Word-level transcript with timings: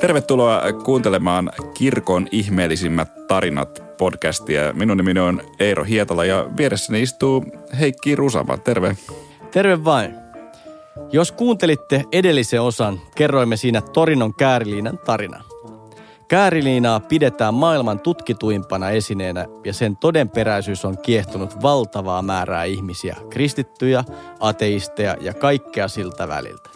Tervetuloa 0.00 0.62
kuuntelemaan 0.84 1.50
Kirkon 1.74 2.28
ihmeellisimmät 2.30 3.26
tarinat 3.26 3.82
podcastia. 3.98 4.72
Minun 4.72 4.96
nimeni 4.96 5.20
on 5.20 5.42
Eero 5.58 5.84
Hietala 5.84 6.24
ja 6.24 6.46
vieressäni 6.56 7.02
istuu 7.02 7.44
Heikki 7.80 8.16
Rusama. 8.16 8.56
Terve. 8.56 8.96
Terve 9.50 9.84
vain. 9.84 10.14
Jos 11.12 11.32
kuuntelitte 11.32 12.04
edellisen 12.12 12.62
osan, 12.62 13.00
kerroimme 13.16 13.56
siinä 13.56 13.80
Torinon 13.80 14.34
kääriliinan 14.34 14.98
tarina. 14.98 15.49
Kääriliinaa 16.30 17.00
pidetään 17.00 17.54
maailman 17.54 18.00
tutkituimpana 18.00 18.90
esineenä 18.90 19.46
ja 19.64 19.72
sen 19.72 19.96
todenperäisyys 19.96 20.84
on 20.84 20.98
kiehtonut 21.02 21.62
valtavaa 21.62 22.22
määrää 22.22 22.64
ihmisiä, 22.64 23.16
kristittyjä, 23.30 24.04
ateisteja 24.40 25.16
ja 25.20 25.34
kaikkea 25.34 25.88
siltä 25.88 26.28
väliltä. 26.28 26.70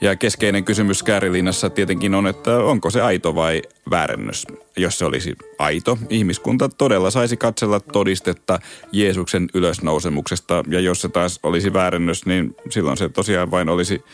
Ja 0.00 0.16
keskeinen 0.16 0.64
kysymys 0.64 1.02
Käärilinnassa 1.02 1.70
tietenkin 1.70 2.14
on, 2.14 2.26
että 2.26 2.58
onko 2.58 2.90
se 2.90 3.00
aito 3.00 3.34
vai 3.34 3.62
väärennös. 3.90 4.46
Jos 4.76 4.98
se 4.98 5.04
olisi 5.04 5.34
aito, 5.58 5.98
ihmiskunta 6.10 6.68
todella 6.68 7.10
saisi 7.10 7.36
katsella 7.36 7.80
todistetta 7.80 8.58
Jeesuksen 8.92 9.48
ylösnousemuksesta. 9.54 10.64
Ja 10.68 10.80
jos 10.80 11.00
se 11.00 11.08
taas 11.08 11.40
olisi 11.42 11.72
väärennös, 11.72 12.26
niin 12.26 12.56
silloin 12.70 12.96
se 12.96 13.08
tosiaan 13.08 13.50
vain 13.50 13.68
olisi 13.68 14.04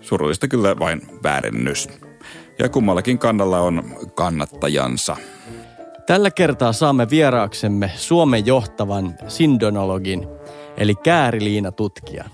surullista 0.00 0.48
kyllä 0.48 0.78
vain 0.78 1.02
väärennös. 1.22 1.88
Ja 2.58 2.68
kummallakin 2.68 3.18
kannalla 3.18 3.60
on 3.60 3.82
kannattajansa. 4.14 5.16
Tällä 6.06 6.30
kertaa 6.30 6.72
saamme 6.72 7.10
vieraaksemme 7.10 7.90
Suomen 7.96 8.46
johtavan 8.46 9.14
sindonologin, 9.28 10.28
eli 10.76 10.94
kääriliinatutkijan. 10.94 12.30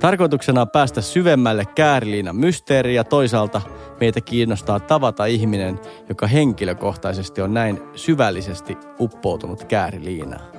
Tarkoituksena 0.00 0.60
on 0.60 0.70
päästä 0.70 1.00
syvemmälle 1.00 1.64
kääriliinan 1.74 2.36
mysteeriin 2.36 2.96
ja 2.96 3.04
toisaalta 3.04 3.60
meitä 4.00 4.20
kiinnostaa 4.20 4.80
tavata 4.80 5.26
ihminen, 5.26 5.78
joka 6.08 6.26
henkilökohtaisesti 6.26 7.40
on 7.40 7.54
näin 7.54 7.80
syvällisesti 7.94 8.76
uppoutunut 9.00 9.64
kääriliinaan. 9.64 10.58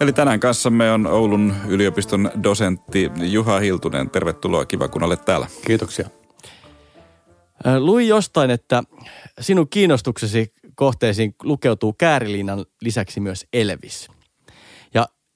Eli 0.00 0.12
tänään 0.12 0.40
kanssamme 0.40 0.92
on 0.92 1.06
Oulun 1.06 1.54
yliopiston 1.68 2.30
dosentti 2.42 3.10
Juha 3.16 3.58
Hiltunen. 3.58 4.10
Tervetuloa, 4.10 4.64
kiva 4.64 4.88
kun 4.88 5.02
olet 5.02 5.24
täällä. 5.24 5.46
Kiitoksia. 5.66 6.19
Luin 7.78 8.08
jostain, 8.08 8.50
että 8.50 8.82
sinun 9.40 9.68
kiinnostuksesi 9.68 10.52
kohteisiin 10.74 11.34
lukeutuu 11.42 11.92
kääriliinan 11.92 12.64
lisäksi 12.80 13.20
myös 13.20 13.46
Elvis– 13.52 14.08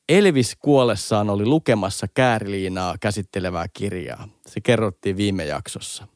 Elvis 0.09 0.57
kuollessaan 0.57 1.31
oli 1.31 1.47
lukemassa 1.47 2.07
kääriliinaa 2.15 2.95
käsittelevää 3.01 3.67
kirjaa. 3.73 4.29
Se 4.47 4.61
kerrottiin 4.61 5.17
viime 5.17 5.45
jaksossa. 5.45 6.07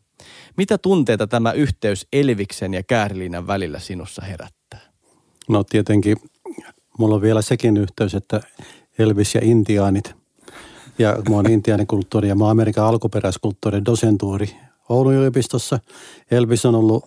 Mitä 0.57 0.79
tunteita 0.79 1.27
tämä 1.27 1.53
yhteys 1.53 2.07
Elviksen 2.13 2.75
ja 2.75 2.83
kääriliinan 2.83 3.47
välillä 3.47 3.79
sinussa 3.79 4.23
herättää? 4.23 4.81
No 5.49 5.65
tietenkin 5.65 6.17
mulla 6.99 7.15
on 7.15 7.23
vielä 7.23 7.43
sekin 7.43 7.77
yhteys, 7.77 8.15
että 8.15 8.41
Elvis 8.99 9.35
ja 9.35 9.41
intiaanit. 9.45 10.15
Ja 10.99 11.17
mä 11.29 11.37
oon 11.37 11.51
intiaanikulttuuri 11.51 12.29
ja 12.29 12.35
mä 12.35 12.45
oon 12.45 12.51
Amerikan 12.51 12.85
alkuperäiskulttuurin 12.85 13.85
dosentuuri 13.85 14.57
Oulun 14.89 15.15
yliopistossa. 15.15 15.79
Elvis 16.31 16.67
on 16.67 16.75
ollut 16.75 17.05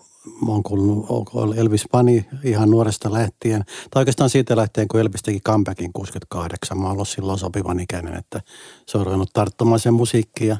oon 0.48 0.62
kuullut 0.62 1.58
Elvis 1.58 1.84
Pani 1.90 2.26
ihan 2.44 2.70
nuoresta 2.70 3.12
lähtien. 3.12 3.64
Tai 3.90 4.00
oikeastaan 4.00 4.30
siitä 4.30 4.56
lähtien, 4.56 4.88
kun 4.88 5.00
Elvis 5.00 5.22
teki 5.22 5.40
comebackin 5.40 5.92
68. 5.92 6.78
Mä 6.78 6.90
ollut 6.90 7.08
silloin 7.08 7.38
sopivan 7.38 7.80
ikäinen, 7.80 8.14
että 8.14 8.40
se 8.86 8.98
on 8.98 9.06
ruvennut 9.06 9.30
tarttumaan 9.32 9.80
sen 9.80 9.94
musiikkiin. 9.94 10.56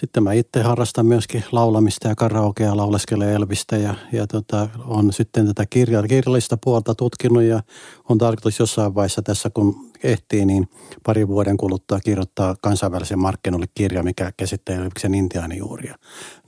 Sitten 0.00 0.22
mä 0.22 0.32
itse 0.32 0.62
harrastan 0.62 1.06
myöskin 1.06 1.44
laulamista 1.52 2.08
ja 2.08 2.14
karaokea, 2.14 2.76
lauleskelee 2.76 3.34
Elvistä 3.34 3.76
ja, 3.76 3.94
ja 4.12 4.26
tota, 4.26 4.68
on 4.84 5.12
sitten 5.12 5.46
tätä 5.46 5.66
kirja, 5.70 6.02
kirjallista 6.02 6.58
puolta 6.64 6.94
tutkinut 6.94 7.42
ja 7.42 7.62
on 8.08 8.18
tarkoitus 8.18 8.58
jossain 8.58 8.94
vaiheessa 8.94 9.22
tässä, 9.22 9.50
kun 9.50 9.90
ehtii, 10.02 10.44
niin 10.44 10.68
pari 11.06 11.28
vuoden 11.28 11.56
kuluttua 11.56 12.00
kirjoittaa 12.00 12.56
kansainvälisen 12.60 13.18
markkinoille 13.18 13.66
kirja, 13.74 14.02
mikä 14.02 14.32
käsittelee 14.36 14.80
Elviksen 14.80 15.14
intiaanijuuria. 15.14 15.94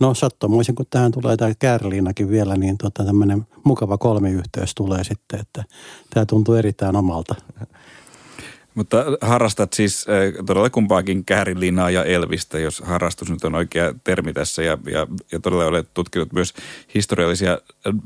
No 0.00 0.14
sattumoisin, 0.14 0.74
kun 0.74 0.86
tähän 0.90 1.12
tulee 1.12 1.36
tämä 1.36 1.54
Kärliinakin 1.58 2.28
vielä, 2.28 2.56
niin 2.56 2.78
tota, 2.78 3.04
tämmöinen 3.04 3.46
mukava 3.64 3.98
kolmiyhteys 3.98 4.74
tulee 4.74 5.04
sitten, 5.04 5.40
että 5.40 5.64
tämä 6.14 6.26
tuntuu 6.26 6.54
erittäin 6.54 6.96
omalta. 6.96 7.34
Mutta 8.74 9.04
harrastat 9.20 9.72
siis 9.72 10.06
äh, 10.08 10.44
todella 10.46 10.70
kumpaakin 10.70 11.24
käärilinaa 11.24 11.90
ja 11.90 12.04
elvistä, 12.04 12.58
jos 12.58 12.80
harrastus 12.80 13.30
nyt 13.30 13.44
on 13.44 13.54
oikea 13.54 13.94
termi 14.04 14.32
tässä. 14.32 14.62
Ja, 14.62 14.78
ja, 14.86 15.06
ja 15.32 15.40
todella 15.40 15.64
olet 15.64 15.88
tutkinut 15.94 16.32
myös 16.32 16.54
historiallisia 16.94 17.58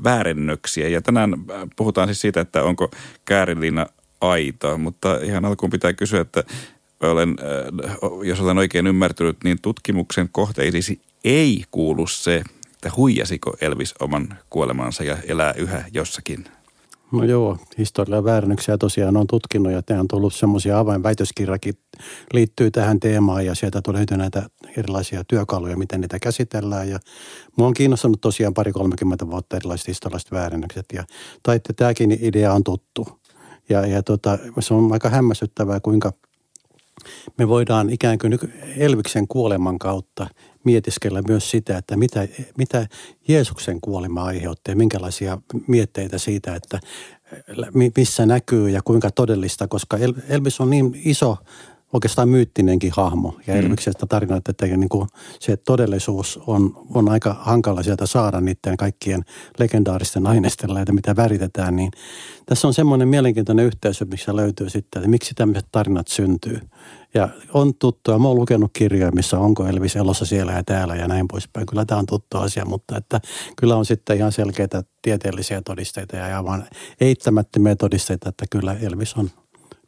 väärennöksiä. 0.03 0.87
Ja 0.87 1.01
tänään 1.01 1.33
äh, 1.33 1.61
puhutaan 1.75 2.07
siis 2.07 2.21
siitä, 2.21 2.41
että 2.41 2.63
onko 2.63 2.91
käärilina 3.25 3.85
aita. 4.21 4.77
Mutta 4.77 5.19
ihan 5.23 5.45
alkuun 5.45 5.69
pitää 5.69 5.93
kysyä, 5.93 6.21
että 6.21 6.43
olen, 7.01 7.29
äh, 7.29 8.09
jos 8.23 8.41
olen 8.41 8.57
oikein 8.57 8.87
ymmärtänyt, 8.87 9.37
niin 9.43 9.61
tutkimuksen 9.61 10.29
kohteisisi 10.31 11.01
ei 11.23 11.63
kuulu 11.71 12.07
se, 12.07 12.43
että 12.85 12.91
huijasiko 12.97 13.55
Elvis 13.61 13.93
oman 13.99 14.37
kuolemansa 14.49 15.03
ja 15.03 15.17
elää 15.27 15.53
yhä 15.57 15.83
jossakin 15.93 16.45
No 17.11 17.23
joo, 17.23 17.57
historiallisia 17.77 18.23
väärännöksiä 18.23 18.77
tosiaan 18.77 19.17
on 19.17 19.27
tutkinut 19.27 19.71
ja 19.71 19.81
tämä 19.81 19.99
on 19.99 20.07
tullut 20.07 20.33
semmoisia 20.33 20.79
avainväitöskirjakin 20.79 21.73
liittyy 22.33 22.71
tähän 22.71 22.99
teemaan 22.99 23.45
ja 23.45 23.55
sieltä 23.55 23.81
tulee 23.81 24.05
näitä 24.11 24.49
erilaisia 24.77 25.23
työkaluja, 25.23 25.77
miten 25.77 26.01
niitä 26.01 26.19
käsitellään. 26.19 26.89
Ja 26.89 26.99
mua 27.57 27.67
on 27.67 27.73
kiinnostanut 27.73 28.21
tosiaan 28.21 28.53
pari 28.53 28.71
30 28.71 29.27
vuotta 29.27 29.55
erilaiset 29.55 29.87
historialliset 29.87 30.31
väärännökset 30.31 30.85
ja 30.93 31.03
taitte 31.43 31.73
tämäkin 31.73 32.17
idea 32.21 32.53
on 32.53 32.63
tuttu. 32.63 33.07
Ja, 33.69 33.85
ja 33.85 34.03
tota, 34.03 34.37
se 34.59 34.73
on 34.73 34.93
aika 34.93 35.09
hämmästyttävää, 35.09 35.79
kuinka 35.79 36.13
me 37.37 37.47
voidaan 37.47 37.89
ikään 37.89 38.17
kuin 38.17 38.39
Elviksen 38.77 39.27
kuoleman 39.27 39.79
kautta 39.79 40.27
mietiskellä 40.65 41.21
myös 41.27 41.51
sitä, 41.51 41.77
että 41.77 41.97
mitä, 41.97 42.27
mitä 42.57 42.87
Jeesuksen 43.27 43.81
kuolema 43.81 44.23
aiheutti 44.23 44.71
ja 44.71 44.75
minkälaisia 44.75 45.37
mietteitä 45.67 46.17
siitä, 46.17 46.55
että 46.55 46.79
missä 47.97 48.25
näkyy 48.25 48.69
ja 48.69 48.81
kuinka 48.81 49.11
todellista, 49.11 49.67
koska 49.67 49.97
Elvis 50.29 50.61
on 50.61 50.69
niin 50.69 51.01
iso 51.05 51.37
oikeastaan 51.95 52.29
myyttinenkin 52.29 52.91
hahmo. 52.95 53.35
Ja 53.47 53.53
mm. 53.53 53.59
Elviksestä 53.59 54.05
tarinoita, 54.05 54.51
että 54.51 54.65
niin 54.65 54.89
kuin 54.89 55.07
se 55.39 55.57
todellisuus 55.57 56.39
on, 56.47 56.85
on 56.93 57.09
aika 57.09 57.35
hankala 57.39 57.83
sieltä 57.83 58.05
saada 58.05 58.41
niiden 58.41 58.77
kaikkien 58.77 59.25
legendaaristen 59.59 60.27
aineistella, 60.27 60.81
että 60.81 60.93
mitä 60.93 61.15
väritetään. 61.15 61.75
Niin 61.75 61.91
tässä 62.45 62.67
on 62.67 62.73
semmoinen 62.73 63.07
mielenkiintoinen 63.07 63.65
yhteys, 63.65 64.03
missä 64.11 64.35
löytyy 64.35 64.69
sitten, 64.69 64.99
että 64.99 65.09
miksi 65.09 65.33
tämmöiset 65.33 65.67
tarinat 65.71 66.07
syntyy. 66.07 66.59
Ja 67.13 67.29
on 67.53 67.73
tuttua, 67.75 68.19
mä 68.19 68.27
oon 68.27 68.37
lukenut 68.37 68.71
kirjoja, 68.73 69.11
missä 69.11 69.39
onko 69.39 69.67
Elvis 69.67 69.95
elossa 69.95 70.25
siellä 70.25 70.51
ja 70.51 70.63
täällä 70.63 70.95
ja 70.95 71.07
näin 71.07 71.27
poispäin. 71.27 71.65
Kyllä 71.65 71.85
tämä 71.85 71.99
on 71.99 72.05
tuttu 72.05 72.37
asia, 72.37 72.65
mutta 72.65 72.97
että 72.97 73.21
kyllä 73.57 73.75
on 73.75 73.85
sitten 73.85 74.17
ihan 74.17 74.31
selkeitä 74.31 74.83
tieteellisiä 75.01 75.61
todisteita 75.61 76.15
ja 76.15 76.37
aivan 76.37 76.65
eittämättömiä 77.01 77.75
todisteita, 77.75 78.29
että 78.29 78.45
kyllä 78.49 78.73
Elvis 78.81 79.13
on 79.13 79.29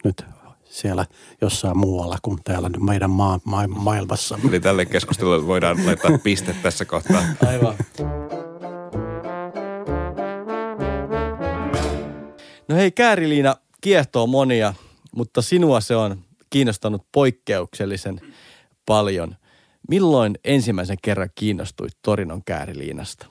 nyt 0.04 0.37
siellä 0.78 1.06
jossain 1.42 1.78
muualla 1.78 2.18
kuin 2.22 2.40
täällä 2.44 2.70
meidän 2.70 3.10
maa, 3.10 3.40
ma- 3.44 3.68
maailmassa. 3.68 4.40
Eli 4.50 4.60
tälle 4.60 4.86
keskustelulle 4.86 5.48
voidaan 5.48 5.86
laittaa 5.86 6.18
piste 6.24 6.56
tässä 6.64 6.86
kohtaa. 6.86 7.24
Aivan. 7.48 7.76
No 12.68 12.76
hei, 12.76 12.92
Kääriliina 12.92 13.56
kiehtoo 13.82 14.28
monia, 14.28 14.74
mutta 15.16 15.42
sinua 15.42 15.82
se 15.82 15.96
on 15.96 16.18
kiinnostanut 16.50 17.06
poikkeuksellisen 17.12 18.22
paljon. 18.86 19.36
Milloin 19.90 20.40
ensimmäisen 20.44 20.98
kerran 21.04 21.30
kiinnostuit 21.36 21.94
Torinon 22.02 22.44
kääriliinasta? 22.46 23.28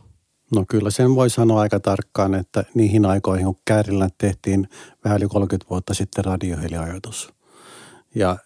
No 0.54 0.64
kyllä 0.68 0.90
sen 0.90 1.14
voi 1.14 1.30
sanoa 1.30 1.60
aika 1.60 1.80
tarkkaan, 1.80 2.34
että 2.34 2.64
niihin 2.74 3.06
aikoihin, 3.06 3.46
kun 3.46 3.56
Käärillä 3.64 4.08
tehtiin 4.18 4.68
vähän 5.04 5.18
yli 5.18 5.28
30 5.28 5.70
vuotta 5.70 5.94
sitten 5.94 6.24
radioheliajoitus. 6.24 7.35
Ja 8.16 8.36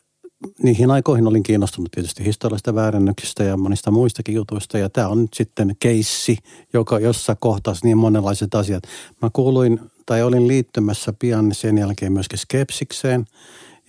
niihin 0.63 0.91
aikoihin 0.91 1.27
olin 1.27 1.43
kiinnostunut 1.43 1.91
tietysti 1.91 2.25
historiallisista 2.25 2.75
väärännöksistä 2.75 3.45
ja 3.45 3.57
monista 3.57 3.91
muistakin 3.91 4.35
jutuista. 4.35 4.79
Ja 4.79 4.91
tämä 4.91 5.09
on 5.09 5.23
nyt 5.23 5.35
sitten 5.35 5.77
keissi, 5.81 6.37
joka, 6.73 6.99
jossa 6.99 7.35
kohtasi 7.35 7.87
niin 7.87 7.99
monenlaiset 7.99 8.55
asiat. 8.55 8.83
Mä 9.23 9.31
kuuluin 9.33 9.81
tai 10.07 10.23
olin 10.23 10.49
liittymässä 10.49 11.13
pian 11.19 11.55
sen 11.55 11.79
jälkeen 11.79 12.13
myöskin 12.13 12.39
skepsikseen– 12.39 13.25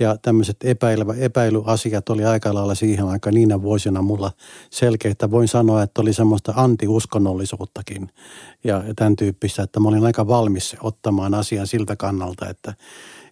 ja 0.01 0.17
tämmöiset 0.21 0.57
epäilevä, 0.63 1.13
epäilyasiat 1.13 2.09
oli 2.09 2.25
aika 2.25 2.53
lailla 2.53 2.75
siihen 2.75 3.07
aikaan 3.07 3.33
niinä 3.33 3.61
vuosina 3.61 4.01
mulla 4.01 4.31
selkeitä. 4.69 5.31
Voin 5.31 5.47
sanoa, 5.47 5.83
että 5.83 6.01
oli 6.01 6.13
semmoista 6.13 6.53
antiuskonnollisuuttakin 6.55 8.09
ja 8.63 8.83
tämän 8.95 9.15
tyyppistä, 9.15 9.63
että 9.63 9.79
mä 9.79 9.89
olin 9.89 10.05
aika 10.05 10.27
valmis 10.27 10.75
ottamaan 10.81 11.33
asian 11.33 11.67
siltä 11.67 11.95
kannalta, 11.95 12.49
että, 12.49 12.73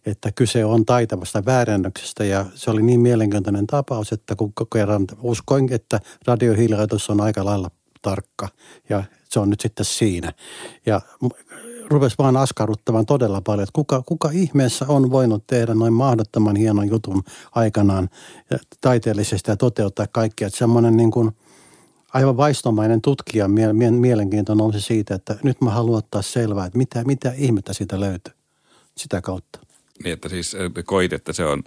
että 0.06 0.32
kyse 0.32 0.66
on 0.66 0.86
taitavasta 0.86 1.46
väärennöksestä 1.46 2.24
ja 2.24 2.46
se 2.56 2.72
oli 2.72 2.82
niin 2.82 3.00
mielenkiintoinen 3.00 3.68
tapaus, 3.68 4.12
että 4.12 4.36
kun 4.36 4.54
kerran 4.74 5.06
uskoin, 5.22 5.74
että 5.74 6.00
radiohiljaitus 6.28 7.10
on 7.10 7.22
aika 7.22 7.46
lailla 7.46 7.72
tarkka 8.02 8.48
ja 8.90 9.04
se 9.30 9.40
on 9.40 9.50
nyt 9.50 9.62
sitten 9.62 9.86
siinä. 9.86 10.34
Ja 10.86 11.02
rupesi 11.90 12.16
vaan 12.18 12.38
askarruttamaan 12.38 13.06
todella 13.06 13.42
paljon, 13.42 13.64
että 13.64 13.74
kuka, 13.74 14.04
kuka 14.06 14.30
ihmeessä 14.34 14.86
on 14.88 15.12
voinut 15.12 15.48
tehdä 15.48 15.74
noin 15.74 15.94
mahdottoman 15.94 16.56
hienon 16.56 16.90
jutun 16.90 17.24
aikanaan 17.52 18.10
taiteellisesti 18.82 19.52
ja 19.52 19.58
toteuttaa 19.58 20.08
kaikkea. 20.12 20.48
Että 20.48 20.60
semmoinen 20.60 20.98
niin 20.98 21.12
kuin 21.12 21.32
aivan 22.14 22.38
vaistomainen 22.38 23.02
tutkija 23.02 23.48
mielenkiinto 23.92 24.56
nousi 24.56 24.82
siitä, 24.82 25.16
että 25.16 25.36
nyt 25.44 25.62
mä 25.62 25.70
haluan 25.70 25.98
ottaa 25.98 26.22
selvää, 26.22 26.66
että 26.66 26.78
mitä, 26.78 27.04
mitä 27.04 27.34
ihmettä 27.38 27.74
siitä 27.74 28.00
löytyy 28.00 28.34
sitä 28.98 29.22
kautta. 29.22 29.60
Niin, 30.04 30.14
että 30.14 30.30
siis 30.30 30.58
koit, 30.86 31.14
että 31.14 31.34
se 31.34 31.46
on 31.46 31.64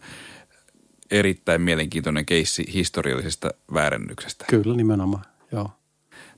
erittäin 1.10 1.60
mielenkiintoinen 1.60 2.26
keissi 2.26 2.64
historiallisesta 2.72 3.50
väärennyksestä. 3.74 4.44
Kyllä, 4.50 4.76
nimenomaan, 4.76 5.24
joo. 5.52 5.70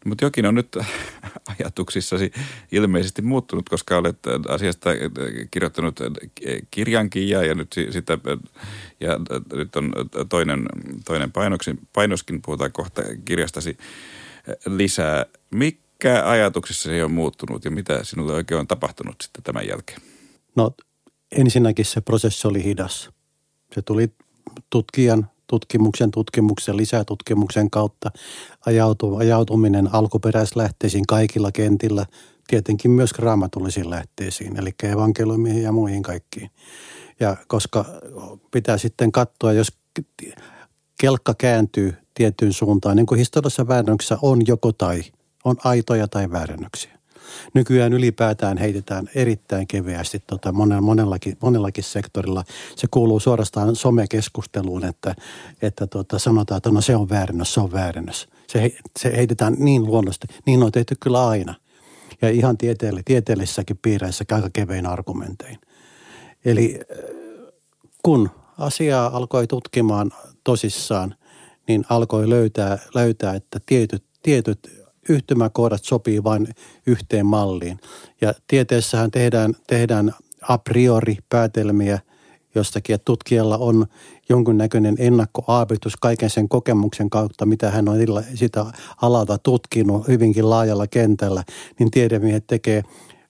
Mutta 0.04 0.24
jokin 0.24 0.46
on 0.46 0.54
nyt 0.54 0.76
ajatuksissasi 1.58 2.32
ilmeisesti 2.72 3.22
muuttunut, 3.22 3.68
koska 3.68 3.96
olet 3.96 4.18
asiasta 4.48 4.90
kirjoittanut 5.50 6.00
kirjankin 6.70 7.28
ja, 7.28 7.42
ja 7.42 7.54
nyt 7.54 7.74
sitä, 7.90 8.18
ja 9.00 9.18
nyt 9.52 9.76
on 9.76 9.92
toinen, 10.28 10.66
toinen 11.04 11.32
painoksin, 11.32 11.78
painoskin, 11.92 12.42
puhutaan 12.42 12.72
kohta 12.72 13.02
kirjastasi 13.24 13.78
lisää. 14.66 15.26
Mikä 15.50 16.22
ajatuksissa 16.24 16.88
se 16.88 17.04
on 17.04 17.12
muuttunut 17.12 17.64
ja 17.64 17.70
mitä 17.70 18.04
sinulle 18.04 18.32
oikein 18.32 18.60
on 18.60 18.66
tapahtunut 18.66 19.16
sitten 19.22 19.42
tämän 19.42 19.68
jälkeen? 19.68 20.00
No 20.56 20.70
ensinnäkin 21.36 21.84
se 21.84 22.00
prosessi 22.00 22.48
oli 22.48 22.64
hidas. 22.64 23.10
Se 23.74 23.82
tuli 23.82 24.08
tutkijan 24.70 25.30
tutkimuksen, 25.46 26.10
tutkimuksen, 26.10 26.76
lisätutkimuksen 26.76 27.70
kautta 27.70 28.10
ajautu, 28.66 29.16
ajautuminen 29.16 29.94
alkuperäislähteisiin 29.94 31.06
kaikilla 31.06 31.52
kentillä, 31.52 32.06
tietenkin 32.46 32.90
myös 32.90 33.12
raamatullisiin 33.18 33.90
lähteisiin, 33.90 34.56
eli 34.56 34.74
evankeliumiin 34.82 35.62
ja 35.62 35.72
muihin 35.72 36.02
kaikkiin. 36.02 36.50
Ja 37.20 37.36
koska 37.46 37.84
pitää 38.50 38.78
sitten 38.78 39.12
katsoa, 39.12 39.52
jos 39.52 39.72
kelkka 41.00 41.34
kääntyy 41.38 41.94
tiettyyn 42.14 42.52
suuntaan, 42.52 42.96
niin 42.96 43.06
kuin 43.06 43.18
historiallisessa 43.18 43.68
väännöksessä 43.68 44.18
on 44.22 44.46
joko 44.46 44.72
tai, 44.72 45.02
on 45.44 45.56
aitoja 45.64 46.08
tai 46.08 46.30
väärennöksiä 46.30 46.93
nykyään 47.54 47.92
ylipäätään 47.92 48.58
heitetään 48.58 49.10
erittäin 49.14 49.66
keveästi 49.66 50.22
tota 50.26 50.52
monellakin, 50.80 51.36
monellakin 51.40 51.84
sektorilla. 51.84 52.44
Se 52.76 52.86
kuuluu 52.90 53.20
suorastaan 53.20 53.76
somekeskusteluun, 53.76 54.84
että, 54.84 55.14
että 55.62 55.86
tota 55.86 56.18
sanotaan, 56.18 56.56
että 56.56 56.70
no 56.70 56.80
se 56.80 56.96
on 56.96 57.08
väärennös, 57.08 57.54
se 57.54 57.60
on 57.60 57.72
väärennös. 57.72 58.28
Se, 58.46 58.76
se 58.98 59.16
heitetään 59.16 59.56
niin 59.58 59.84
luonnollisesti. 59.84 60.26
Niin 60.46 60.62
on 60.62 60.72
tehty 60.72 60.94
kyllä 61.00 61.28
aina. 61.28 61.54
Ja 62.22 62.30
ihan 62.30 62.56
tieteellisissäkin 63.04 63.78
piireissä 63.82 64.24
aika 64.32 64.50
kevein 64.52 64.86
argumentein. 64.86 65.58
Eli 66.44 66.80
kun 68.02 68.30
asiaa 68.58 69.16
alkoi 69.16 69.46
tutkimaan 69.46 70.10
tosissaan, 70.44 71.14
niin 71.68 71.84
alkoi 71.88 72.28
löytää, 72.28 72.78
löytää 72.94 73.34
että 73.34 73.60
tietyt, 73.66 74.04
tietyt 74.22 74.83
yhtymäkohdat 75.08 75.84
sopii 75.84 76.24
vain 76.24 76.48
yhteen 76.86 77.26
malliin. 77.26 77.80
Ja 78.20 78.34
tieteessähän 78.46 79.10
tehdään, 79.10 79.54
tehdään 79.66 80.14
a 80.48 80.58
priori 80.58 81.16
päätelmiä 81.28 81.98
jostakin, 82.54 82.94
että 82.94 83.04
tutkijalla 83.04 83.58
on 83.58 83.86
jonkunnäköinen 84.28 84.96
ennakkoaapitus 84.98 85.96
kaiken 85.96 86.30
sen 86.30 86.48
kokemuksen 86.48 87.10
kautta, 87.10 87.46
mitä 87.46 87.70
hän 87.70 87.88
on 87.88 87.98
sitä 88.34 88.66
alalta 89.02 89.38
tutkinut 89.38 90.08
hyvinkin 90.08 90.50
laajalla 90.50 90.86
kentällä, 90.86 91.44
niin 91.78 91.90
tiedemiehet 91.90 92.46
tekee 92.46 92.82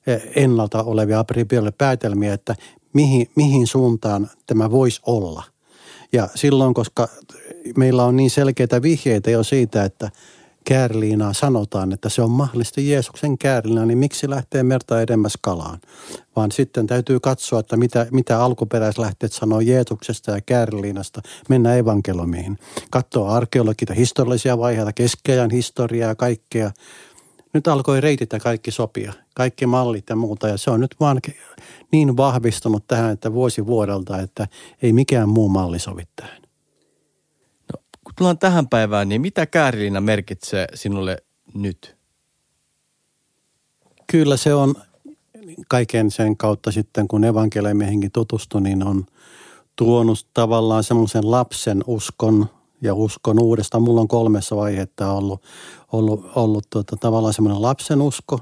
eh, 0.07 0.23
ennalta 0.37 0.83
olevia 0.83 1.19
a 1.19 1.25
priori 1.25 1.71
päätelmiä, 1.79 2.35
että 2.35 2.55
mihin, 2.93 3.27
mihin 3.37 3.67
suuntaan 3.67 4.31
tämä 4.47 4.71
voisi 4.71 5.01
olla. 5.07 5.43
Ja 6.13 6.29
silloin, 6.35 6.75
koska 6.75 7.09
meillä 7.77 8.05
on 8.05 8.17
niin 8.17 8.31
selkeitä 8.31 8.83
vihjeitä 8.83 9.31
jo 9.31 9.43
siitä, 9.43 9.85
että– 9.85 10.11
käärliinaa 10.65 11.33
sanotaan, 11.33 11.93
että 11.93 12.09
se 12.09 12.23
on 12.23 12.31
mahdollisesti 12.31 12.91
Jeesuksen 12.91 13.39
käärliina, 13.39 13.87
niin 13.87 13.99
miksi 13.99 14.31
lähtee 14.31 14.63
merta 14.63 15.01
edemmäs 15.01 15.39
kalaan? 15.41 15.81
Vaan 16.37 16.53
sitten 16.53 16.87
täytyy 16.87 17.21
katsoa, 17.21 17.61
että 17.61 17.77
mitä, 17.77 18.07
mitä 18.11 18.43
alkuperäislähteet 18.43 19.33
sanoo 19.33 19.61
Jeesuksesta 19.61 20.31
ja 20.31 20.41
käärliinasta, 20.41 21.23
mennä 21.49 21.75
evankelomiin. 21.75 22.59
Katsoa 22.91 23.35
arkeologita, 23.35 23.95
historiallisia 23.95 24.59
vaiheita, 24.59 24.93
keskeään 24.93 25.51
historiaa 25.51 26.09
ja 26.09 26.15
kaikkea. 26.15 26.71
Nyt 27.53 27.69
alkoi 27.69 28.01
reititä 28.01 28.41
kaikki 28.41 28.71
sopia, 28.71 29.13
kaikki 29.35 29.67
mallit 29.67 30.09
ja 30.09 30.17
muuta 30.17 30.49
ja 30.49 30.57
se 30.57 30.71
on 30.71 30.81
nyt 30.81 30.97
vaan 31.01 31.21
niin 31.93 32.17
vahvistunut 32.17 32.85
tähän, 32.87 33.13
että 33.13 33.33
vuosi 33.33 33.67
vuodelta, 33.67 34.19
että 34.19 34.49
ei 34.83 34.93
mikään 34.93 35.29
muu 35.29 35.49
malli 35.49 35.79
sovi 35.79 36.03
tähän 36.17 36.44
kun 38.15 38.19
tullaan 38.19 38.39
tähän 38.39 38.69
päivään, 38.69 39.09
niin 39.09 39.21
mitä 39.21 39.47
Kääriliina 39.47 40.01
merkitsee 40.01 40.67
sinulle 40.75 41.17
nyt? 41.55 41.97
Kyllä 44.07 44.37
se 44.37 44.55
on 44.55 44.75
kaiken 45.69 46.11
sen 46.11 46.37
kautta 46.37 46.73
sitten, 46.73 47.09
kun 47.09 47.25
evankeliumeihinkin 47.25 48.13
tutustui, 48.13 48.61
niin 48.61 48.87
on 48.87 49.07
tuonut 49.77 50.27
tavallaan 50.35 50.85
semmoisen 50.85 51.31
lapsen 51.31 51.85
uskon 51.87 52.47
ja 52.83 52.95
uskon 52.95 53.43
uudestaan. 53.43 53.83
Mulla 53.83 54.01
on 54.01 54.09
kolmessa 54.09 54.57
vaihetta 54.57 55.13
ollut, 55.13 55.43
ollut, 55.93 56.25
ollut 56.35 56.67
tuota, 56.71 56.97
tavallaan 56.97 57.35
semmoinen 57.35 57.63
lapsen 57.63 58.03
usko. 58.03 58.41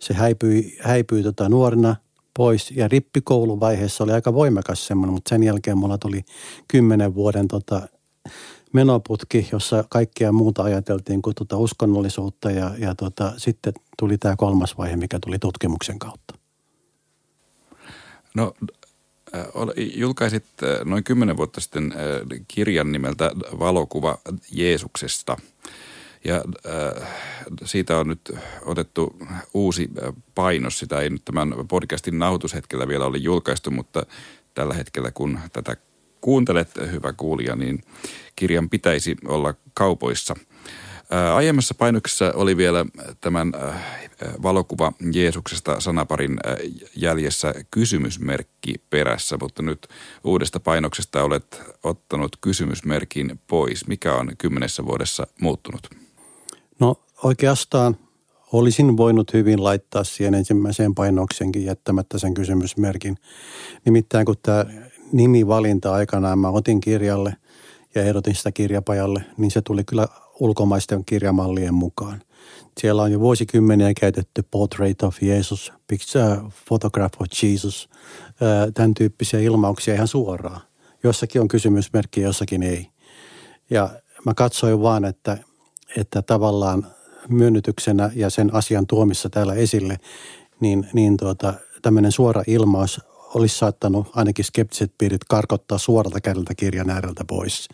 Se 0.00 0.14
häipyi, 0.14 0.78
häipyi 0.80 1.22
tota 1.22 1.48
nuorena 1.48 1.96
pois 2.36 2.70
ja 2.70 2.88
rippikouluvaiheessa 2.88 4.04
oli 4.04 4.12
aika 4.12 4.34
voimakas 4.34 4.86
semmoinen, 4.86 5.14
mutta 5.14 5.28
sen 5.28 5.42
jälkeen 5.42 5.78
mulla 5.78 5.98
tuli 5.98 6.24
kymmenen 6.68 7.14
vuoden 7.14 7.48
tota, 7.48 7.88
menoputki, 8.72 9.48
jossa 9.52 9.84
kaikkea 9.88 10.32
muuta 10.32 10.62
ajateltiin 10.62 11.22
kuin 11.22 11.34
tuota 11.34 11.56
uskonnollisuutta 11.56 12.50
ja, 12.50 12.70
ja 12.78 12.94
tuota, 12.94 13.32
sitten 13.36 13.72
tuli 13.98 14.18
tämä 14.18 14.36
kolmas 14.36 14.78
vaihe, 14.78 14.96
mikä 14.96 15.18
tuli 15.20 15.38
tutkimuksen 15.38 15.98
kautta. 15.98 16.34
No 18.34 18.54
äh, 19.34 19.46
julkaisit 19.94 20.44
äh, 20.62 20.84
noin 20.84 21.04
kymmenen 21.04 21.36
vuotta 21.36 21.60
sitten 21.60 21.92
äh, 21.92 22.40
kirjan 22.48 22.92
nimeltä 22.92 23.30
Valokuva 23.58 24.18
Jeesuksesta. 24.52 25.36
Ja 26.24 26.44
siitä 27.64 27.98
on 27.98 28.08
nyt 28.08 28.32
otettu 28.64 29.16
uusi 29.54 29.90
painos. 30.34 30.78
Sitä 30.78 31.00
ei 31.00 31.10
nyt 31.10 31.24
tämän 31.24 31.54
podcastin 31.68 32.18
nauhoitushetkellä 32.18 32.88
vielä 32.88 33.06
ole 33.06 33.18
julkaistu, 33.18 33.70
mutta 33.70 34.06
tällä 34.54 34.74
hetkellä 34.74 35.10
kun 35.10 35.38
tätä 35.52 35.76
kuuntelet, 36.20 36.70
hyvä 36.92 37.12
kuulija, 37.12 37.56
niin 37.56 37.82
kirjan 38.36 38.70
pitäisi 38.70 39.16
olla 39.26 39.54
kaupoissa. 39.74 40.34
Aiemmassa 41.34 41.74
painoksessa 41.74 42.32
oli 42.34 42.56
vielä 42.56 42.86
tämän 43.20 43.52
valokuva 44.42 44.92
Jeesuksesta 45.12 45.80
sanaparin 45.80 46.36
jäljessä 46.96 47.54
kysymysmerkki 47.70 48.74
perässä, 48.90 49.36
mutta 49.40 49.62
nyt 49.62 49.88
uudesta 50.24 50.60
painoksesta 50.60 51.22
olet 51.22 51.62
ottanut 51.84 52.36
kysymysmerkin 52.40 53.40
pois. 53.46 53.86
Mikä 53.86 54.14
on 54.14 54.30
kymmenessä 54.38 54.84
vuodessa 54.84 55.26
muuttunut? 55.40 55.90
No 56.80 56.96
oikeastaan 57.22 57.96
olisin 58.52 58.96
voinut 58.96 59.32
hyvin 59.32 59.64
laittaa 59.64 60.04
siihen 60.04 60.34
ensimmäiseen 60.34 60.94
painoksenkin 60.94 61.64
jättämättä 61.64 62.18
sen 62.18 62.34
kysymysmerkin. 62.34 63.16
Nimittäin 63.84 64.26
kun 64.26 64.36
tämä 64.42 64.64
nimivalinta 65.12 65.92
aikanaan 65.92 66.38
mä 66.38 66.48
otin 66.48 66.80
kirjalle 66.80 67.36
ja 67.94 68.02
ehdotin 68.02 68.34
sitä 68.34 68.52
kirjapajalle, 68.52 69.24
niin 69.36 69.50
se 69.50 69.62
tuli 69.62 69.84
kyllä 69.84 70.08
ulkomaisten 70.40 71.04
kirjamallien 71.04 71.74
mukaan. 71.74 72.22
Siellä 72.80 73.02
on 73.02 73.12
jo 73.12 73.20
vuosikymmeniä 73.20 73.94
käytetty 74.00 74.42
Portrait 74.50 75.02
of 75.02 75.22
Jesus, 75.22 75.72
Picture 75.86 76.36
Photograph 76.68 77.22
of 77.22 77.26
Jesus, 77.42 77.88
tämän 78.74 78.94
tyyppisiä 78.94 79.40
ilmauksia 79.40 79.94
ihan 79.94 80.08
suoraan. 80.08 80.60
Jossakin 81.02 81.40
on 81.40 81.48
kysymysmerkki, 81.48 82.20
jossakin 82.20 82.62
ei. 82.62 82.86
Ja 83.70 83.90
mä 84.24 84.34
katsoin 84.34 84.82
vaan, 84.82 85.04
että, 85.04 85.38
että 85.96 86.22
tavallaan 86.22 86.86
myönnytyksenä 87.28 88.10
ja 88.14 88.30
sen 88.30 88.54
asian 88.54 88.86
tuomissa 88.86 89.30
täällä 89.30 89.54
esille, 89.54 89.96
niin, 90.60 90.88
niin 90.92 91.16
tuota, 91.16 91.54
tämmöinen 91.82 92.12
suora 92.12 92.42
ilmaus 92.46 93.00
olisi 93.34 93.58
saattanut 93.58 94.10
ainakin 94.14 94.44
skeptiset 94.44 94.92
piirit 94.98 95.24
karkottaa 95.24 95.78
suoralta 95.78 96.20
kädeltä 96.20 96.54
kirjan 96.54 96.90
ääreltä 96.90 97.24
pois. 97.28 97.68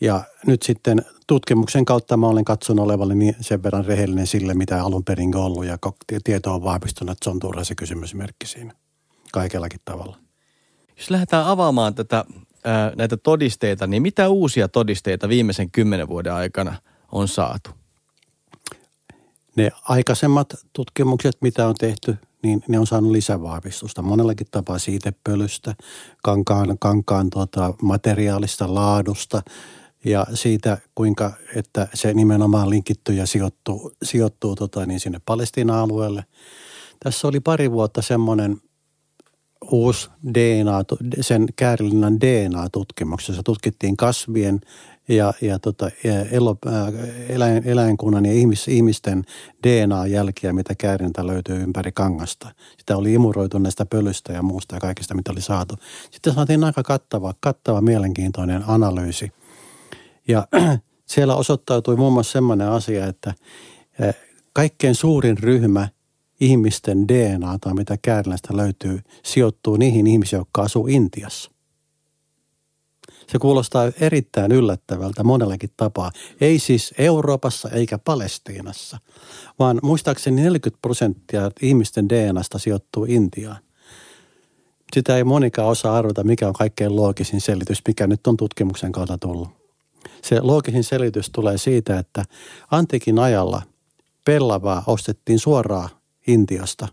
Ja 0.00 0.24
nyt 0.46 0.62
sitten 0.62 1.04
tutkimuksen 1.26 1.84
kautta 1.84 2.16
mä 2.16 2.26
olen 2.26 2.44
katsonut 2.44 2.84
olevani 2.84 3.14
niin 3.14 3.36
sen 3.40 3.62
verran 3.62 3.84
rehellinen 3.84 4.26
sille, 4.26 4.54
mitä 4.54 4.84
alun 4.84 5.04
perin 5.04 5.36
on 5.36 5.42
ollut 5.42 5.64
ja 5.64 5.78
tieto 6.24 6.54
on 6.54 6.64
vahvistunut, 6.64 7.12
että 7.12 7.24
se 7.24 7.30
on 7.30 7.38
turha 7.38 7.64
se 7.64 7.74
kysymysmerkki 7.74 8.46
siinä 8.46 8.74
kaikellakin 9.32 9.80
tavalla. 9.84 10.16
Jos 10.98 11.10
lähdetään 11.10 11.46
avaamaan 11.46 11.94
tätä, 11.94 12.24
ää, 12.64 12.92
näitä 12.96 13.16
todisteita, 13.16 13.86
niin 13.86 14.02
mitä 14.02 14.28
uusia 14.28 14.68
todisteita 14.68 15.28
viimeisen 15.28 15.70
kymmenen 15.70 16.08
vuoden 16.08 16.32
aikana 16.32 16.74
on 17.12 17.28
saatu? 17.28 17.70
Ne 19.56 19.70
aikaisemmat 19.82 20.54
tutkimukset, 20.72 21.36
mitä 21.40 21.68
on 21.68 21.74
tehty, 21.74 22.16
niin 22.44 22.62
ne 22.68 22.78
on 22.78 22.86
saanut 22.86 23.10
lisävahvistusta 23.10 24.02
monellakin 24.02 24.46
tapaa 24.50 24.78
siitepölystä, 24.78 25.74
kankaan, 26.22 26.76
kankaan 26.80 27.30
tuota, 27.30 27.74
materiaalista 27.82 28.74
laadusta 28.74 29.42
ja 30.04 30.26
siitä, 30.34 30.78
kuinka 30.94 31.32
että 31.56 31.88
se 31.94 32.14
nimenomaan 32.14 32.70
linkittyy 32.70 33.14
ja 33.14 33.26
sijoittuu, 33.26 33.92
sijoittuu 34.02 34.54
tota, 34.54 34.86
niin 34.86 35.00
sinne 35.00 35.20
Palestiina-alueelle. 35.26 36.24
Tässä 37.00 37.28
oli 37.28 37.40
pari 37.40 37.70
vuotta 37.70 38.02
semmoinen 38.02 38.60
uusi 39.70 40.10
DNA, 40.34 40.84
sen 41.20 41.46
käärillinnan 41.56 42.20
DNA-tutkimuksessa 42.20 43.42
tutkittiin 43.42 43.96
kasvien 43.96 44.60
ja, 45.08 45.34
ja 45.40 45.58
tota, 45.58 45.90
elo, 46.30 46.56
eläin, 47.28 47.62
eläinkunnan 47.66 48.26
ja 48.26 48.32
ihmis, 48.32 48.68
ihmisten 48.68 49.24
DNA-jälkiä, 49.66 50.52
mitä 50.52 50.74
käärintä 50.74 51.26
löytyy 51.26 51.56
ympäri 51.56 51.92
kangasta. 51.92 52.54
Sitä 52.78 52.96
oli 52.96 53.14
imuroitu 53.14 53.58
näistä 53.58 53.86
pölystä 53.86 54.32
ja 54.32 54.42
muusta 54.42 54.76
ja 54.76 54.80
kaikista, 54.80 55.14
mitä 55.14 55.32
oli 55.32 55.40
saatu. 55.40 55.74
Sitten 56.10 56.34
saatiin 56.34 56.64
aika 56.64 56.82
kattava, 56.82 57.34
kattava 57.40 57.80
mielenkiintoinen 57.80 58.64
analyysi. 58.66 59.32
Ja 60.28 60.48
siellä 61.06 61.34
osoittautui 61.34 61.96
muun 61.96 62.12
muassa 62.12 62.32
sellainen 62.32 62.68
asia, 62.68 63.06
että 63.06 63.34
kaikkein 64.52 64.94
suurin 64.94 65.38
ryhmä 65.38 65.88
ihmisten 66.40 67.08
DNAta, 67.08 67.74
mitä 67.74 67.98
käärilästä 68.02 68.56
löytyy, 68.56 69.00
sijoittuu 69.22 69.76
niihin 69.76 70.06
ihmisiin, 70.06 70.38
jotka 70.38 70.62
asuu 70.62 70.86
Intiassa. 70.86 71.53
Se 73.26 73.38
kuulostaa 73.38 73.92
erittäin 74.00 74.52
yllättävältä 74.52 75.24
monellakin 75.24 75.70
tapaa. 75.76 76.12
Ei 76.40 76.58
siis 76.58 76.94
Euroopassa 76.98 77.70
eikä 77.70 77.98
Palestiinassa, 77.98 78.98
vaan 79.58 79.80
muistaakseni 79.82 80.42
40 80.42 80.82
prosenttia 80.82 81.50
ihmisten 81.62 82.08
DNAsta 82.08 82.58
sijoittuu 82.58 83.04
Intiaan. 83.08 83.58
Sitä 84.92 85.16
ei 85.16 85.24
monikaan 85.24 85.68
osaa 85.68 85.96
arvata, 85.96 86.24
mikä 86.24 86.48
on 86.48 86.54
kaikkein 86.54 86.96
loogisin 86.96 87.40
selitys, 87.40 87.82
mikä 87.88 88.06
nyt 88.06 88.26
on 88.26 88.36
tutkimuksen 88.36 88.92
kautta 88.92 89.18
tullut. 89.18 89.48
Se 90.22 90.40
loogisin 90.40 90.84
selitys 90.84 91.30
tulee 91.30 91.58
siitä, 91.58 91.98
että 91.98 92.24
antiikin 92.70 93.18
ajalla 93.18 93.62
pellavaa 94.24 94.82
ostettiin 94.86 95.38
suoraan 95.38 95.88
Intiasta 96.26 96.88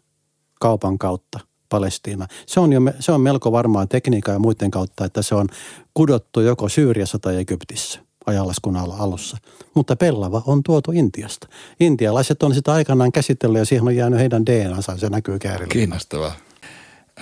kaupan 0.60 0.98
kautta– 0.98 1.40
Palestiina. 1.72 2.28
Se 2.46 2.60
on, 2.60 2.74
jo, 2.74 2.82
se 3.00 3.12
on 3.12 3.22
melko 3.22 3.52
varmaan 3.52 3.88
tekniikan 3.88 4.34
ja 4.34 4.40
muiden 4.40 4.72
kautta, 4.72 5.06
että 5.06 5.22
se 5.22 5.36
on 5.36 5.48
kudottu 5.94 6.40
joko 6.40 6.70
Syyriassa 6.70 7.20
tai 7.20 7.38
Egyptissä 7.38 8.00
ajanlaskun 8.26 8.78
alussa. 8.78 9.38
Mutta 9.74 9.96
pellava 9.96 10.44
on 10.46 10.64
tuotu 10.64 10.92
Intiasta. 10.92 11.48
Intialaiset 11.80 12.44
on 12.44 12.54
sitä 12.54 12.74
aikanaan 12.74 13.12
käsitellyt 13.12 13.60
ja 13.60 13.66
siihen 13.66 13.88
on 13.88 13.96
jäänyt 13.96 14.20
heidän 14.20 14.46
DNAnsa, 14.46 14.98
se 14.98 15.10
näkyy 15.10 15.40
käärillä. 15.40 15.72
Kiinnostavaa. 15.72 16.34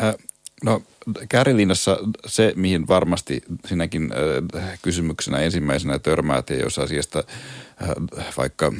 Äh, 0.03 0.15
no 0.63 0.81
Käärilinassa 1.29 1.97
se, 2.25 2.53
mihin 2.55 2.87
varmasti 2.87 3.41
sinäkin 3.65 4.11
äh, 4.55 4.79
kysymyksenä 4.81 5.39
ensimmäisenä 5.39 5.99
törmäät, 5.99 6.49
ja 6.49 6.55
jos 6.55 6.79
asiasta 6.79 7.23
äh, 7.83 8.25
vaikka 8.37 8.73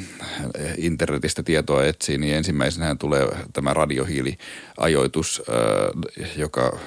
internetistä 0.76 1.42
tietoa 1.42 1.84
etsii, 1.84 2.18
niin 2.18 2.34
ensimmäisenä 2.36 2.94
tulee 2.94 3.28
tämä 3.52 3.74
radiohiiliajoitus, 3.74 5.42
äh, 5.48 6.30
joka 6.36 6.78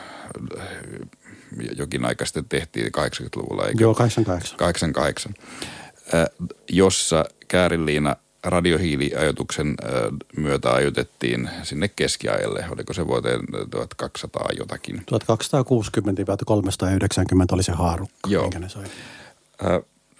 jokin 1.77 2.05
aika 2.05 2.25
sitten 2.25 2.45
tehtiin 2.49 2.87
80-luvulla. 2.87 3.67
Eikö? 3.67 3.83
Joo, 3.83 3.93
88. 3.93 4.57
88. 4.57 5.33
Jossa 6.69 7.25
Käärinliina 7.47 8.15
radiohiiliajoituksen 8.43 9.75
myötä 10.37 10.73
ajoitettiin 10.73 11.49
sinne 11.63 11.87
keskiajalle. 11.87 12.65
Oliko 12.71 12.93
se 12.93 13.07
vuoteen 13.07 13.39
1200 13.71 14.49
jotakin? 14.57 14.97
1260-390 14.97 15.03
oli 17.51 17.63
se 17.63 17.71
haarukka, 17.71 18.29
Joo. 18.29 18.41
minkä 18.43 18.59
ne 18.59 18.69
sai. 18.69 18.83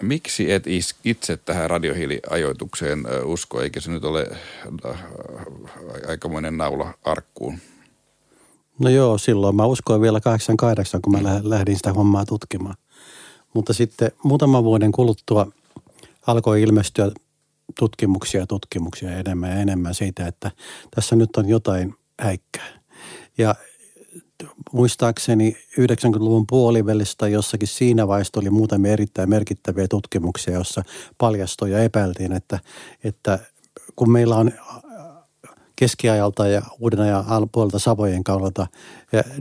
miksi 0.01 0.51
et 0.51 0.63
itse 1.03 1.37
tähän 1.37 1.69
radiohiiliajoitukseen 1.69 3.03
usko, 3.23 3.61
eikä 3.61 3.79
se 3.79 3.91
nyt 3.91 4.05
ole 4.05 4.27
aikamoinen 6.07 6.57
naula 6.57 6.93
arkkuun? 7.03 7.59
No 8.79 8.89
joo, 8.89 9.17
silloin 9.17 9.55
mä 9.55 9.65
uskoin 9.65 10.01
vielä 10.01 10.19
88, 10.21 11.01
kun 11.01 11.13
mä 11.13 11.41
lähdin 11.43 11.75
sitä 11.77 11.93
hommaa 11.93 12.25
tutkimaan. 12.25 12.75
Mutta 13.53 13.73
sitten 13.73 14.11
muutaman 14.23 14.63
vuoden 14.63 14.91
kuluttua 14.91 15.47
alkoi 16.27 16.61
ilmestyä 16.61 17.11
tutkimuksia 17.79 18.39
ja 18.39 18.47
tutkimuksia 18.47 19.17
enemmän 19.17 19.49
ja 19.49 19.55
enemmän 19.55 19.93
siitä, 19.93 20.27
että 20.27 20.51
tässä 20.95 21.15
nyt 21.15 21.37
on 21.37 21.49
jotain 21.49 21.95
häikkää. 22.19 22.67
Ja 23.37 23.55
muistaakseni 24.73 25.57
90-luvun 25.79 26.47
puolivälistä 26.47 27.27
jossakin 27.27 27.67
siinä 27.67 28.07
vaiheessa 28.07 28.39
oli 28.39 28.49
muutamia 28.49 28.93
erittäin 28.93 29.29
merkittäviä 29.29 29.87
tutkimuksia, 29.87 30.53
jossa 30.53 30.83
paljastui 31.17 31.71
ja 31.71 31.83
epäiltiin, 31.83 32.31
että, 32.31 32.59
että 33.03 33.39
kun 33.95 34.11
meillä 34.11 34.35
on 34.35 34.51
keskiajalta 35.75 36.47
ja 36.47 36.61
uuden 36.79 36.99
ajan 36.99 37.49
puolelta 37.51 37.79
Savojen 37.79 38.23
kaudelta 38.23 38.67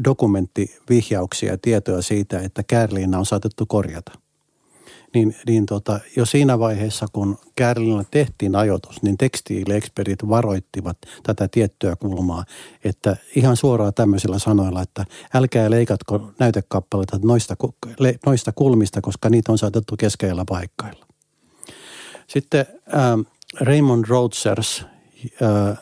dokumenttivihjauksia 0.05 1.53
ja 1.53 1.59
tietoja 1.59 2.03
siitä, 2.03 2.41
että 2.41 2.63
Kärliina 2.63 3.19
on 3.19 3.27
saatettu 3.27 3.67
korjata 3.67 4.22
niin, 5.15 5.37
niin 5.47 5.67
tota, 5.67 6.01
jo 6.17 6.27
siinä 6.27 6.59
vaiheessa, 6.59 7.07
kun 7.13 7.39
Kärlillä 7.57 8.05
tehtiin 8.11 8.57
ajoitus, 8.57 9.03
niin 9.03 9.19
tekstiilieksperit 9.19 10.29
varoittivat 10.29 10.97
tätä 11.23 11.49
tiettyä 11.49 11.97
kulmaa, 11.97 12.45
että 12.85 13.17
ihan 13.37 13.57
suoraan 13.57 13.95
tämmöisillä 13.95 14.39
sanoilla, 14.39 14.83
että 14.83 15.05
älkää 15.35 15.71
leikatko 15.71 16.33
näytekappaleita 16.39 17.19
noista, 17.25 17.57
noista 18.27 18.53
kulmista, 18.53 19.01
koska 19.01 19.31
niitä 19.31 19.53
on 19.53 19.59
saatettu 19.59 19.97
keskeillä 19.97 20.45
paikkailla. 20.49 21.07
Sitten 22.27 22.67
äh, 22.95 23.33
Raymond 23.61 24.05
Rhodsers, 24.09 24.87
äh, 25.43 25.79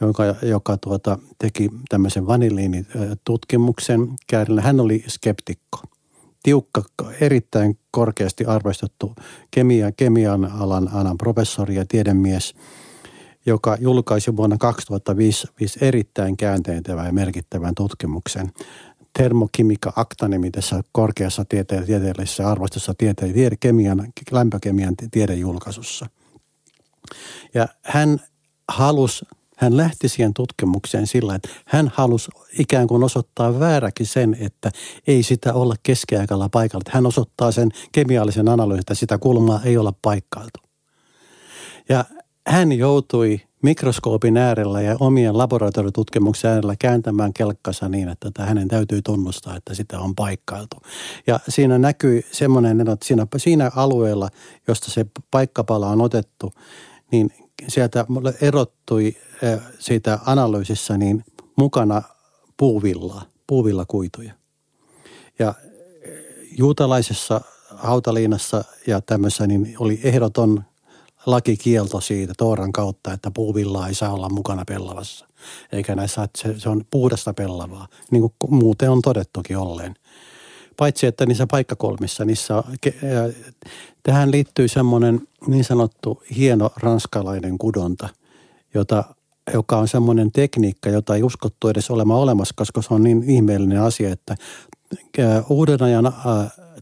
joka, 0.00 0.24
joka 0.42 0.76
tuota, 0.76 1.18
teki 1.38 1.70
tämmöisen 1.88 2.26
vanilliinitutkimuksen 2.26 4.08
Käärillä, 4.26 4.62
hän 4.62 4.80
oli 4.80 5.04
skeptikko– 5.08 5.78
tiukka, 6.42 6.82
erittäin 7.20 7.78
korkeasti 7.90 8.44
arvostettu 8.44 9.14
kemia, 9.50 9.92
kemian 9.92 10.44
alan, 10.44 10.88
alan 10.92 11.18
professori 11.18 11.74
ja 11.74 11.84
tiedemies, 11.88 12.54
joka 13.46 13.76
julkaisi 13.80 14.36
vuonna 14.36 14.56
2005 14.58 15.48
erittäin 15.80 16.36
käänteentävän 16.36 17.06
ja 17.06 17.12
merkittävän 17.12 17.74
tutkimuksen 17.74 18.52
Thermokimika 19.18 19.92
Acta 19.96 20.28
nimisessä 20.28 20.82
korkeassa 20.92 21.44
tiete- 21.44 21.82
tieteellisessä 21.86 22.48
arvostossa 22.50 22.94
tiete- 22.98 23.32
tiede- 23.32 23.56
kemian, 23.60 24.12
lämpökemian 24.30 24.94
tiedejulkaisussa. 25.10 26.06
Ja 27.54 27.68
hän 27.82 28.20
halusi 28.68 29.24
hän 29.62 29.76
lähti 29.76 30.08
siihen 30.08 30.34
tutkimukseen 30.34 31.06
sillä, 31.06 31.34
että 31.34 31.48
hän 31.66 31.92
halusi 31.94 32.30
ikään 32.58 32.86
kuin 32.86 33.04
osoittaa 33.04 33.60
vääräkin 33.60 34.06
sen, 34.06 34.36
että 34.40 34.70
ei 35.06 35.22
sitä 35.22 35.54
olla 35.54 35.74
keskiaikalla 35.82 36.48
paikalla. 36.48 36.90
Hän 36.90 37.06
osoittaa 37.06 37.52
sen 37.52 37.70
kemiallisen 37.92 38.48
analyysin, 38.48 38.80
että 38.80 38.94
sitä 38.94 39.18
kulmaa 39.18 39.60
ei 39.64 39.76
olla 39.76 39.92
paikkailtu. 40.02 40.60
Ja 41.88 42.04
hän 42.46 42.72
joutui 42.72 43.40
mikroskoopin 43.62 44.36
äärellä 44.36 44.80
ja 44.80 44.96
omien 45.00 45.38
laboratoriotutkimuksen 45.38 46.50
äärellä 46.50 46.74
kääntämään 46.78 47.32
kelkkansa 47.32 47.88
niin, 47.88 48.08
että 48.08 48.44
hänen 48.44 48.68
täytyy 48.68 49.02
tunnustaa, 49.02 49.56
että 49.56 49.74
sitä 49.74 50.00
on 50.00 50.14
paikkailtu. 50.14 50.76
Ja 51.26 51.40
siinä 51.48 51.78
näkyy 51.78 52.22
semmoinen, 52.32 52.80
että 52.80 53.06
siinä, 53.06 53.26
siinä 53.36 53.70
alueella, 53.76 54.28
josta 54.68 54.90
se 54.90 55.06
paikkapala 55.30 55.88
on 55.88 56.00
otettu, 56.00 56.52
niin 57.12 57.30
sieltä 57.68 58.06
erottui 58.40 59.16
siitä 59.78 60.18
analyysissä 60.26 60.98
niin 60.98 61.24
mukana 61.56 62.02
puuvillaa, 62.56 63.22
puuvillakuituja. 63.46 64.34
Ja 65.38 65.54
juutalaisessa 66.58 67.40
hautaliinassa 67.70 68.64
ja 68.86 69.00
tämmöisessä 69.00 69.46
niin 69.46 69.76
oli 69.78 70.00
ehdoton 70.02 70.64
lakikielto 71.26 72.00
siitä 72.00 72.32
Tooran 72.38 72.72
kautta, 72.72 73.12
että 73.12 73.30
puuvillaa 73.30 73.88
ei 73.88 73.94
saa 73.94 74.12
olla 74.12 74.28
mukana 74.28 74.64
pellavassa. 74.64 75.26
Eikä 75.72 75.94
näissä, 75.94 76.22
että 76.22 76.42
se, 76.42 76.60
se 76.60 76.68
on 76.68 76.84
puhdasta 76.90 77.34
pellavaa, 77.34 77.88
niin 78.10 78.22
kuin 78.22 78.54
muuten 78.54 78.90
on 78.90 79.02
todettukin 79.02 79.58
olleen. 79.58 79.94
Paitsi, 80.76 81.06
että 81.06 81.26
niissä 81.26 81.46
paikkakolmissa, 81.50 82.24
niissä, 82.24 82.62
tähän 84.02 84.30
liittyy 84.30 84.68
semmoinen 84.68 85.20
niin 85.46 85.64
sanottu 85.64 86.22
hieno 86.36 86.70
ranskalainen 86.76 87.58
kudonta, 87.58 88.08
jota, 88.74 89.04
joka 89.54 89.76
on 89.76 89.88
semmoinen 89.88 90.32
tekniikka, 90.32 90.90
jota 90.90 91.14
ei 91.14 91.22
uskottu 91.22 91.68
edes 91.68 91.90
olemaan 91.90 92.20
olemassa, 92.20 92.54
koska 92.56 92.82
se 92.82 92.94
on 92.94 93.02
niin 93.02 93.22
ihmeellinen 93.26 93.80
asia, 93.80 94.12
että 94.12 94.36
uuden 95.48 95.82
ajan 95.82 96.12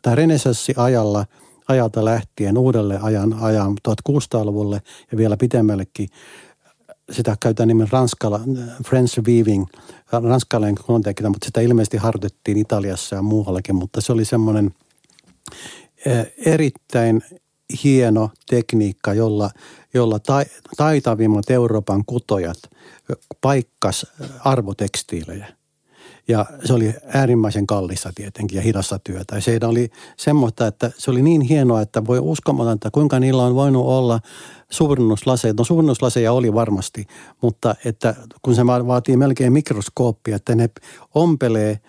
tai 0.02 0.16
renessanssiajalla 0.16 1.26
ajalta 1.68 2.04
lähtien 2.04 2.58
uudelle 2.58 2.98
ajan, 3.02 3.34
ajan 3.40 3.76
1600-luvulle 3.88 4.82
ja 5.12 5.18
vielä 5.18 5.36
pitemmällekin 5.36 6.08
sitä 7.10 7.36
käytetään 7.40 7.68
nimen 7.68 7.88
ranskala, 7.90 8.40
French 8.84 9.20
Weaving, 9.20 9.66
ranskalainen 10.12 10.74
kontekina, 10.86 11.30
mutta 11.30 11.44
sitä 11.44 11.60
ilmeisesti 11.60 11.96
harjoitettiin 11.96 12.58
Italiassa 12.58 13.16
ja 13.16 13.22
muuallakin, 13.22 13.74
mutta 13.74 14.00
se 14.00 14.12
oli 14.12 14.24
semmoinen 14.24 14.74
erittäin 16.46 17.22
hieno 17.84 18.30
tekniikka, 18.50 19.14
jolla, 19.14 19.50
jolla 19.94 20.18
taitavimmat 20.76 21.50
Euroopan 21.50 22.04
kutojat 22.06 22.58
paikkas 23.40 24.06
arvotekstiilejä– 24.44 25.46
ja 26.30 26.46
se 26.64 26.72
oli 26.72 26.94
äärimmäisen 27.14 27.66
kallista 27.66 28.12
tietenkin 28.14 28.56
ja 28.56 28.62
hidasta 28.62 28.98
työtä. 28.98 29.34
Ja 29.34 29.40
se 29.40 29.58
oli 29.64 29.90
semmoista, 30.16 30.66
että 30.66 30.90
se 30.98 31.10
oli 31.10 31.22
niin 31.22 31.40
hienoa, 31.40 31.80
että 31.80 32.06
voi 32.06 32.18
uskomatonta, 32.18 32.90
kuinka 32.90 33.20
niillä 33.20 33.42
on 33.42 33.54
voinut 33.54 33.86
olla 33.86 34.20
suurennuslaseja. 34.70 35.54
No 35.58 35.64
suurennuslaseja 35.64 36.32
oli 36.32 36.54
varmasti, 36.54 37.06
mutta 37.40 37.74
että 37.84 38.14
kun 38.42 38.54
se 38.54 38.66
vaatii 38.66 39.16
melkein 39.16 39.52
mikroskooppia, 39.52 40.36
että 40.36 40.54
ne 40.54 40.70
ompelee 41.14 41.80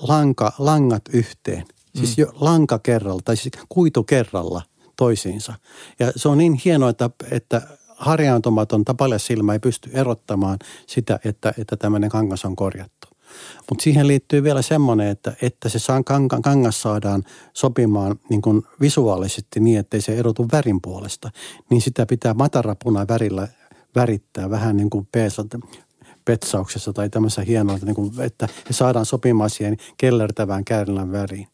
lanka, 0.00 0.52
langat 0.58 1.02
yhteen. 1.12 1.64
Siis 1.94 2.16
mm. 2.16 2.20
jo 2.20 2.32
lanka 2.40 2.78
kerralla 2.78 3.22
tai 3.24 3.36
siis 3.36 3.52
kuitu 3.68 4.02
kerralla 4.02 4.62
toisiinsa. 4.96 5.54
Ja 5.98 6.12
se 6.16 6.28
on 6.28 6.38
niin 6.38 6.60
hienoa, 6.64 6.90
että, 6.90 7.10
että 7.30 7.62
harjaantumaton 7.96 8.84
silmä 9.18 9.52
ei 9.52 9.58
pysty 9.58 9.90
erottamaan 9.92 10.58
sitä, 10.86 11.20
että, 11.24 11.54
että 11.58 11.76
tämmöinen 11.76 12.10
kangas 12.10 12.44
on 12.44 12.56
korjattu. 12.56 13.07
Mutta 13.70 13.82
siihen 13.82 14.06
liittyy 14.06 14.42
vielä 14.42 14.62
semmoinen, 14.62 15.08
että, 15.08 15.32
että 15.42 15.68
se 15.68 15.78
kangas 16.42 16.82
saadaan 16.82 17.24
sopimaan 17.52 18.16
niin 18.30 18.42
kuin 18.42 18.62
visuaalisesti 18.80 19.60
niin, 19.60 19.78
ettei 19.78 20.00
se 20.00 20.18
erotu 20.18 20.48
värin 20.52 20.80
puolesta. 20.82 21.30
Niin 21.70 21.80
sitä 21.80 22.06
pitää 22.06 22.34
matarapuna 22.34 23.08
värillä 23.08 23.48
värittää 23.94 24.50
vähän 24.50 24.76
niin 24.76 24.90
kuin 24.90 25.08
petsauksessa 26.24 26.92
tai 26.92 27.10
tämmöisessä 27.10 27.42
hienoa, 27.42 27.78
niin 27.82 27.94
kuin, 27.94 28.20
että 28.20 28.48
se 28.66 28.72
saadaan 28.72 29.06
sopimaan 29.06 29.50
siihen 29.50 29.76
kellertävään 29.96 30.64
käärilän 30.64 31.12
väriin. 31.12 31.48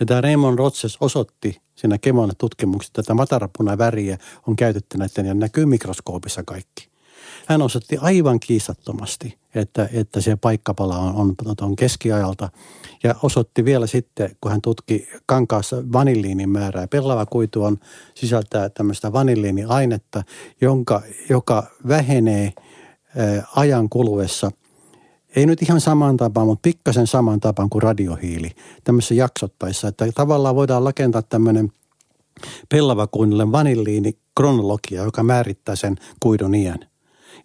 Ja 0.00 0.06
tämä 0.06 0.20
Raymond 0.20 0.58
Rotses 0.58 0.96
osoitti 1.00 1.62
siinä 1.74 1.98
Kemona 1.98 2.32
tutkimuksessa, 2.38 2.90
että 2.90 3.02
tätä 3.02 3.14
matarapuna 3.14 3.78
väriä 3.78 4.18
on 4.46 4.56
käytetty 4.56 4.98
näiden 4.98 5.26
ja 5.26 5.34
näkyy 5.34 5.66
mikroskoopissa 5.66 6.42
kaikki 6.42 6.89
hän 7.50 7.62
osoitti 7.62 7.96
aivan 7.96 8.40
kiistattomasti, 8.40 9.38
että, 9.54 9.88
että 9.92 10.20
se 10.20 10.36
paikkapala 10.36 10.98
on, 10.98 11.14
on, 11.14 11.34
on 11.60 11.76
keskiajalta. 11.76 12.48
Ja 13.02 13.14
osoitti 13.22 13.64
vielä 13.64 13.86
sitten, 13.86 14.36
kun 14.40 14.50
hän 14.50 14.60
tutki 14.60 15.08
kankaassa 15.26 15.76
vanilliinin 15.92 16.50
määrää. 16.50 16.88
Pellava 16.88 17.26
kuitu 17.26 17.64
on, 17.64 17.78
sisältää 18.14 18.68
tämmöistä 18.68 19.12
vanilliiniainetta, 19.12 20.22
jonka, 20.60 21.02
joka 21.28 21.66
vähenee 21.88 22.52
ää, 23.16 23.46
ajan 23.56 23.88
kuluessa– 23.88 24.50
ei 25.36 25.46
nyt 25.46 25.62
ihan 25.62 25.80
saman 25.80 26.16
tapaan, 26.16 26.46
mutta 26.46 26.62
pikkasen 26.62 27.06
saman 27.06 27.40
tapaan 27.40 27.70
kuin 27.70 27.82
radiohiili 27.82 28.50
tämmöisessä 28.84 29.14
jaksottaissa. 29.14 29.88
Että 29.88 30.12
tavallaan 30.14 30.54
voidaan 30.56 30.82
rakentaa 30.84 31.22
tämmöinen 31.22 31.72
pellavakuinnille 32.68 33.52
vanilliini 33.52 34.18
kronologia, 34.36 35.02
joka 35.02 35.22
määrittää 35.22 35.76
sen 35.76 35.96
kuidun 36.20 36.54
iän. 36.54 36.89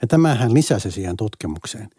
Ja 0.01 0.07
tämähän 0.07 0.53
lisäsi 0.53 0.91
siihen 0.91 1.17
tutkimukseen. 1.17 1.89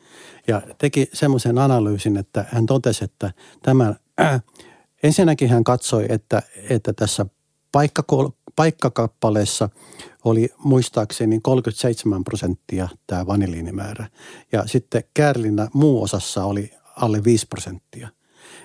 Ja 0.48 0.62
teki 0.78 1.08
semmoisen 1.12 1.58
analyysin, 1.58 2.16
että 2.16 2.44
hän 2.48 2.66
totesi, 2.66 3.04
että 3.04 3.32
tämä, 3.62 3.94
äh, 4.20 4.42
ensinnäkin 5.02 5.48
hän 5.48 5.64
katsoi, 5.64 6.06
että, 6.08 6.42
että 6.70 6.92
tässä 6.92 7.26
paikkakol, 7.72 8.28
paikkakappaleessa 8.56 9.68
oli 10.24 10.48
muistaakseni 10.58 11.40
37 11.42 12.24
prosenttia 12.24 12.88
tämä 13.06 13.26
vaniliinimäärä. 13.26 14.06
Ja 14.52 14.66
sitten 14.66 15.04
Kärlinä 15.14 15.68
muu 15.72 16.02
osassa 16.02 16.44
oli 16.44 16.70
alle 16.96 17.24
5 17.24 17.46
prosenttia. 17.46 18.08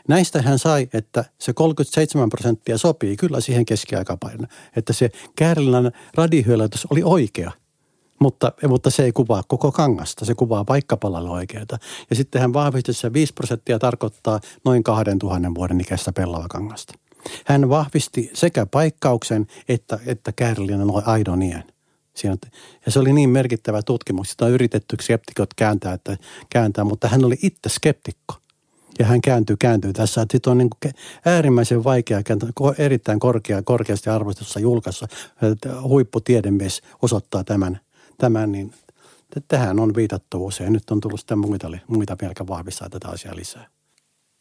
Näistä 0.08 0.42
hän 0.42 0.60
sai, 0.60 0.90
että 0.94 1.26
se 1.40 1.54
37 1.54 2.30
prosenttia 2.30 2.78
sopii 2.78 3.18
kyllä 3.18 3.42
siihen 3.42 3.66
keskiaikapainoon, 3.66 4.48
että 4.76 4.94
se 4.94 5.12
Kärlinän 5.36 5.92
radiohyölätys 6.16 6.88
oli 6.90 7.04
oikea. 7.04 7.52
Mutta, 8.22 8.52
mutta 8.68 8.90
se 8.90 9.04
ei 9.04 9.12
kuvaa 9.12 9.44
koko 9.48 9.72
kangasta, 9.72 10.26
se 10.26 10.36
kuvaa 10.36 10.66
paikkapalalle 10.66 11.30
oikeita. 11.30 11.78
Ja 12.10 12.16
sitten 12.16 12.42
hän 12.42 12.54
vahvisti, 12.54 12.92
että 12.92 13.14
5 13.14 13.34
prosenttia 13.34 13.80
tarkoittaa 13.80 14.40
noin 14.66 14.84
2000 14.84 15.56
vuoden 15.56 15.82
ikäistä 15.82 16.14
pellavakangasta. 16.14 16.94
Hän 17.46 17.70
vahvisti 17.70 18.32
sekä 18.34 18.66
paikkauksen 18.66 19.48
että, 19.70 20.00
että 20.06 20.34
on 20.92 21.04
aidon 21.06 21.42
iän. 21.42 21.64
Siinä, 22.14 22.36
ja 22.86 22.92
se 22.92 23.00
oli 23.00 23.14
niin 23.14 23.30
merkittävä 23.30 23.82
tutkimus, 23.82 24.30
sitä 24.30 24.46
on 24.46 24.52
yritetty 24.52 24.98
skeptikot 25.02 25.54
kääntää, 25.54 25.94
että, 25.94 26.18
kääntää, 26.50 26.84
mutta 26.84 27.08
hän 27.08 27.26
oli 27.26 27.38
itse 27.44 27.70
skeptikko. 27.70 28.36
Ja 29.00 29.06
hän 29.06 29.22
kääntyy, 29.22 29.56
kääntyy 29.58 29.94
tässä. 29.94 30.26
Sitten 30.32 30.52
on 30.52 30.58
niin 30.58 30.70
kuin 30.70 30.94
äärimmäisen 31.26 31.84
vaikea, 31.84 32.22
erittäin 32.78 33.20
korkea, 33.20 33.62
korkeasti 33.64 34.10
arvostussa 34.10 34.60
julkaisussa. 34.60 35.08
Huipputiedemies 35.84 36.82
osoittaa 37.02 37.44
tämän– 37.44 37.80
tämän, 38.22 38.52
niin 38.52 38.74
tähän 39.48 39.80
on 39.80 39.96
viitattu 39.96 40.46
usein. 40.46 40.74
Nyt 40.74 40.92
on 40.92 41.00
tullut 41.00 41.20
sitten 41.20 41.38
muita, 41.38 41.68
muita 41.88 42.16
pelkä 42.16 42.48
vahvistaa 42.48 42.90
tätä 42.90 43.08
asiaa 43.08 43.36
lisää. 43.36 43.68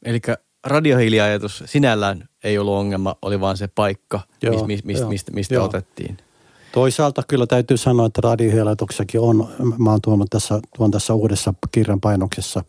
Eli 0.04 0.20
radiohiiliajatus 0.64 1.62
sinällään 1.66 2.28
ei 2.44 2.58
ollut 2.58 2.74
ongelma, 2.74 3.16
oli 3.22 3.40
vaan 3.40 3.56
se 3.56 3.68
paikka, 3.68 4.20
joo, 4.42 4.66
mist, 4.66 4.84
mist, 4.84 5.00
joo, 5.00 5.08
mistä, 5.08 5.32
mistä 5.32 5.54
joo. 5.54 5.64
otettiin. 5.64 6.16
Toisaalta 6.72 7.22
kyllä 7.28 7.46
täytyy 7.46 7.76
sanoa, 7.76 8.06
että 8.06 8.20
radiohiiliajatuksellakin 8.24 9.20
on, 9.20 9.48
mä 9.78 9.90
oon 9.90 10.00
tuonut 10.00 10.30
tässä, 10.30 10.60
tuon 10.76 10.90
tässä 10.90 11.14
uudessa 11.14 11.54
kirjan 11.72 12.00
painoksessa 12.00 12.64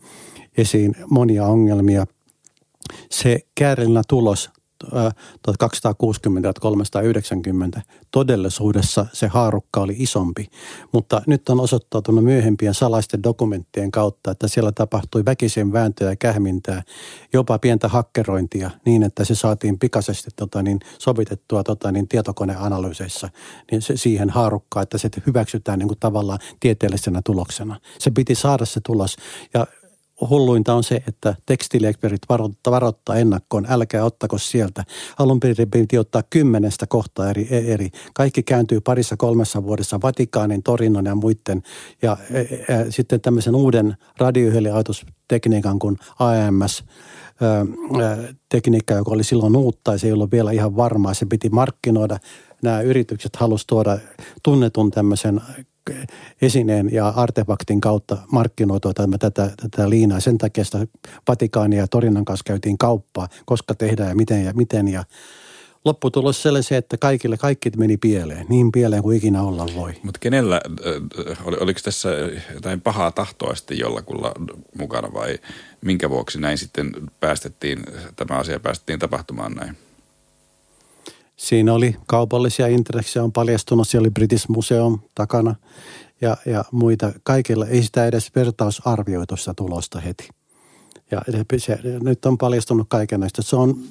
esiin 0.56 0.94
monia 1.10 1.46
ongelmia. 1.46 2.06
Se 3.10 3.40
käärinä 3.54 4.02
tulos 4.08 4.50
1260 5.42 6.48
ja 6.48 6.52
390. 6.60 7.82
Todellisuudessa 8.10 9.06
se 9.12 9.26
haarukka 9.26 9.80
oli 9.80 9.94
isompi, 9.98 10.46
mutta 10.92 11.22
nyt 11.26 11.48
on 11.48 11.60
osoittautunut 11.60 12.24
myöhempien 12.24 12.74
salaisten 12.74 13.22
dokumenttien 13.22 13.90
kautta, 13.90 14.30
että 14.30 14.48
siellä 14.48 14.72
tapahtui 14.72 15.24
väkisen 15.24 15.72
vääntöä 15.72 16.10
ja 16.10 16.16
kähmintää, 16.16 16.82
jopa 17.32 17.58
pientä 17.58 17.88
hakkerointia 17.88 18.70
niin, 18.86 19.02
että 19.02 19.24
se 19.24 19.34
saatiin 19.34 19.78
pikaisesti 19.78 20.30
tota, 20.36 20.62
niin, 20.62 20.80
sovitettua 20.98 21.64
tota, 21.64 21.92
niin, 21.92 22.08
tietokoneanalyyseissa 22.08 23.28
niin 23.70 23.82
se, 23.82 23.96
siihen 23.96 24.30
haarukkaan, 24.30 24.82
että 24.82 24.98
se 24.98 25.08
hyväksytään 25.26 25.78
niin 25.78 25.88
kuin 25.88 26.00
tavallaan 26.00 26.38
tieteellisenä 26.60 27.20
tuloksena. 27.24 27.80
Se 27.98 28.10
piti 28.10 28.34
saada 28.34 28.64
se 28.64 28.80
tulos 28.80 29.16
ja 29.54 29.66
hulluinta 30.28 30.74
on 30.74 30.84
se, 30.84 31.02
että 31.08 31.34
tekstiiliekspertit 31.46 32.22
varoittaa, 32.28 32.70
varoittaa 32.70 33.16
ennakkoon, 33.16 33.66
älkää 33.68 34.04
ottako 34.04 34.38
sieltä. 34.38 34.84
Alun 35.18 35.40
perin 35.40 35.70
piti 35.70 35.98
ottaa 35.98 36.22
kymmenestä 36.30 36.86
kohtaa 36.86 37.30
eri, 37.30 37.48
eri. 37.50 37.90
Kaikki 38.14 38.42
kääntyy 38.42 38.80
parissa 38.80 39.16
kolmessa 39.16 39.62
vuodessa 39.62 40.00
Vatikaanin, 40.02 40.62
Torinon 40.62 41.04
ja 41.04 41.14
muiden. 41.14 41.62
Ja 42.02 42.12
ja 42.12 42.38
e, 42.38 42.40
e, 42.40 42.90
sitten 42.90 43.20
tämmöisen 43.20 43.54
uuden 43.54 43.96
radioheliajatustekniikan 44.18 45.78
kuin 45.78 45.98
AMS, 46.18 46.84
tekniikka, 48.48 48.94
joka 48.94 49.10
oli 49.10 49.24
silloin 49.24 49.56
uutta 49.56 49.92
ja 49.92 49.98
se 49.98 50.06
ei 50.06 50.12
ollut 50.12 50.32
vielä 50.32 50.52
ihan 50.52 50.76
varmaa. 50.76 51.14
Se 51.14 51.26
piti 51.26 51.48
markkinoida. 51.48 52.18
Nämä 52.62 52.80
yritykset 52.80 53.36
halusivat 53.36 53.66
tuoda 53.66 53.98
tunnetun 54.42 54.90
tämmöisen 54.90 55.40
esineen 56.42 56.92
ja 56.92 57.08
artefaktin 57.08 57.80
kautta 57.80 58.18
markkinoitua 58.32 58.92
tätä, 58.94 59.18
tätä, 59.18 59.50
tätä 59.62 59.90
liinaa. 59.90 60.20
Sen 60.20 60.38
takia 60.38 60.64
sitä 60.64 60.86
Vatikaania 61.28 61.78
ja 61.78 61.86
Torinan 61.86 62.24
kanssa 62.24 62.44
käytiin 62.44 62.78
kauppaa, 62.78 63.28
koska 63.44 63.74
tehdään 63.74 64.08
ja 64.08 64.14
miten 64.14 64.44
ja 64.44 64.52
miten. 64.52 64.88
Ja 64.88 65.04
lopputulos 65.84 66.42
sellaisen, 66.42 66.78
että 66.78 66.96
kaikille 66.96 67.36
kaikki 67.36 67.70
meni 67.76 67.96
pieleen, 67.96 68.46
niin 68.48 68.72
pieleen 68.72 69.02
kuin 69.02 69.16
ikinä 69.16 69.42
olla 69.42 69.66
voi. 69.74 69.92
Mutta 70.02 70.18
kenellä, 70.18 70.60
oli, 71.44 71.56
oliko 71.60 71.80
tässä 71.84 72.08
jotain 72.54 72.80
pahaa 72.80 73.10
tahtoa 73.10 73.54
sitten 73.54 73.78
jollakulla 73.78 74.32
mukana 74.78 75.12
vai 75.14 75.38
minkä 75.80 76.10
vuoksi 76.10 76.40
näin 76.40 76.58
sitten 76.58 76.92
päästettiin, 77.20 77.82
tämä 78.16 78.38
asia 78.38 78.60
päästettiin 78.60 78.98
tapahtumaan 78.98 79.52
näin? 79.52 79.76
Siinä 81.36 81.74
oli 81.74 81.96
kaupallisia 82.06 82.66
intressejä 82.66 83.24
on 83.24 83.32
paljastunut, 83.32 83.88
siellä 83.88 84.04
oli 84.04 84.10
British 84.10 84.48
Museum 84.48 84.98
takana 85.14 85.54
ja, 86.20 86.36
ja 86.46 86.64
muita. 86.72 87.12
Kaikilla 87.22 87.66
ei 87.66 87.82
sitä 87.82 88.06
edes 88.06 88.34
vertausarvioitu 88.34 89.36
tulosta 89.56 90.00
heti. 90.00 90.28
Ja 91.10 91.22
se, 91.56 91.78
nyt 92.02 92.26
on 92.26 92.38
paljastunut 92.38 92.88
näistä. 93.18 93.42
Se 93.42 93.56
on 93.56 93.82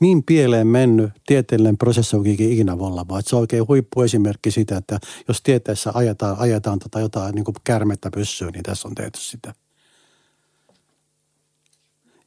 niin 0.00 0.22
pieleen 0.22 0.66
mennyt 0.66 1.10
tieteellinen 1.26 1.78
prosessi 1.78 2.16
ikinä 2.52 2.74
olla, 2.74 3.08
vaan 3.08 3.22
se 3.26 3.36
on 3.36 3.40
oikein 3.40 3.68
huippuesimerkki 3.68 4.50
sitä, 4.50 4.76
että 4.76 4.98
jos 5.28 5.42
tieteessä 5.42 5.90
ajetaan, 5.94 6.36
ajetaan 6.38 6.78
tota 6.78 7.00
jotain 7.00 7.34
niin 7.34 7.44
kuin 7.44 7.54
kärmettä 7.64 8.10
pyssyyn, 8.10 8.52
niin 8.52 8.62
tässä 8.62 8.88
on 8.88 8.94
tehty 8.94 9.20
sitä. 9.20 9.54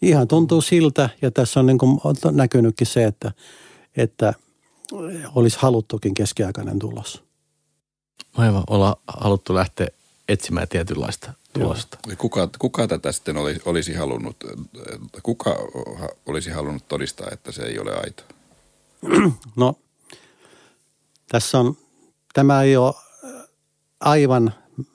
Ihan 0.02 0.28
tuntuu 0.28 0.62
siltä, 0.62 1.10
ja 1.22 1.32
tässä 1.32 1.60
on 1.60 1.66
niin 1.66 1.78
kuin 1.78 2.00
näkynytkin 2.32 2.88
se, 2.88 3.06
että, 3.06 3.32
että 3.98 4.34
olisi 5.36 5.58
haluttukin 5.60 6.14
keskiaikainen 6.14 6.80
tulos. 6.80 7.24
Aivan, 8.34 8.64
ollaan 8.70 8.96
haluttu 9.08 9.56
lähteä 9.56 9.88
etsimään 10.28 10.68
tietynlaista 10.68 11.34
tulosta. 11.54 11.98
Kuka, 12.18 12.50
kuka 12.60 12.88
tätä 12.88 13.12
sitten 13.12 13.38
olisi, 13.38 13.62
olisi 13.66 13.94
halunnut, 13.94 14.36
kuka 15.24 15.56
olisi 16.26 16.50
halunnut 16.50 16.88
todistaa, 16.88 17.28
että 17.32 17.52
se 17.52 17.64
ei 17.64 17.80
ole 17.80 17.92
aito? 17.96 18.24
No, 19.56 19.76
tässä 21.28 21.60
on, 21.60 21.78
tämä 22.34 22.62
ei 22.62 22.78
ole 22.78 22.94
aivan, 24.00 24.54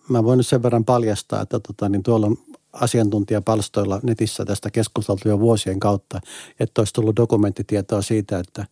mä 0.09 0.25
voin 0.25 0.37
nyt 0.37 0.47
sen 0.47 0.63
verran 0.63 0.85
paljastaa, 0.85 1.41
että 1.41 1.61
tota, 1.61 1.89
niin 1.89 2.03
tuolla 2.03 2.27
on 2.27 2.37
asiantuntijapalstoilla 2.73 4.01
netissä 4.03 4.45
tästä 4.45 4.71
keskusteltu 4.71 5.29
jo 5.29 5.41
vuosien 5.41 5.81
kautta, 5.81 6.21
että 6.61 6.81
olisi 6.81 6.93
tullut 6.93 7.17
dokumenttitietoa 7.17 8.03
siitä, 8.03 8.39
että 8.39 8.67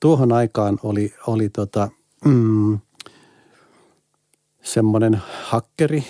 tuohon 0.00 0.32
aikaan 0.32 0.78
oli, 0.82 1.14
oli 1.26 1.48
tota, 1.48 1.88
mm, 2.24 2.78
semmoinen 4.62 5.22
hakkeri, 5.44 6.04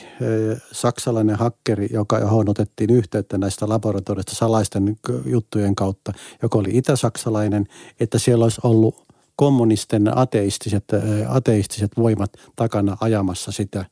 saksalainen 0.73 1.37
hakkeri, 1.37 1.89
joka 1.93 2.19
johon 2.19 2.49
otettiin 2.49 2.91
yhteyttä 2.91 3.39
näistä 3.39 3.69
laboratorioista 3.69 4.35
salaisten 4.35 4.97
juttujen 5.25 5.75
kautta, 5.75 6.13
joka 6.43 6.59
oli 6.59 6.71
itä-saksalainen, 6.73 7.67
että 8.01 8.19
siellä 8.19 8.43
olisi 8.43 8.61
ollut 8.65 9.07
kommunisten 9.37 10.19
ateistiset, 10.19 10.85
ateistiset 11.29 11.93
voimat 11.97 12.33
takana 12.57 12.97
ajamassa 13.01 13.53
sitä, 13.53 13.85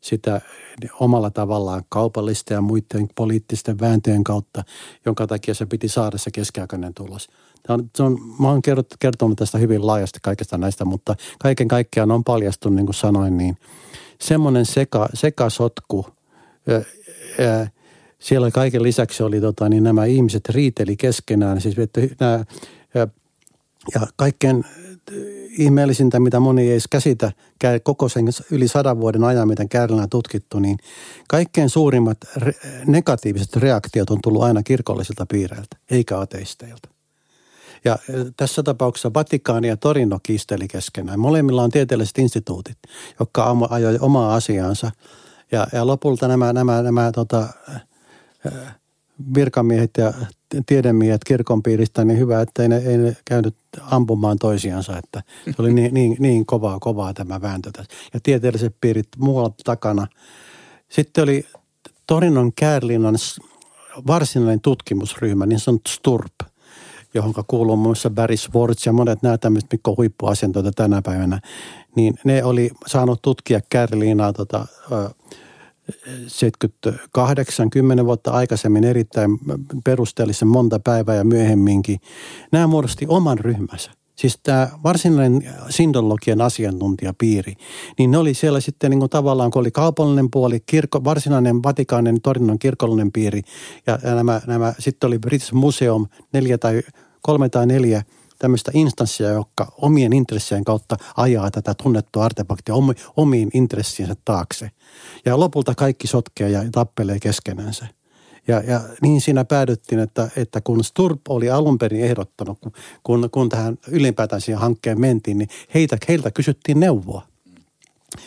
sitä 0.00 0.40
omalla 1.00 1.30
tavallaan 1.30 1.82
kaupallista 1.88 2.54
ja 2.54 2.60
muiden 2.60 3.08
poliittisten 3.14 3.80
vääntöjen 3.80 4.24
kautta, 4.24 4.64
jonka 5.06 5.26
takia 5.26 5.54
se 5.54 5.66
piti 5.66 5.88
saada 5.88 6.18
se 6.18 6.30
keskiaikainen 6.30 6.94
tulos. 6.94 7.28
Se 7.96 8.02
on, 8.02 8.18
mä 8.40 8.48
oon 8.48 8.60
kertonut 8.98 9.38
tästä 9.38 9.58
hyvin 9.58 9.86
laajasti 9.86 10.18
kaikesta 10.22 10.58
näistä, 10.58 10.84
mutta 10.84 11.14
kaiken 11.38 11.68
kaikkiaan 11.68 12.10
on 12.10 12.24
paljastunut, 12.24 12.76
niin 12.76 12.86
kuin 12.86 12.94
sanoin, 12.94 13.38
niin– 13.38 13.56
semmoinen 14.20 14.66
seka, 14.66 15.08
sekasotku. 15.14 16.06
Ja, 16.66 16.74
ja 17.44 17.66
siellä 18.18 18.50
kaiken 18.50 18.82
lisäksi 18.82 19.22
oli 19.22 19.40
tota, 19.40 19.68
niin 19.68 19.82
nämä 19.82 20.04
ihmiset 20.04 20.48
riiteli 20.48 20.96
keskenään. 20.96 21.60
Siis, 21.60 21.78
että 21.78 22.00
nämä, 22.20 22.44
ja, 22.94 23.08
ja 23.94 24.06
kaikkein 24.16 24.64
ihmeellisintä, 25.58 26.20
mitä 26.20 26.40
moni 26.40 26.62
ei 26.62 26.70
edes 26.70 26.88
käsitä 26.90 27.32
koko 27.82 28.08
sen 28.08 28.24
yli 28.50 28.68
sadan 28.68 29.00
vuoden 29.00 29.24
ajan, 29.24 29.48
mitä 29.48 29.66
Käärilä 29.70 30.02
on 30.02 30.10
tutkittu, 30.10 30.58
niin 30.58 30.76
kaikkein 31.28 31.70
suurimmat 31.70 32.18
re- 32.38 32.66
negatiiviset 32.86 33.56
reaktiot 33.56 34.10
on 34.10 34.18
tullut 34.22 34.42
aina 34.42 34.62
kirkollisilta 34.62 35.26
piireiltä, 35.26 35.76
eikä 35.90 36.20
ateisteilta. 36.20 36.95
Ja 37.86 37.98
tässä 38.36 38.62
tapauksessa 38.62 39.10
Vatikaani 39.14 39.68
ja 39.68 39.76
Torino 39.76 40.18
kiisteli 40.22 40.68
keskenään. 40.68 41.20
Molemmilla 41.20 41.62
on 41.62 41.70
tieteelliset 41.70 42.18
instituutit, 42.18 42.78
jotka 43.20 43.56
ajoi 43.70 43.98
omaa 44.00 44.34
asiaansa. 44.34 44.90
Ja, 45.52 45.66
ja 45.72 45.86
lopulta 45.86 46.28
nämä, 46.28 46.52
nämä, 46.52 46.82
nämä 46.82 47.12
tota, 47.12 47.48
virkamiehet 49.34 49.90
ja 49.98 50.12
tiedemiehet 50.66 51.24
kirkon 51.24 51.62
piiristä, 51.62 52.04
niin 52.04 52.18
hyvä, 52.18 52.40
että 52.40 52.62
ei 52.62 52.68
ne, 52.68 52.76
ei 52.76 52.98
ne 52.98 53.16
käynyt 53.24 53.56
ampumaan 53.90 54.38
toisiansa. 54.38 54.98
Että 54.98 55.22
se 55.44 55.54
oli 55.58 55.72
niin, 55.72 55.94
niin, 55.94 56.16
niin 56.18 56.46
kovaa, 56.46 56.78
kovaa 56.80 57.14
tämä 57.14 57.40
vääntö 57.40 57.70
tässä. 57.72 57.92
Ja 58.14 58.20
tieteelliset 58.22 58.76
piirit 58.80 59.08
muualla 59.18 59.54
takana. 59.64 60.06
Sitten 60.88 61.24
oli 61.24 61.46
Torinon 62.06 62.52
Kärlinnan 62.52 63.16
varsinainen 64.06 64.60
tutkimusryhmä, 64.60 65.46
niin 65.46 65.60
sanottu 65.60 65.90
STURP– 65.90 66.32
johon 67.14 67.34
kuuluu 67.46 67.76
muun 67.76 67.88
muassa 67.88 68.10
Barry 68.10 68.36
Swartz 68.36 68.86
ja 68.86 68.92
monet 68.92 69.22
nämä 69.22 69.38
tämmöiset, 69.38 69.72
mitkä 69.72 69.90
on 69.90 69.96
tänä 70.76 71.02
päivänä, 71.02 71.40
niin 71.94 72.14
ne 72.24 72.44
oli 72.44 72.70
saanut 72.86 73.22
tutkia 73.22 73.60
Kärliinaa 73.70 74.32
tota, 74.32 74.66
78, 76.26 77.70
10 77.70 78.06
vuotta 78.06 78.30
aikaisemmin 78.30 78.84
erittäin 78.84 79.38
perusteellisen 79.84 80.48
monta 80.48 80.80
päivää 80.80 81.14
ja 81.14 81.24
myöhemminkin. 81.24 82.00
Nämä 82.52 82.66
muodosti 82.66 83.06
oman 83.08 83.38
ryhmänsä. 83.38 83.90
Siis 84.16 84.38
tämä 84.42 84.68
varsinainen 84.84 85.54
sindologian 85.70 86.40
asiantuntijapiiri, 86.40 87.54
niin 87.98 88.10
ne 88.10 88.18
oli 88.18 88.34
siellä 88.34 88.60
sitten 88.60 88.90
niin 88.90 89.00
kuin 89.00 89.10
tavallaan, 89.10 89.50
kun 89.50 89.60
oli 89.60 89.70
kaupallinen 89.70 90.30
puoli, 90.30 90.60
kirkko, 90.66 91.04
varsinainen 91.04 91.62
Vatikaanin 91.62 92.22
Torinon 92.22 92.58
kirkollinen 92.58 93.12
piiri 93.12 93.42
ja, 93.86 93.98
nämä, 94.14 94.40
nämä, 94.46 94.74
sitten 94.78 95.08
oli 95.08 95.18
British 95.18 95.52
Museum 95.52 96.06
neljä 96.32 96.58
tai 96.58 96.82
kolme 97.22 97.48
tai 97.48 97.66
neljä 97.66 98.02
tämmöistä 98.38 98.70
instanssia, 98.74 99.28
jotka 99.28 99.72
omien 99.78 100.12
intressien 100.12 100.64
kautta 100.64 100.96
ajaa 101.16 101.50
tätä 101.50 101.74
tunnettua 101.82 102.24
artefaktia 102.24 102.74
omiin 103.16 103.50
intressiensä 103.54 104.14
taakse. 104.24 104.70
Ja 105.24 105.40
lopulta 105.40 105.74
kaikki 105.74 106.06
sotkee 106.06 106.50
ja 106.50 106.64
tappelee 106.72 107.18
keskenänsä. 107.20 107.86
Ja, 108.48 108.60
ja 108.66 108.80
niin 109.02 109.20
siinä 109.20 109.44
päädyttiin, 109.44 109.98
että, 109.98 110.28
että 110.36 110.60
kun 110.60 110.84
Sturp 110.84 111.20
oli 111.28 111.50
alun 111.50 111.78
perin 111.78 112.04
ehdottanut, 112.04 112.58
kun, 113.02 113.28
kun, 113.30 113.48
tähän 113.48 113.78
ylipäätään 113.88 114.40
siihen 114.40 114.60
hankkeen 114.60 115.00
mentiin, 115.00 115.38
niin 115.38 115.48
heitä, 115.74 115.96
heiltä 116.08 116.30
kysyttiin 116.30 116.80
neuvoa. 116.80 117.22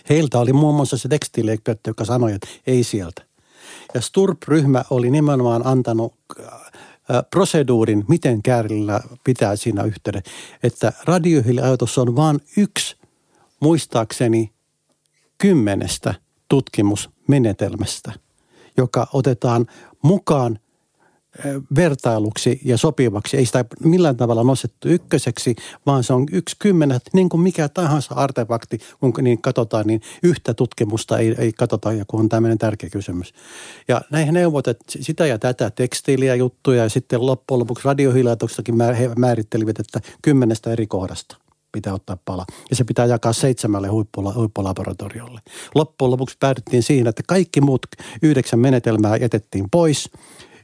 Heiltä 0.10 0.40
oli 0.40 0.54
muun 0.54 0.76
muassa 0.76 0.98
se 0.98 1.10
tekstiiliekspertti, 1.10 1.90
joka 1.90 2.06
sanoi, 2.06 2.34
että 2.34 2.48
ei 2.68 2.84
sieltä. 2.84 3.22
Ja 3.94 4.02
Sturp-ryhmä 4.02 4.84
oli 4.90 5.10
nimenomaan 5.12 5.68
antanut 5.68 6.14
proseduurin, 7.32 8.06
miten 8.08 8.44
käärillä 8.44 9.02
pitää 9.24 9.56
siinä 9.56 9.84
yhteyden. 9.84 10.24
Että 10.64 10.94
radiohiiliajatus 11.04 11.98
on 11.98 12.16
vain 12.16 12.40
yksi, 12.58 12.98
muistaakseni, 13.60 14.52
kymmenestä 15.38 16.14
tutkimusmenetelmästä, 16.48 18.14
joka 18.78 19.08
otetaan 19.14 19.66
mukaan 20.02 20.60
vertailuksi 21.76 22.60
ja 22.66 22.78
sopivaksi. 22.78 23.38
Ei 23.38 23.46
sitä 23.46 23.66
millään 23.84 24.18
tavalla 24.18 24.44
nostettu 24.44 24.88
ykköseksi, 24.88 25.56
vaan 25.86 26.04
se 26.04 26.14
on 26.14 26.26
yksi 26.32 26.56
kymmenet, 26.60 27.02
niin 27.14 27.30
kuin 27.30 27.42
mikä 27.42 27.70
tahansa 27.70 28.16
artefakti, 28.16 28.80
kun 29.00 29.14
niin 29.22 29.42
katsotaan, 29.42 29.88
niin 29.88 30.02
yhtä 30.24 30.54
tutkimusta 30.54 31.18
ei, 31.18 31.36
ei 31.38 31.54
katsota, 31.54 31.94
ja 31.94 32.06
kun 32.08 32.20
on 32.20 32.30
tämmöinen 32.30 32.58
tärkeä 32.58 32.90
kysymys. 32.90 33.34
Ja 33.88 34.02
näihin 34.12 34.34
neuvot, 34.34 34.68
että 34.68 34.84
sitä 35.00 35.26
ja 35.26 35.40
tätä 35.40 35.70
tekstiiliä 35.70 36.36
juttuja, 36.36 36.84
ja 36.84 36.90
sitten 36.90 37.26
loppujen 37.26 37.60
lopuksi 37.60 37.86
radiohiljatuksestakin 37.86 38.82
he 38.82 39.10
määrittelivät, 39.18 39.80
että 39.80 40.00
kymmenestä 40.22 40.72
eri 40.72 40.88
kohdasta 40.88 41.38
pitää 41.72 41.94
ottaa 41.94 42.18
pala. 42.26 42.46
Ja 42.70 42.76
se 42.76 42.84
pitää 42.84 43.06
jakaa 43.06 43.34
seitsemälle 43.34 43.88
huippula, 43.88 44.34
huippulaboratoriolle. 44.34 45.40
Loppujen 45.76 46.12
lopuksi 46.12 46.38
päädyttiin 46.40 46.84
siihen, 46.84 47.08
että 47.08 47.24
kaikki 47.28 47.62
muut 47.62 47.82
yhdeksän 48.22 48.60
menetelmää 48.60 49.18
jätettiin 49.18 49.66
pois– 49.72 50.10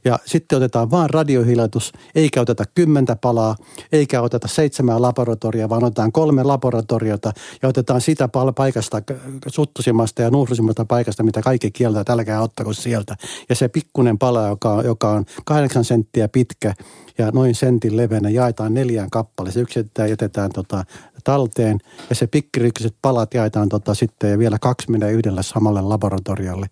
ja 0.06 0.18
sitten 0.24 0.56
otetaan 0.56 0.90
vaan 0.90 1.10
radiohilatus, 1.10 1.92
eikä 2.14 2.40
oteta 2.40 2.64
kymmentä 2.74 3.16
palaa, 3.16 3.56
eikä 3.92 4.22
oteta 4.22 4.48
seitsemää 4.48 5.02
laboratoria, 5.02 5.68
vaan 5.68 5.84
otetaan 5.84 6.12
kolme 6.12 6.42
laboratoriota 6.42 7.32
ja 7.62 7.68
otetaan 7.68 8.00
sitä 8.00 8.28
paikasta, 8.54 9.02
suttusimmasta 9.46 10.22
ja 10.22 10.30
nuhrusimmasta 10.30 10.84
paikasta, 10.84 11.22
mitä 11.22 11.42
kaikki 11.42 11.70
kieltää, 11.70 12.00
että 12.00 12.12
älkää 12.12 12.42
ottako 12.42 12.72
sieltä. 12.72 13.16
Ja 13.48 13.54
se 13.54 13.68
pikkunen 13.68 14.18
pala, 14.18 14.48
joka, 14.48 14.72
on, 14.72 14.84
joka 14.84 15.10
on 15.10 15.24
kahdeksan 15.44 15.84
senttiä 15.84 16.28
pitkä 16.28 16.74
ja 17.18 17.30
noin 17.30 17.54
sentin 17.54 17.96
leveänä, 17.96 18.30
jaetaan 18.30 18.74
neljään 18.74 19.10
kappaleeseen. 19.10 19.62
Yksi 19.62 19.78
jätetään, 19.78 20.10
jätetään 20.10 20.50
tota, 20.52 20.84
talteen 21.24 21.78
ja 22.10 22.14
se 22.14 22.26
pikkirykkiset 22.26 22.94
palat 23.02 23.34
jaetaan 23.34 23.68
tota, 23.68 23.94
sitten 23.94 24.30
ja 24.30 24.38
vielä 24.38 24.58
kaksi 24.60 24.90
menee 24.90 25.12
yhdelle 25.12 25.42
samalle 25.42 25.80
laboratoriolle 25.80 26.66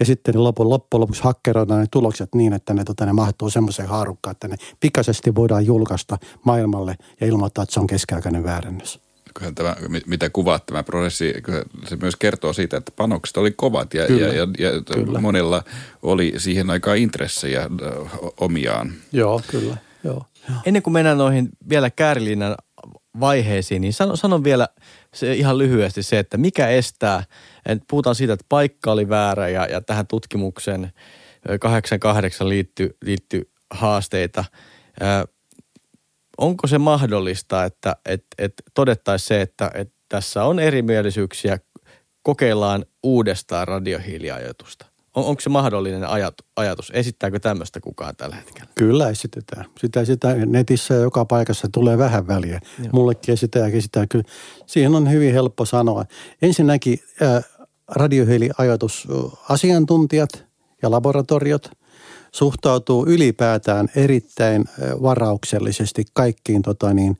ja 0.00 0.04
sitten 0.04 0.34
ne 0.34 0.40
lopun, 0.40 0.68
loppujen 0.68 1.00
lopuksi 1.00 1.22
hakkeroidaan 1.22 1.80
ne 1.80 1.86
tulokset 1.90 2.34
niin, 2.34 2.52
että 2.52 2.74
ne, 2.74 2.84
tota, 2.84 3.06
ne 3.06 3.12
mahtuu 3.12 3.50
semmoiseen 3.50 3.88
haarukkaan, 3.88 4.32
että 4.32 4.48
ne 4.48 4.56
pikaisesti 4.80 5.34
voidaan 5.34 5.66
julkaista 5.66 6.18
maailmalle 6.44 6.96
ja 7.20 7.26
ilmoittaa, 7.26 7.62
että 7.62 7.74
se 7.74 7.80
on 7.80 7.86
keskiaikainen 7.86 8.44
väärennös. 8.44 9.00
Tämä, 9.54 9.76
mitä 10.06 10.30
kuvaat 10.30 10.66
tämä 10.66 10.82
prosessi, 10.82 11.34
se 11.88 11.96
myös 11.96 12.16
kertoo 12.16 12.52
siitä, 12.52 12.76
että 12.76 12.92
panokset 12.96 13.36
oli 13.36 13.50
kovat 13.50 13.94
ja, 13.94 14.06
kyllä, 14.06 14.26
ja, 14.26 14.48
ja, 14.58 14.70
ja 14.70 14.82
kyllä. 14.94 15.20
monella 15.20 15.62
oli 16.02 16.34
siihen 16.36 16.70
aikaan 16.70 16.98
intressejä 16.98 17.70
omiaan. 18.40 18.92
Joo, 19.12 19.42
kyllä. 19.50 19.76
Joo. 20.04 20.24
Ennen 20.66 20.82
kuin 20.82 20.94
mennään 20.94 21.18
noihin 21.18 21.48
vielä 21.68 21.90
Käärilinnan 21.90 22.54
vaiheisiin, 23.20 23.80
niin 23.80 23.92
sanon, 23.92 24.16
sanon 24.16 24.44
vielä 24.44 24.68
se 25.14 25.34
ihan 25.34 25.58
lyhyesti 25.58 26.02
se, 26.02 26.18
että 26.18 26.36
mikä 26.36 26.68
estää, 26.68 27.24
puhutaan 27.88 28.14
siitä, 28.14 28.32
että 28.32 28.46
paikka 28.48 28.92
oli 28.92 29.08
väärä 29.08 29.48
ja, 29.48 29.66
ja 29.66 29.80
tähän 29.80 30.06
tutkimukseen 30.06 30.92
88 31.60 32.48
liittyy, 32.48 32.96
liittyy 33.04 33.50
haasteita. 33.70 34.44
Ö, 35.02 35.04
onko 36.38 36.66
se 36.66 36.78
mahdollista, 36.78 37.64
että 37.64 37.96
et, 38.06 38.24
et 38.38 38.52
todettaisiin 38.74 39.28
se, 39.28 39.40
että 39.40 39.70
et 39.74 39.92
tässä 40.08 40.44
on 40.44 40.58
erimielisyyksiä, 40.58 41.58
kokeillaan 42.22 42.84
uudestaan 43.02 43.68
radiohiiliajoitusta? 43.68 44.93
On, 45.14 45.24
onko 45.24 45.40
se 45.40 45.50
mahdollinen 45.50 46.08
ajat, 46.08 46.34
ajatus? 46.56 46.92
Esittääkö 46.94 47.40
tämmöistä 47.40 47.80
kukaan 47.80 48.16
tällä 48.16 48.36
hetkellä? 48.36 48.70
Kyllä 48.74 49.10
esitetään. 49.10 49.64
Sitä, 49.78 50.04
sitä 50.04 50.34
netissä 50.46 50.94
ja 50.94 51.00
joka 51.00 51.24
paikassa 51.24 51.68
tulee 51.72 51.98
vähän 51.98 52.26
väliä. 52.26 52.60
Joo. 52.78 52.88
Mullekin 52.92 53.32
esitetään 53.32 53.70
ja 53.70 53.78
esitetään. 53.78 54.08
Kyllä 54.08 54.24
siihen 54.66 54.94
on 54.94 55.10
hyvin 55.10 55.32
helppo 55.32 55.64
sanoa. 55.64 56.04
Ensinnäkin 56.42 56.98
äh, 57.22 57.44
radioheili-ajatus 57.88 59.08
asiantuntijat 59.48 60.44
ja 60.82 60.90
laboratoriot 60.90 61.70
suhtautuu 62.32 63.06
ylipäätään 63.06 63.88
erittäin 63.96 64.64
varauksellisesti 65.02 66.04
kaikkiin 66.12 66.62
tota 66.62 66.94
niin, 66.94 67.18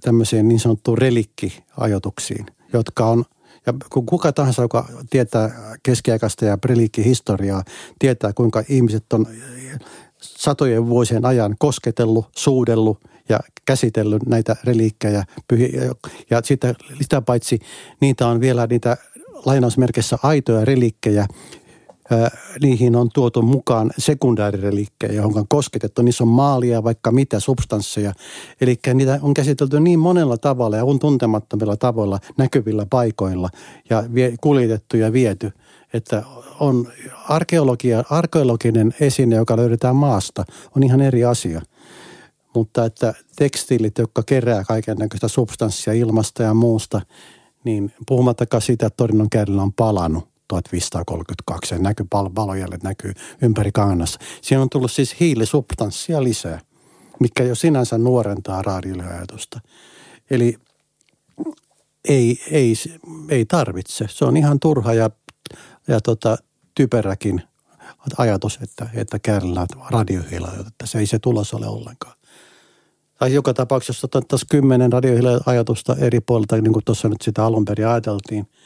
tämmöisiin 0.00 0.48
niin 0.48 0.60
sanottuun 0.60 0.98
relikkiajatuksiin, 0.98 2.46
jotka 2.72 3.06
on 3.06 3.24
ja 3.66 3.72
kun 3.90 4.06
kuka 4.06 4.32
tahansa, 4.32 4.62
joka 4.62 4.88
tietää 5.10 5.76
keskiaikaista 5.82 6.44
ja 6.44 6.58
relikkihistoriaa, 6.64 7.64
tietää 7.98 8.32
kuinka 8.32 8.62
ihmiset 8.68 9.12
on 9.12 9.26
satojen 10.20 10.86
vuosien 10.86 11.24
ajan 11.24 11.56
kosketellut, 11.58 12.26
suudellut 12.36 12.98
ja 13.28 13.40
käsitellyt 13.64 14.26
näitä 14.26 14.56
reliikkejä. 14.64 15.24
Ja 16.30 16.40
sitä, 16.44 16.74
sitä 17.00 17.20
paitsi 17.20 17.58
niitä 18.00 18.26
on 18.26 18.40
vielä 18.40 18.66
niitä 18.66 18.96
lainausmerkissä 19.44 20.18
aitoja 20.22 20.64
relikkejä, 20.64 21.26
niihin 22.62 22.96
on 22.96 23.08
tuotu 23.14 23.42
mukaan 23.42 23.90
sekundäärirelikkejä, 23.98 25.12
johon 25.12 25.38
on 25.38 25.48
kosketettu. 25.48 26.02
Niissä 26.02 26.24
on 26.24 26.28
maalia, 26.28 26.84
vaikka 26.84 27.10
mitä 27.10 27.40
substansseja. 27.40 28.12
Eli 28.60 28.78
niitä 28.94 29.18
on 29.22 29.34
käsitelty 29.34 29.80
niin 29.80 29.98
monella 29.98 30.38
tavalla 30.38 30.76
ja 30.76 30.84
on 30.84 30.98
tuntemattomilla 30.98 31.76
tavoilla 31.76 32.18
näkyvillä 32.38 32.86
paikoilla 32.90 33.48
ja 33.90 34.04
vie, 34.14 34.34
kuljetettu 34.40 34.96
ja 34.96 35.12
viety, 35.12 35.52
että 35.92 36.22
on 36.60 36.88
arkeologia, 37.28 38.04
arkeologinen 38.10 38.94
esine, 39.00 39.36
joka 39.36 39.56
löydetään 39.56 39.96
maasta, 39.96 40.44
on 40.76 40.82
ihan 40.82 41.00
eri 41.00 41.24
asia. 41.24 41.62
Mutta 42.54 42.84
että 42.84 43.14
tekstiilit, 43.36 43.98
jotka 43.98 44.22
kerää 44.26 44.64
kaiken 44.64 44.96
näköistä 44.96 45.28
substanssia 45.28 45.92
ilmasta 45.92 46.42
ja 46.42 46.54
muusta, 46.54 47.00
niin 47.64 47.92
puhumattakaan 48.06 48.62
siitä, 48.62 48.86
että 48.86 48.96
Torinon 48.96 49.30
kädellä 49.30 49.62
on 49.62 49.72
palannut 49.72 50.35
1532 50.48 51.74
ja 51.74 51.78
näkyy 51.78 52.06
pal- 52.10 52.30
valojäljet 52.36 52.82
näkyy 52.82 53.12
ympäri 53.42 53.72
kannassa. 53.72 54.20
Siinä 54.42 54.62
on 54.62 54.70
tullut 54.70 54.92
siis 54.92 55.20
hiilisubstanssia 55.20 56.24
lisää, 56.24 56.60
mikä 57.20 57.44
jo 57.44 57.54
sinänsä 57.54 57.98
nuorentaa 57.98 58.62
raadioajatusta. 58.62 59.60
Eli 60.30 60.56
ei, 62.08 62.40
ei, 62.50 62.74
ei 63.28 63.44
tarvitse. 63.44 64.06
Se 64.08 64.24
on 64.24 64.36
ihan 64.36 64.60
turha 64.60 64.94
ja, 64.94 65.10
ja 65.88 66.00
tota, 66.00 66.36
typeräkin 66.74 67.42
ajatus, 68.18 68.58
että, 68.62 68.88
että 68.94 69.18
käännellään 69.18 69.66
radiohiilajatusta. 69.90 70.86
Se 70.86 70.98
ei 70.98 71.06
se 71.06 71.18
tulos 71.18 71.54
ole 71.54 71.66
ollenkaan. 71.66 72.16
Tai 73.18 73.34
joka 73.34 73.54
tapauksessa, 73.54 74.06
otettaisiin 74.06 74.48
kymmenen 74.50 74.92
radiohiilajatusta 74.92 75.96
eri 75.98 76.20
puolilta, 76.20 76.56
niin 76.56 76.72
kuin 76.72 76.84
tuossa 76.84 77.08
nyt 77.08 77.22
sitä 77.22 77.44
alun 77.44 77.64
perin 77.64 77.88
ajateltiin– 77.88 78.46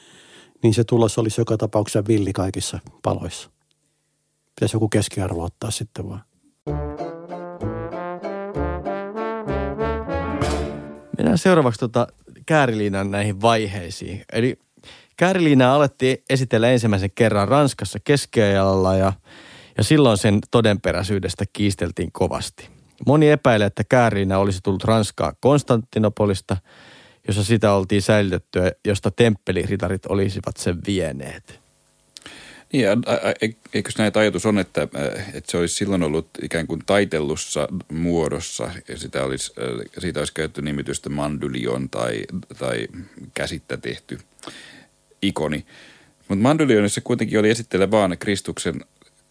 niin 0.62 0.75
se 0.75 0.85
tulos 0.85 1.18
olisi 1.18 1.40
joka 1.40 1.57
tapauksessa 1.57 2.07
villi 2.09 2.33
kaikissa 2.33 2.79
paloissa. 3.03 3.51
Pitäisi 4.55 4.77
joku 4.77 4.88
keskiarvo 4.88 5.44
ottaa 5.44 5.70
sitten 5.70 6.09
vaan. 6.09 6.23
Mennään 11.16 11.38
seuraavaksi 11.38 11.79
tuota 11.79 12.07
Kääriliinan 12.46 13.11
näihin 13.11 13.40
vaiheisiin. 13.40 14.25
Eli 14.33 14.59
Kääriliinaa 15.16 15.75
alettiin 15.75 16.18
esitellä 16.31 16.70
ensimmäisen 16.70 17.11
kerran 17.14 17.49
Ranskassa 17.49 17.99
keskiajalla 18.05 18.96
ja, 18.96 19.12
ja 19.79 19.85
silloin 19.85 20.18
sen 20.18 20.38
todenperäisyydestä 20.51 21.44
kiisteltiin 21.53 22.12
kovasti. 22.12 22.68
Moni 23.07 23.31
epäilee, 23.31 23.66
että 23.66 23.85
Kääriliina 23.88 24.38
olisi 24.38 24.61
tullut 24.62 24.85
Ranskaa 24.85 25.33
Konstantinopolista– 25.40 26.57
jossa 27.31 27.45
sitä 27.45 27.73
oltiin 27.73 28.03
säilytettyä, 28.03 28.73
josta 28.85 29.11
temppeliritarit 29.11 30.07
olisivat 30.07 30.57
sen 30.57 30.79
vieneet. 30.87 31.61
Niin, 32.73 32.87
eikö 33.75 33.90
näitä 33.99 34.21
ajatus 34.21 34.47
on, 34.47 34.59
että, 34.59 34.83
että 35.35 35.51
se 35.51 35.59
olisi 35.59 35.75
silloin 35.75 36.03
ollut 36.03 36.29
ikään 36.43 36.66
kuin 36.66 36.83
taitellussa 36.87 37.69
muodossa 37.93 38.71
ja 38.88 38.99
sitä 38.99 39.25
olisi, 39.25 39.53
siitä 39.99 40.21
olisi 40.21 40.35
käytetty 40.35 40.62
nimitystä 40.62 41.09
mandylion 41.09 41.88
tai, 41.88 42.25
tai 42.59 42.87
käsittä 43.35 43.77
tehty 43.77 44.19
ikoni. 45.23 45.66
Mutta 46.29 46.43
mandylionissa 46.43 47.01
kuitenkin 47.01 47.38
oli 47.38 47.51
esittelee 47.51 47.90
vaan 47.90 48.19
Kristuksen 48.19 48.85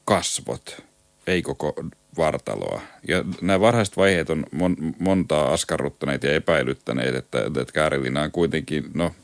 kasvot, 0.05 0.83
ei 1.27 1.41
koko 1.41 1.73
vartaloa. 2.17 2.81
Ja 3.07 3.23
nämä 3.41 3.59
varhaiset 3.59 3.97
vaiheet 3.97 4.29
on 4.29 4.45
mon, 4.51 4.75
montaa 4.99 5.53
askarruttaneet 5.53 6.23
ja 6.23 6.33
epäilyttäneet, 6.33 7.15
että, 7.15 7.45
että 7.45 7.73
Käärilina 7.73 8.21
on 8.21 8.31
kuitenkin, 8.31 8.85
no, 8.93 9.15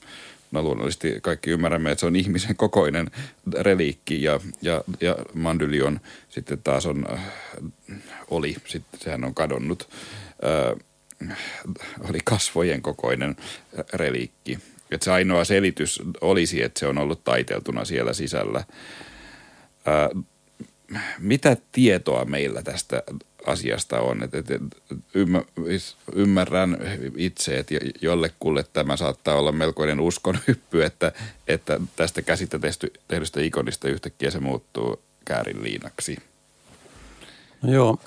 no 0.52 0.64
luonnollisesti 0.64 1.20
kaikki 1.22 1.50
ymmärrämme, 1.50 1.92
että 1.92 2.00
se 2.00 2.06
on 2.06 2.16
ihmisen 2.16 2.56
kokoinen 2.56 3.12
reliikki 3.60 4.24
ja, 4.24 4.40
ja, 4.62 4.84
ja 5.02 5.16
Mandylion 5.34 6.00
sitten 6.30 6.60
taas 6.64 6.86
on, 6.86 7.06
äh, 7.14 7.34
oli, 8.30 8.56
sitten 8.66 9.00
sehän 9.00 9.24
on 9.24 9.36
kadonnut, 9.36 9.90
äh, 10.44 11.30
oli 12.10 12.20
kasvojen 12.24 12.82
kokoinen 12.82 13.36
reliikki. 13.94 14.60
Että 14.92 15.06
se 15.06 15.12
ainoa 15.12 15.44
selitys 15.44 16.02
olisi, 16.22 16.62
että 16.62 16.80
se 16.80 16.88
on 16.88 16.98
ollut 16.98 17.24
taiteltuna 17.24 17.86
siellä 17.86 18.14
sisällä. 18.14 18.60
Äh, 19.88 20.24
mitä 21.20 21.58
tietoa 21.72 22.26
meillä 22.26 22.62
tästä 22.62 23.04
asiasta 23.46 24.00
on. 24.00 24.24
Et, 24.24 24.36
et, 24.36 24.46
ymmärrän 26.14 26.78
itse, 27.18 27.60
että 27.60 27.74
jollekulle 28.02 28.66
tämä 28.74 28.98
saattaa 28.98 29.36
olla 29.36 29.52
melkoinen 29.52 30.00
uskon 30.00 30.38
hyppy, 30.48 30.84
että, 30.84 31.12
että 31.48 31.80
tästä 31.96 32.22
käsittä 32.22 32.60
tehdystä 33.08 33.42
ikonista 33.42 33.88
yhtäkkiä 33.88 34.32
se 34.32 34.40
muuttuu 34.40 35.02
käärin 35.26 35.64
liinaksi. 35.64 36.18
No 37.62 37.74
joo. 37.74 37.98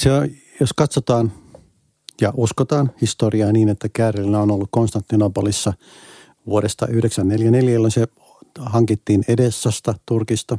Se, 0.00 0.10
jos 0.60 0.72
katsotaan 0.72 1.32
ja 2.20 2.32
uskotaan 2.36 2.90
historiaa 3.00 3.52
niin, 3.52 3.68
että 3.68 3.88
Käärillä 3.92 4.40
on 4.40 4.50
ollut 4.50 4.68
Konstantinopolissa 4.70 5.72
vuodesta 6.46 6.86
1944, 6.86 7.74
jolloin 7.74 7.90
se 7.90 8.06
hankittiin 8.58 9.24
Edessasta, 9.28 9.94
Turkista, 10.06 10.58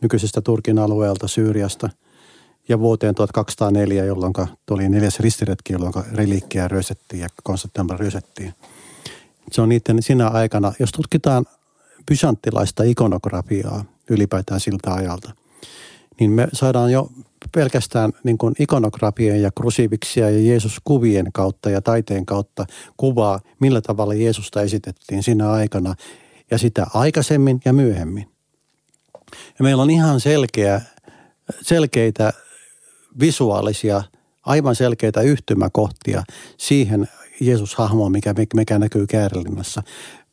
nykyisestä 0.00 0.40
Turkin 0.40 0.78
alueelta, 0.78 1.28
Syyriasta 1.28 1.88
ja 2.68 2.78
vuoteen 2.78 3.14
1204, 3.14 4.04
jolloin 4.04 4.32
tuli 4.66 4.88
neljäs 4.88 5.20
ristiretki, 5.20 5.72
jolloin 5.72 5.92
reliikkiä 6.12 6.68
ryösettiin 6.68 7.20
ja 7.20 7.28
Konstantinopoli 7.42 7.98
ryösettiin. 7.98 8.54
Se 9.52 9.60
on 9.60 9.68
niiden 9.68 10.02
siinä 10.02 10.28
aikana, 10.28 10.72
jos 10.78 10.92
tutkitaan 10.92 11.44
bysanttilaista 12.08 12.82
ikonografiaa 12.82 13.84
ylipäätään 14.10 14.60
siltä 14.60 14.94
ajalta, 14.94 15.32
niin 16.20 16.30
me 16.30 16.48
saadaan 16.52 16.92
jo 16.92 17.10
pelkästään 17.54 18.12
niin 18.24 18.38
kuin 18.38 18.54
ikonografian 18.58 19.42
ja 19.42 19.50
krusiviksia 19.50 20.30
ja 20.30 20.40
Jeesus-kuvien 20.40 21.32
kautta 21.32 21.70
ja 21.70 21.80
taiteen 21.82 22.26
kautta 22.26 22.66
kuvaa, 22.96 23.40
millä 23.60 23.80
tavalla 23.80 24.14
Jeesusta 24.14 24.62
esitettiin 24.62 25.22
siinä 25.22 25.50
aikana 25.50 25.94
ja 26.50 26.58
sitä 26.58 26.86
aikaisemmin 26.94 27.60
ja 27.64 27.72
myöhemmin. 27.72 28.28
Ja 29.58 29.62
meillä 29.62 29.82
on 29.82 29.90
ihan 29.90 30.20
selkeä, 30.20 30.80
selkeitä 31.62 32.32
visuaalisia, 33.20 34.02
aivan 34.46 34.74
selkeitä 34.74 35.20
yhtymäkohtia 35.20 36.22
siihen 36.56 37.08
Jeesus-hahmoon, 37.40 38.12
mikä, 38.12 38.34
mikä 38.54 38.78
näkyy 38.78 39.06
käärilinnassa 39.06 39.82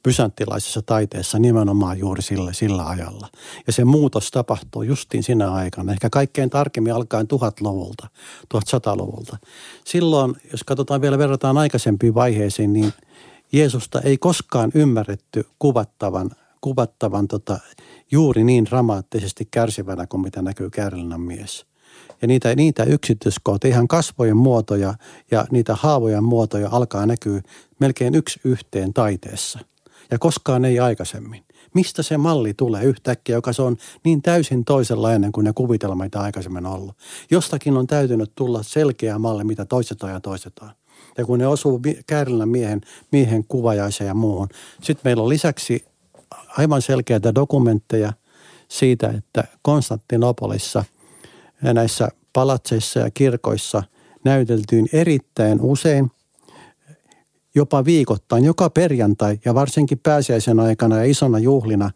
pysanttilaisessa 0.03 0.81
taiteessa 0.81 1.39
nimenomaan 1.39 1.99
juuri 1.99 2.21
sillä, 2.21 2.53
sillä 2.53 2.85
ajalla. 2.85 3.27
Ja 3.67 3.73
se 3.73 3.85
muutos 3.85 4.31
tapahtuu 4.31 4.83
justiin 4.83 5.23
sinä 5.23 5.51
aikana, 5.51 5.91
ehkä 5.91 6.09
kaikkein 6.09 6.49
tarkemmin 6.49 6.93
alkaen 6.93 7.27
tuhatluvulta, 7.27 8.07
1100-luvulta. 8.53 9.37
Silloin, 9.85 10.35
jos 10.51 10.63
katsotaan 10.63 11.01
vielä, 11.01 11.17
verrataan 11.17 11.57
aikaisempiin 11.57 12.15
vaiheisiin, 12.15 12.73
niin 12.73 12.93
Jeesusta 13.53 14.01
ei 14.01 14.17
koskaan 14.17 14.71
ymmärretty 14.75 15.45
kuvattavan, 15.59 16.31
kuvattavan 16.61 17.27
tota, 17.27 17.59
juuri 18.11 18.43
niin 18.43 18.65
dramaattisesti 18.65 19.47
kärsivänä 19.51 20.07
kuin 20.07 20.21
mitä 20.21 20.41
näkyy 20.41 20.69
Kärlinän 20.69 21.21
mies. 21.21 21.65
Ja 22.21 22.27
niitä, 22.27 22.55
niitä 22.55 22.83
yksityiskohtia, 22.83 23.69
ihan 23.69 23.87
kasvojen 23.87 24.37
muotoja 24.37 24.93
ja 25.31 25.45
niitä 25.51 25.75
haavojen 25.75 26.23
muotoja 26.23 26.69
alkaa 26.71 27.05
näkyä 27.05 27.41
melkein 27.79 28.15
yksi 28.15 28.39
yhteen 28.43 28.93
taiteessa. 28.93 29.59
Ja 30.11 30.19
koskaan 30.19 30.65
ei 30.65 30.79
aikaisemmin. 30.79 31.43
Mistä 31.73 32.03
se 32.03 32.17
malli 32.17 32.53
tulee 32.53 32.83
yhtäkkiä, 32.83 33.35
joka 33.35 33.53
se 33.53 33.61
on 33.61 33.77
niin 34.05 34.21
täysin 34.21 34.65
toisenlainen 34.65 35.31
kuin 35.31 35.45
ne 35.45 35.53
kuvitelmat, 35.53 36.05
mitä 36.05 36.21
aikaisemmin 36.21 36.65
on 36.65 36.73
ollut. 36.73 36.95
Jostakin 37.31 37.77
on 37.77 37.87
täytynyt 37.87 38.31
tulla 38.35 38.63
selkeä 38.63 39.19
malli, 39.19 39.43
mitä 39.43 39.65
toistetaan 39.65 40.13
ja 40.13 40.19
toistetaan. 40.19 40.71
Ja 41.17 41.25
kun 41.25 41.39
ne 41.39 41.47
osuu 41.47 41.81
Käärilän 42.07 42.49
miehen, 42.49 42.81
miehen 43.11 43.45
kuvajaiseen 43.47 44.07
ja 44.07 44.13
muuhun. 44.13 44.47
Sitten 44.81 45.01
meillä 45.03 45.23
on 45.23 45.29
lisäksi 45.29 45.85
aivan 46.57 46.81
selkeitä 46.81 47.35
dokumentteja 47.35 48.13
siitä, 48.67 49.09
että 49.17 49.43
Konstantinopolissa 49.61 50.83
näissä 51.61 52.09
palatseissa 52.33 52.99
ja 52.99 53.11
kirkoissa 53.11 53.83
näyteltiin 54.23 54.89
erittäin 54.93 55.61
usein, 55.61 56.11
jopa 57.55 57.85
viikoittain, 57.85 58.43
joka 58.43 58.69
perjantai 58.69 59.39
ja 59.45 59.53
varsinkin 59.53 59.99
pääsiäisen 59.99 60.59
aikana 60.59 60.97
ja 60.97 61.03
isona 61.03 61.39
juhlina 61.39 61.91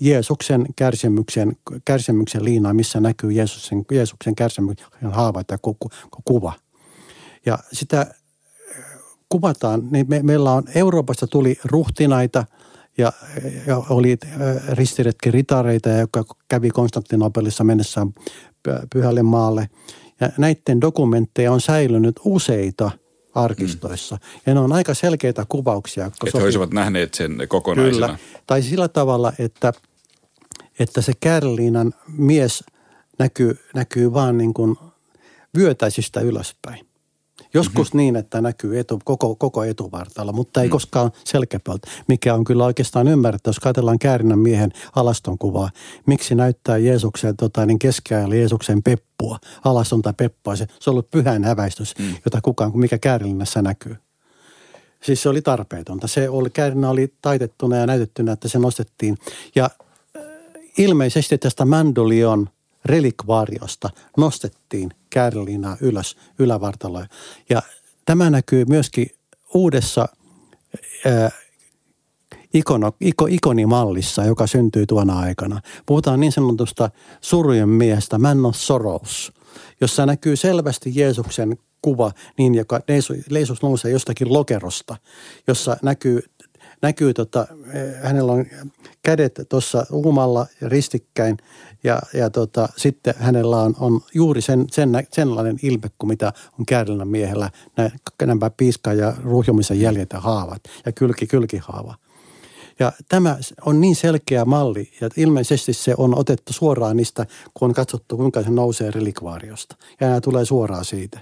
Jeesuksen 0.00 0.66
kärsimyksen, 0.76 1.56
kärsimyksen 1.84 2.44
liinaa, 2.44 2.74
missä 2.74 3.00
näkyy 3.00 3.32
Jeesuksen, 3.32 3.84
Jeesuksen 3.90 4.34
kärsimyksen 4.34 4.88
haavat 5.10 5.46
ja 5.50 5.58
kuva. 6.24 6.52
Ja 7.46 7.58
sitä 7.72 8.14
kuvataan, 9.30 9.88
niin 9.90 10.06
me, 10.08 10.22
meillä 10.22 10.52
on 10.52 10.64
Euroopasta 10.74 11.26
tuli 11.26 11.58
ruhtinaita 11.64 12.44
ja, 12.98 13.12
ja 13.66 13.82
oli 13.88 14.18
ristiretki 14.72 15.30
ritareita, 15.30 15.88
jotka 15.88 16.24
kävi 16.48 16.70
Konstantinopelissa 16.70 17.64
mennessään 17.64 18.14
pyhälle 18.92 19.22
maalle. 19.22 19.68
Ja 20.20 20.30
näiden 20.38 20.80
dokumentteja 20.80 21.52
on 21.52 21.60
säilynyt 21.60 22.20
useita 22.24 22.90
arkistoissa. 23.34 24.16
Mm. 24.16 24.40
Ja 24.46 24.54
ne 24.54 24.60
on 24.60 24.72
aika 24.72 24.94
selkeitä 24.94 25.46
kuvauksia. 25.48 26.06
Että 26.06 26.38
he 26.38 26.44
olisivat 26.44 26.72
nähneet 26.72 27.14
sen 27.14 27.36
kokonaisena. 27.48 28.06
Kyllä. 28.06 28.18
Tai 28.46 28.62
sillä 28.62 28.88
tavalla, 28.88 29.32
että, 29.38 29.72
että 30.78 31.00
se 31.00 31.12
Kärliinan 31.20 31.94
mies 32.08 32.64
näkyy, 33.18 33.58
näkyy 33.74 34.12
vaan 34.12 34.38
niin 34.38 34.54
kuin 34.54 34.76
vyötäisistä 35.58 36.20
ylöspäin. 36.20 36.89
Joskus 37.54 37.88
mm-hmm. 37.88 37.96
niin, 37.96 38.16
että 38.16 38.40
näkyy 38.40 38.78
etu, 38.78 39.00
koko, 39.04 39.34
koko 39.34 39.64
etuvartalla, 39.64 40.32
mutta 40.32 40.62
ei 40.62 40.68
mm. 40.68 40.70
koskaan 40.70 41.10
selkäpöltä, 41.24 41.88
mikä 42.08 42.34
on 42.34 42.44
kyllä 42.44 42.64
oikeastaan 42.64 43.08
ymmärretty, 43.08 43.48
jos 43.48 43.60
katsellaan 43.60 43.98
Käärinän 43.98 44.38
miehen 44.38 44.72
alaston 44.96 45.38
kuvaa. 45.38 45.70
Miksi 46.06 46.34
näyttää 46.34 46.78
Jeesuksen 46.78 47.36
tota, 47.36 47.66
niin 47.66 47.78
keskiajalla 47.78 48.34
Jeesuksen 48.34 48.82
peppua, 48.82 49.38
alastonta 49.64 50.12
peppua. 50.12 50.56
Se, 50.56 50.66
se 50.80 50.90
on 50.90 50.92
ollut 50.92 51.10
pyhän 51.10 51.44
häväistys, 51.44 51.94
mm. 51.98 52.14
jota 52.24 52.40
kukaan, 52.40 52.72
mikä 52.74 52.98
Käärinässä 52.98 53.62
näkyy. 53.62 53.96
Siis 55.02 55.22
se 55.22 55.28
oli 55.28 55.42
tarpeetonta. 55.42 56.06
Se 56.06 56.28
oli, 56.28 56.50
Käärinä 56.50 56.90
oli 56.90 57.14
taitettuna 57.22 57.76
ja 57.76 57.86
näytettynä, 57.86 58.32
että 58.32 58.48
se 58.48 58.58
nostettiin. 58.58 59.18
Ja 59.54 59.64
äh, 60.16 60.22
ilmeisesti 60.78 61.38
tästä 61.38 61.64
Mandolion– 61.64 62.48
relikvaariosta 62.84 63.90
nostettiin 64.16 64.90
kärlinaa 65.10 65.76
ylös 65.80 66.16
ylävartaloja. 66.38 67.06
Ja 67.50 67.62
tämä 68.04 68.30
näkyy 68.30 68.64
myöskin 68.64 69.06
uudessa 69.54 70.08
ää, 71.06 71.30
ikono, 72.54 72.92
iko, 73.00 73.26
ikonimallissa, 73.26 74.24
joka 74.24 74.46
syntyy 74.46 74.86
tuona 74.86 75.18
aikana. 75.18 75.60
Puhutaan 75.86 76.20
niin 76.20 76.32
sanotusta 76.32 76.90
surujen 77.20 77.68
miestä, 77.68 78.18
man 78.18 78.46
of 78.46 78.56
sorrows, 78.56 79.32
jossa 79.80 80.06
näkyy 80.06 80.36
selvästi 80.36 80.92
Jeesuksen 80.94 81.58
kuva 81.82 82.12
niin, 82.38 82.54
joka 82.54 82.80
Jeesus 83.30 83.62
nousee 83.62 83.90
jostakin 83.90 84.32
lokerosta, 84.32 84.96
jossa 85.46 85.76
näkyy 85.82 86.22
näkyy, 86.82 87.14
tota, 87.14 87.46
hänellä 88.02 88.32
on 88.32 88.46
kädet 89.02 89.40
tuossa 89.48 89.86
uumalla 89.92 90.46
ristikkäin 90.62 91.36
ja, 91.84 92.02
ja 92.14 92.30
tota, 92.30 92.68
sitten 92.76 93.14
hänellä 93.18 93.56
on, 93.56 93.74
on 93.80 94.00
juuri 94.14 94.40
sen, 94.40 94.66
sen, 94.70 95.06
senlainen 95.12 95.58
ilme 95.62 95.90
kuin 95.98 96.08
mitä 96.08 96.32
on 96.58 96.66
käärällä 96.66 97.04
miehellä, 97.04 97.50
nämä 98.26 98.50
piiska 98.50 98.92
ja 98.92 99.14
ruhjumisen 99.22 99.80
jäljet 99.80 100.12
ja 100.12 100.20
haavat 100.20 100.60
ja 100.86 100.92
kylki, 100.92 101.26
kylkihaava. 101.26 101.94
Ja 102.78 102.92
tämä 103.08 103.38
on 103.66 103.80
niin 103.80 103.96
selkeä 103.96 104.44
malli, 104.44 104.92
ja 105.00 105.08
ilmeisesti 105.16 105.72
se 105.72 105.94
on 105.96 106.18
otettu 106.18 106.52
suoraan 106.52 106.96
niistä, 106.96 107.26
kun 107.54 107.68
on 107.68 107.74
katsottu, 107.74 108.16
kuinka 108.16 108.42
se 108.42 108.50
nousee 108.50 108.90
relikvaariosta. 108.90 109.76
Ja 110.00 110.06
nämä 110.06 110.20
tulee 110.20 110.44
suoraan 110.44 110.84
siitä. 110.84 111.20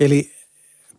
Eli 0.00 0.30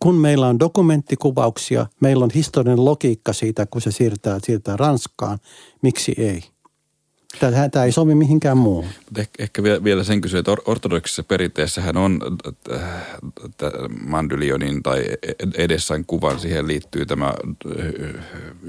kun 0.04 0.14
meillä 0.14 0.46
on 0.46 0.58
dokumenttikuvauksia, 0.58 1.86
meillä 2.00 2.24
on 2.24 2.30
historiallinen 2.34 2.84
logiikka 2.84 3.32
siitä, 3.32 3.66
kun 3.66 3.80
se 3.80 3.90
siirtää, 3.90 4.38
siirtää 4.42 4.76
Ranskaan, 4.76 5.38
miksi 5.82 6.14
ei? 6.18 6.42
Tämä, 7.40 7.68
tämä 7.68 7.84
ei 7.84 7.92
sovi 7.92 8.14
mihinkään 8.14 8.58
muuhun. 8.58 8.90
Ehkä, 9.18 9.42
ehkä 9.42 9.62
vielä 9.62 10.04
sen 10.04 10.20
kysyä, 10.20 10.40
että 10.40 10.56
ortodoksisessa 10.66 11.22
perinteessähän 11.22 11.96
on 11.96 12.20
Mandylionin 14.06 14.82
tai 14.82 15.04
edessään 15.54 16.04
kuvan, 16.04 16.40
siihen 16.40 16.66
liittyy 16.66 17.06
tämä 17.06 17.34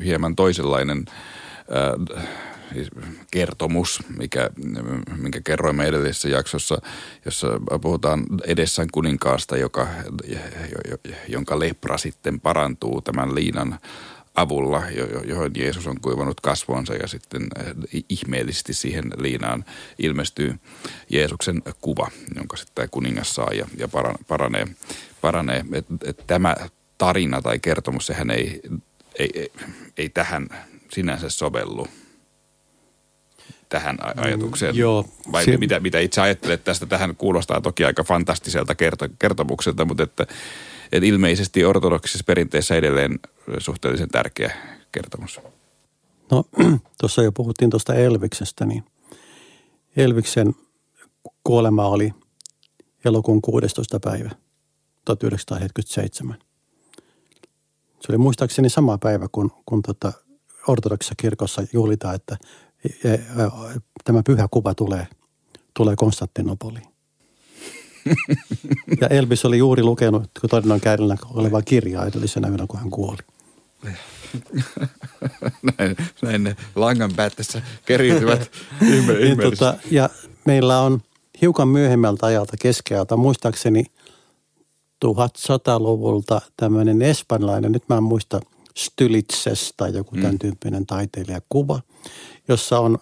hieman 0.03 0.35
toisenlainen 0.35 1.05
kertomus, 3.31 4.03
mikä, 4.17 4.49
minkä 5.17 5.41
kerroimme 5.43 5.85
edellisessä 5.85 6.29
jaksossa, 6.29 6.81
jossa 7.25 7.47
puhutaan 7.81 8.25
edessään 8.45 8.87
kuninkaasta, 8.91 9.57
joka, 9.57 9.87
jonka 11.27 11.59
lepra 11.59 11.97
sitten 11.97 12.39
parantuu 12.39 13.01
tämän 13.01 13.35
liinan 13.35 13.79
avulla, 14.35 14.83
johon 15.25 15.51
Jeesus 15.57 15.87
on 15.87 16.01
kuivannut 16.01 16.41
kasvonsa 16.41 16.93
ja 16.93 17.07
sitten 17.07 17.47
ihmeellisesti 18.09 18.73
siihen 18.73 19.03
liinaan 19.17 19.65
ilmestyy 19.99 20.55
Jeesuksen 21.09 21.61
kuva, 21.81 22.07
jonka 22.35 22.57
sitten 22.57 22.89
kuningas 22.91 23.35
saa 23.35 23.49
ja, 23.53 23.67
ja 23.77 23.87
paranee. 24.27 24.67
paranee. 25.21 25.65
Et, 25.73 25.85
et 26.03 26.23
tämä 26.27 26.55
tarina 26.97 27.41
tai 27.41 27.59
kertomus, 27.59 28.05
sehän 28.05 28.31
ei, 28.31 28.61
ei, 29.19 29.29
ei, 29.35 29.51
ei 29.97 30.09
tähän 30.09 30.47
sinänsä 30.91 31.29
sovellu 31.29 31.87
tähän 33.75 33.97
ajatukseen? 34.15 34.75
Joo. 34.75 35.05
Vai 35.31 35.45
se... 35.45 35.57
mitä, 35.57 35.79
mitä 35.79 35.99
itse 35.99 36.21
ajattelet 36.21 36.63
tästä? 36.63 36.85
Tähän 36.85 37.15
kuulostaa 37.15 37.61
toki 37.61 37.85
aika 37.85 38.03
fantastiselta 38.03 38.75
kerto, 38.75 39.07
kertomukselta, 39.19 39.85
mutta 39.85 40.03
että, 40.03 40.23
että 40.91 41.05
ilmeisesti 41.05 41.65
ortodoksisessa 41.65 42.23
perinteessä 42.27 42.75
edelleen 42.75 43.19
suhteellisen 43.57 44.09
tärkeä 44.09 44.53
kertomus. 44.91 45.39
No 46.31 46.43
tuossa 46.99 47.23
jo 47.23 47.31
puhuttiin 47.31 47.69
tuosta 47.69 47.95
Elviksestä, 47.95 48.65
niin 48.65 48.83
Elviksen 49.97 50.55
kuolema 51.43 51.85
oli 51.85 52.13
elokuun 53.05 53.41
16. 53.41 53.99
päivä 53.99 54.29
1977. 55.05 56.37
Se 57.99 58.11
oli 58.11 58.17
muistaakseni 58.17 58.69
sama 58.69 58.97
päivä, 58.97 59.27
kun, 59.31 59.51
kun 59.65 59.81
tota 59.81 60.13
ortodoksissa 60.67 61.15
kirkossa 61.17 61.63
juhlitaan, 61.73 62.15
että 62.15 62.37
tämä 64.03 64.23
pyhä 64.23 64.47
kuva 64.51 64.75
tulee, 64.75 65.07
tulee 65.73 65.95
Konstantinopoliin. 65.95 66.85
Ja 69.01 69.07
Elvis 69.07 69.45
oli 69.45 69.57
juuri 69.57 69.83
lukenut 69.83 70.29
tarinan 70.49 70.81
käärillä 70.81 71.17
olevaa 71.29 71.61
kirjaa 71.61 72.05
edellisenä 72.05 72.47
yönä, 72.47 72.67
kun 72.67 72.79
hän 72.79 72.89
kuoli. 72.89 73.17
näin, 75.77 75.95
näin 76.21 76.43
ne 76.43 76.55
langan 76.75 77.13
päättässä 77.15 77.61
keriytyvät 77.85 78.51
ihme, 78.81 79.13
niin, 79.19 79.37
tota, 79.37 79.77
Ja 79.91 80.09
meillä 80.45 80.79
on 80.79 81.01
hiukan 81.41 81.67
myöhemmältä 81.67 82.25
ajalta 82.25 82.57
keskeältä, 82.59 83.15
muistaakseni 83.15 83.83
1100-luvulta 85.05 86.41
tämmöinen 86.57 87.01
espanjalainen, 87.01 87.71
nyt 87.71 87.83
mä 87.89 87.97
en 87.97 88.03
muista, 88.03 88.39
Stylitses 88.77 89.73
tai 89.77 89.93
joku 89.93 90.15
mm. 90.15 90.21
tämän 90.21 90.39
tyyppinen 90.39 90.85
taiteilijakuva, 90.85 91.79
jossa 92.47 92.79
on 92.79 92.97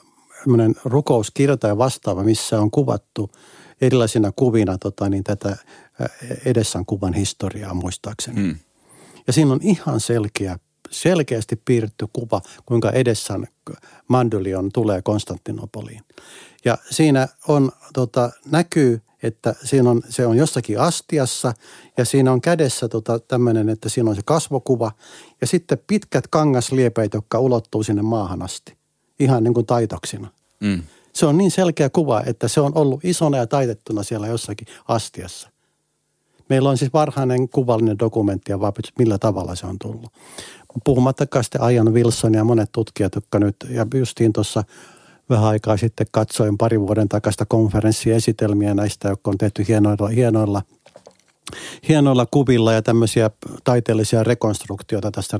rukouskirja 0.86 1.58
tai 1.58 1.78
vastaava, 1.78 2.24
missä 2.24 2.62
on 2.62 2.72
kuvattu 2.72 3.32
erilaisina 3.82 4.32
kuvina 4.36 4.78
tota, 4.78 5.10
niin 5.10 5.24
tätä 5.24 5.58
edessään 6.46 6.86
kuvan 6.86 7.14
historiaa 7.14 7.74
muistaakseni. 7.74 8.42
Mm. 8.42 8.56
Ja 9.28 9.34
siinä 9.34 9.54
on 9.54 9.60
ihan 9.62 10.00
selkeä, 10.00 10.60
selkeästi 10.90 11.56
piirretty 11.56 12.08
kuva, 12.14 12.42
kuinka 12.66 12.92
edessään 12.92 13.48
Mandylion 14.08 14.72
tulee 14.74 15.02
Konstantinopoliin. 15.02 16.02
Ja 16.66 16.78
siinä 16.90 17.28
on, 17.48 17.72
tota, 17.94 18.32
näkyy, 18.52 19.02
että 19.24 19.56
siinä 19.64 19.89
on, 19.89 20.02
se 20.10 20.28
on 20.28 20.38
jossakin 20.38 20.80
astiassa 20.80 21.54
ja 21.98 22.06
siinä 22.06 22.32
on 22.32 22.41
kädessä 22.41 22.88
tota, 22.88 23.20
tämmöinen, 23.20 23.70
että 23.70 23.89
siinä 23.89 24.10
on 24.10 24.16
se 24.16 24.22
kasvokuva 24.26 24.91
ja 25.41 25.48
sitten 25.48 25.78
pitkät 25.88 26.28
kangasliepeet, 26.28 27.14
jotka 27.14 27.39
ulottuu 27.39 27.84
sinne 27.84 28.02
maahan 28.02 28.41
asti 28.41 28.83
ihan 29.20 29.43
niin 29.43 29.53
kuin 29.53 29.66
taitoksina. 29.66 30.28
Mm. 30.59 30.82
Se 31.14 31.26
on 31.26 31.38
niin 31.38 31.51
selkeä 31.51 31.89
kuva, 31.89 32.24
että 32.26 32.47
se 32.47 32.61
on 32.61 32.72
ollut 32.76 33.05
isona 33.05 33.38
ja 33.38 33.47
taitettuna 33.47 34.03
siellä 34.03 34.28
jossakin 34.28 34.68
astiassa. 34.88 35.49
Meillä 36.49 36.70
on 36.70 36.78
siis 36.78 36.93
varhainen 36.93 37.49
kuvallinen 37.49 37.99
dokumentti 37.99 38.51
ja 38.51 38.59
vaan 38.59 38.74
millä 38.99 39.18
tavalla 39.18 39.55
se 39.55 39.68
on 39.68 39.80
tullut. 39.80 40.11
Puhumattakaan 40.84 41.43
sitten 41.43 41.61
Ajan 41.61 41.93
Wilson 41.93 42.34
ja 42.34 42.43
monet 42.43 42.72
tutkijat, 42.72 43.16
jotka 43.16 43.39
nyt, 43.39 43.55
ja 43.70 43.86
justiin 43.93 44.34
tuossa 44.34 44.64
vähän 45.30 45.45
aikaa 45.45 45.78
sitten 45.78 46.07
katsoin 46.11 46.57
pari 46.57 46.80
vuoden 46.80 47.09
takasta 47.09 47.45
konferenssiesitelmiä 47.45 48.74
näistä, 48.74 49.09
jotka 49.09 49.32
on 49.32 49.38
tehty 49.38 49.66
hienoilla, 49.68 50.07
hienoilla 50.07 50.61
hienoilla 51.89 52.26
kuvilla 52.32 52.74
ja 52.74 52.82
tämmöisiä 52.82 53.30
taiteellisia 53.64 54.24
rekonstruktioita 54.24 55.11
tästä, 55.11 55.38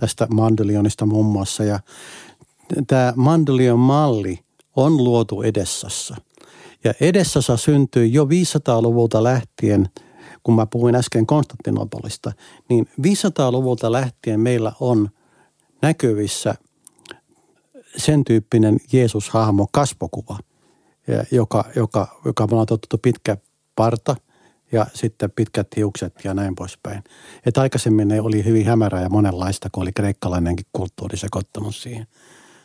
tästä 0.00 0.26
Mandolionista 0.34 1.06
muun 1.06 1.26
muassa. 1.26 1.64
Ja 1.64 1.80
tämä 2.86 3.12
Mandelion 3.16 3.78
malli 3.78 4.38
on 4.76 4.96
luotu 4.96 5.42
Edessassa. 5.42 6.16
Ja 6.84 6.94
Edessassa 7.00 7.56
syntyi 7.56 8.12
jo 8.12 8.24
500-luvulta 8.24 9.22
lähtien, 9.22 9.88
kun 10.42 10.54
mä 10.54 10.66
puhuin 10.66 10.94
äsken 10.94 11.26
Konstantinopolista, 11.26 12.32
niin 12.68 12.88
500-luvulta 13.02 13.92
lähtien 13.92 14.40
meillä 14.40 14.72
on 14.80 15.08
näkyvissä 15.82 16.54
sen 17.96 18.24
tyyppinen 18.24 18.76
Jeesus-hahmo 18.92 19.66
kasvokuva, 19.72 20.38
joka, 21.30 21.64
joka, 21.76 22.20
joka 22.24 22.46
ollaan 22.50 22.66
totuttu 22.66 22.98
pitkä 22.98 23.36
parta 23.76 24.16
ja 24.72 24.86
sitten 24.94 25.30
pitkät 25.30 25.66
hiukset 25.76 26.14
ja 26.24 26.34
näin 26.34 26.54
poispäin. 26.54 27.04
Et 27.46 27.58
aikaisemmin 27.58 28.08
ne 28.08 28.20
oli 28.20 28.44
hyvin 28.44 28.66
hämärää 28.66 29.02
ja 29.02 29.08
monenlaista, 29.08 29.68
kun 29.72 29.82
oli 29.82 29.92
kreikkalainenkin 29.92 30.66
kulttuuri 30.72 31.16
sekoittanut 31.16 31.74
siihen. 31.74 32.06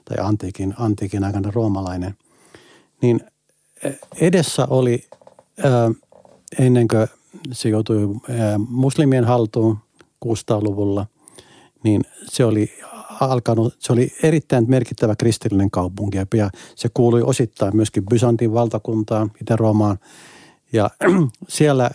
Tai 0.05 0.17
antiikin, 0.25 0.73
antiikin 0.77 1.23
aikana 1.23 1.51
roomalainen. 1.51 2.15
Niin 3.01 3.21
edessä 4.21 4.67
oli 4.69 5.07
ennen 6.59 6.87
kuin 6.87 7.07
se 7.51 7.69
joutui 7.69 8.15
muslimien 8.69 9.25
haltuun 9.25 9.77
600-luvulla, 10.25 11.05
niin 11.83 12.01
se 12.29 12.45
oli 12.45 12.71
alkanut, 13.21 13.75
se 13.79 13.93
oli 13.93 14.13
erittäin 14.23 14.65
merkittävä 14.67 15.15
kristillinen 15.15 15.71
kaupunki 15.71 16.17
ja 16.17 16.49
se 16.75 16.89
kuului 16.93 17.21
osittain 17.21 17.75
myöskin 17.75 18.05
Byzantin 18.05 18.53
valtakuntaan, 18.53 19.31
Itä-Roomaan. 19.41 19.97
Ja 20.73 20.89
siellä 21.47 21.89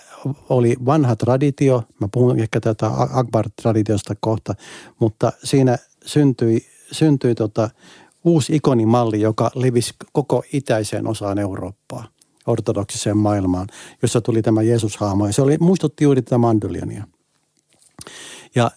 oli 0.49 0.77
vanha 0.87 1.17
traditio, 1.17 1.83
mä 2.01 2.09
puhun 2.13 2.41
ehkä 2.41 2.61
tätä 2.61 2.91
Akbar-traditiosta 3.11 4.15
kohta, 4.21 4.55
mutta 4.99 5.33
siinä 5.45 5.79
syntyi, 6.05 6.67
syntyi 6.93 7.35
tota 7.35 7.71
uusi 8.25 8.57
ikonimalli, 8.57 9.21
joka 9.21 9.51
levisi 9.55 9.95
koko 10.13 10.43
itäiseen 10.53 11.07
osaan 11.07 11.39
Eurooppaa, 11.39 12.09
ortodoksiseen 12.47 13.17
maailmaan, 13.17 13.69
jossa 14.03 14.21
tuli 14.21 14.43
tämä 14.43 14.63
Jeesus-haamo. 14.63 15.27
Ja 15.27 15.33
se 15.33 15.43
oli, 15.43 15.57
muistutti 15.61 16.05
juuri 16.05 16.23
tätä 16.23 16.39
mandolionia. 16.39 17.07
Ja 18.55 18.71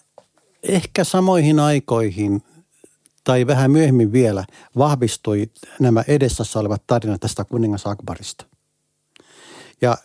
ehkä 0.62 1.04
samoihin 1.04 1.60
aikoihin 1.60 2.42
tai 3.24 3.46
vähän 3.46 3.70
myöhemmin 3.70 4.12
vielä 4.12 4.44
vahvistui 4.78 5.50
nämä 5.80 6.04
edessä 6.08 6.44
olevat 6.60 6.82
tarinat 6.86 7.20
tästä 7.20 7.44
kuningas 7.44 7.86
Akbarista. 7.86 8.46
Ja 9.80 9.96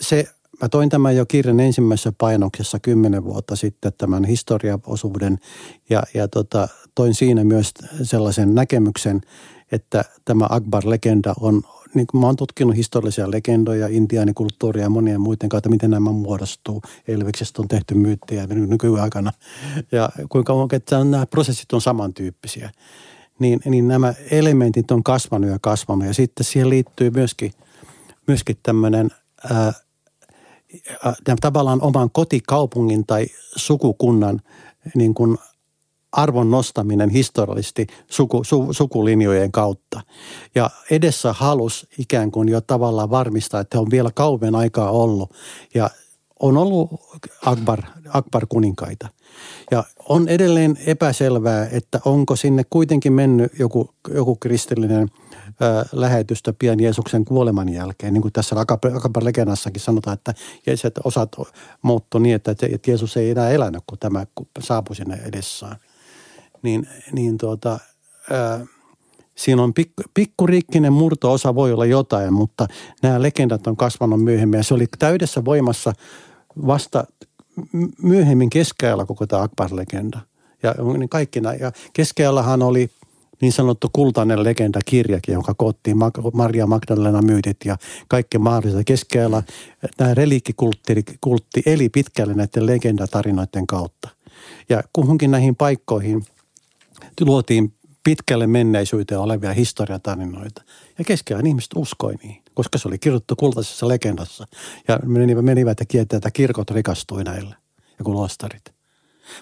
se, 0.00 0.24
mä 0.64 0.68
toin 0.68 0.88
tämän 0.88 1.16
jo 1.16 1.26
kirjan 1.26 1.60
ensimmäisessä 1.60 2.12
painoksessa 2.18 2.78
kymmenen 2.78 3.24
vuotta 3.24 3.56
sitten 3.56 3.92
tämän 3.98 4.24
historiaosuuden 4.24 5.38
ja, 5.90 6.02
ja 6.14 6.28
tota, 6.28 6.68
toin 6.94 7.14
siinä 7.14 7.44
myös 7.44 7.70
sellaisen 8.02 8.54
näkemyksen, 8.54 9.20
että 9.72 10.04
tämä 10.24 10.46
Akbar-legenda 10.50 11.34
on, 11.40 11.62
niin 11.94 12.06
kuin 12.06 12.20
mä 12.20 12.26
oon 12.26 12.36
tutkinut 12.36 12.76
historiallisia 12.76 13.30
legendoja, 13.30 13.88
intiaanikulttuuria 13.88 14.82
ja 14.82 14.90
monien 14.90 15.20
muiden 15.20 15.48
kautta, 15.48 15.68
miten 15.68 15.90
nämä 15.90 16.12
muodostuu. 16.12 16.82
Elviksestä 17.08 17.62
on 17.62 17.68
tehty 17.68 17.94
myyttejä 17.94 18.46
nykyaikana. 18.46 19.32
Ja 19.92 20.08
kuinka 20.28 20.52
että 20.72 21.04
nämä 21.04 21.26
prosessit 21.26 21.72
on 21.72 21.80
samantyyppisiä. 21.80 22.70
Niin, 23.38 23.60
niin 23.64 23.88
nämä 23.88 24.14
elementit 24.30 24.90
on 24.90 25.02
kasvanut 25.02 25.50
ja 25.50 25.58
kasvanut. 25.60 26.06
Ja 26.06 26.14
sitten 26.14 26.44
siihen 26.44 26.70
liittyy 26.70 27.10
myöskin, 27.10 27.52
myöskin 28.26 28.56
tämmöinen 28.62 29.10
tavallaan 31.40 31.82
oman 31.82 32.10
kotikaupungin 32.10 33.06
tai 33.06 33.26
sukukunnan 33.56 34.40
niin 34.94 35.14
kuin 35.14 35.38
arvon 36.12 36.50
nostaminen 36.50 37.10
historiallisesti 37.10 37.86
suku, 38.10 38.44
su, 38.44 38.68
sukulinjojen 38.70 39.52
kautta. 39.52 40.00
Ja 40.54 40.70
edessä 40.90 41.32
halus 41.32 41.86
ikään 41.98 42.30
kuin 42.30 42.48
jo 42.48 42.60
tavallaan 42.60 43.10
varmistaa, 43.10 43.60
että 43.60 43.80
on 43.80 43.90
vielä 43.90 44.10
kauan 44.14 44.54
aikaa 44.54 44.90
ollut. 44.90 45.32
Ja 45.74 45.90
on 46.40 46.56
ollut 46.56 46.90
Akbar, 47.46 47.82
Akbar 48.08 48.46
kuninkaita. 48.48 49.08
Ja 49.70 49.84
on 50.08 50.28
edelleen 50.28 50.78
epäselvää, 50.86 51.68
että 51.70 52.00
onko 52.04 52.36
sinne 52.36 52.64
kuitenkin 52.70 53.12
mennyt 53.12 53.52
joku, 53.58 53.90
joku 54.14 54.36
kristillinen 54.36 55.08
lähetystä 55.92 56.52
pian 56.58 56.80
Jeesuksen 56.80 57.24
kuoleman 57.24 57.68
jälkeen. 57.68 58.12
Niin 58.12 58.22
kuin 58.22 58.32
tässä 58.32 58.56
Akbar-legendassakin 58.94 59.80
sanotaan, 59.80 60.14
että 60.14 60.34
osat 61.04 61.36
muuttui 61.82 62.20
niin, 62.20 62.34
että, 62.34 62.54
Jeesus 62.86 63.16
ei 63.16 63.30
enää 63.30 63.50
elänyt, 63.50 63.82
kun 63.86 63.98
tämä 63.98 64.26
saapui 64.60 64.96
sinne 64.96 65.20
edessään 65.24 65.76
niin, 66.64 66.88
niin 67.12 67.38
tuota, 67.38 67.78
ää, 68.30 68.66
siinä 69.34 69.62
on 69.62 69.74
pikku, 69.74 70.02
pikkuriikkinen 70.14 70.92
murto-osa 70.92 71.54
voi 71.54 71.72
olla 71.72 71.86
jotain, 71.86 72.32
mutta 72.32 72.66
nämä 73.02 73.22
legendat 73.22 73.66
on 73.66 73.76
kasvanut 73.76 74.24
myöhemmin. 74.24 74.58
Ja 74.58 74.64
se 74.64 74.74
oli 74.74 74.86
täydessä 74.98 75.44
voimassa 75.44 75.92
vasta 76.66 77.04
myöhemmin 78.02 78.50
keskeajalla 78.50 79.06
koko 79.06 79.26
tämä 79.26 79.42
Akbar-legenda. 79.42 80.20
Ja 80.62 80.74
niin 80.98 81.08
kaikki 81.08 81.40
nämä. 81.40 81.54
Ja 81.54 81.72
keskeajallahan 81.92 82.62
oli 82.62 82.90
niin 83.40 83.52
sanottu 83.52 83.88
kultainen 83.92 84.44
legenda-kirjakin, 84.44 85.32
jonka 85.32 85.54
koottiin 85.54 85.96
Maria 86.32 86.66
Magdalena 86.66 87.22
myytit 87.22 87.56
ja 87.64 87.76
kaikki 88.08 88.38
mahdolliset. 88.38 88.86
Keskeajalla 88.86 89.42
tämä 89.96 90.14
reliikkikultti 90.14 91.62
eli 91.66 91.88
pitkälle 91.88 92.34
näiden 92.34 92.66
legendatarinoiden 92.66 93.66
kautta. 93.66 94.08
Ja 94.68 94.82
kuhunkin 94.92 95.30
näihin 95.30 95.56
paikkoihin– 95.56 96.24
luotiin 97.20 97.74
pitkälle 98.04 98.46
menneisyyteen 98.46 99.20
olevia 99.20 99.52
historiatarinoita. 99.52 100.62
Ja 100.98 101.04
keskeään 101.04 101.46
ihmiset 101.46 101.70
uskoi 101.76 102.14
niihin, 102.14 102.42
koska 102.54 102.78
se 102.78 102.88
oli 102.88 102.98
kirjoittu 102.98 103.36
kultaisessa 103.36 103.88
legendassa. 103.88 104.46
Ja 104.88 104.98
menivät, 105.06 105.44
menivät 105.44 105.80
ja 105.80 105.86
kieltä, 105.86 106.16
että 106.16 106.30
kirkot 106.30 106.70
rikastui 106.70 107.24
näille 107.24 107.56
ja 107.98 108.04
klostarit. 108.04 108.73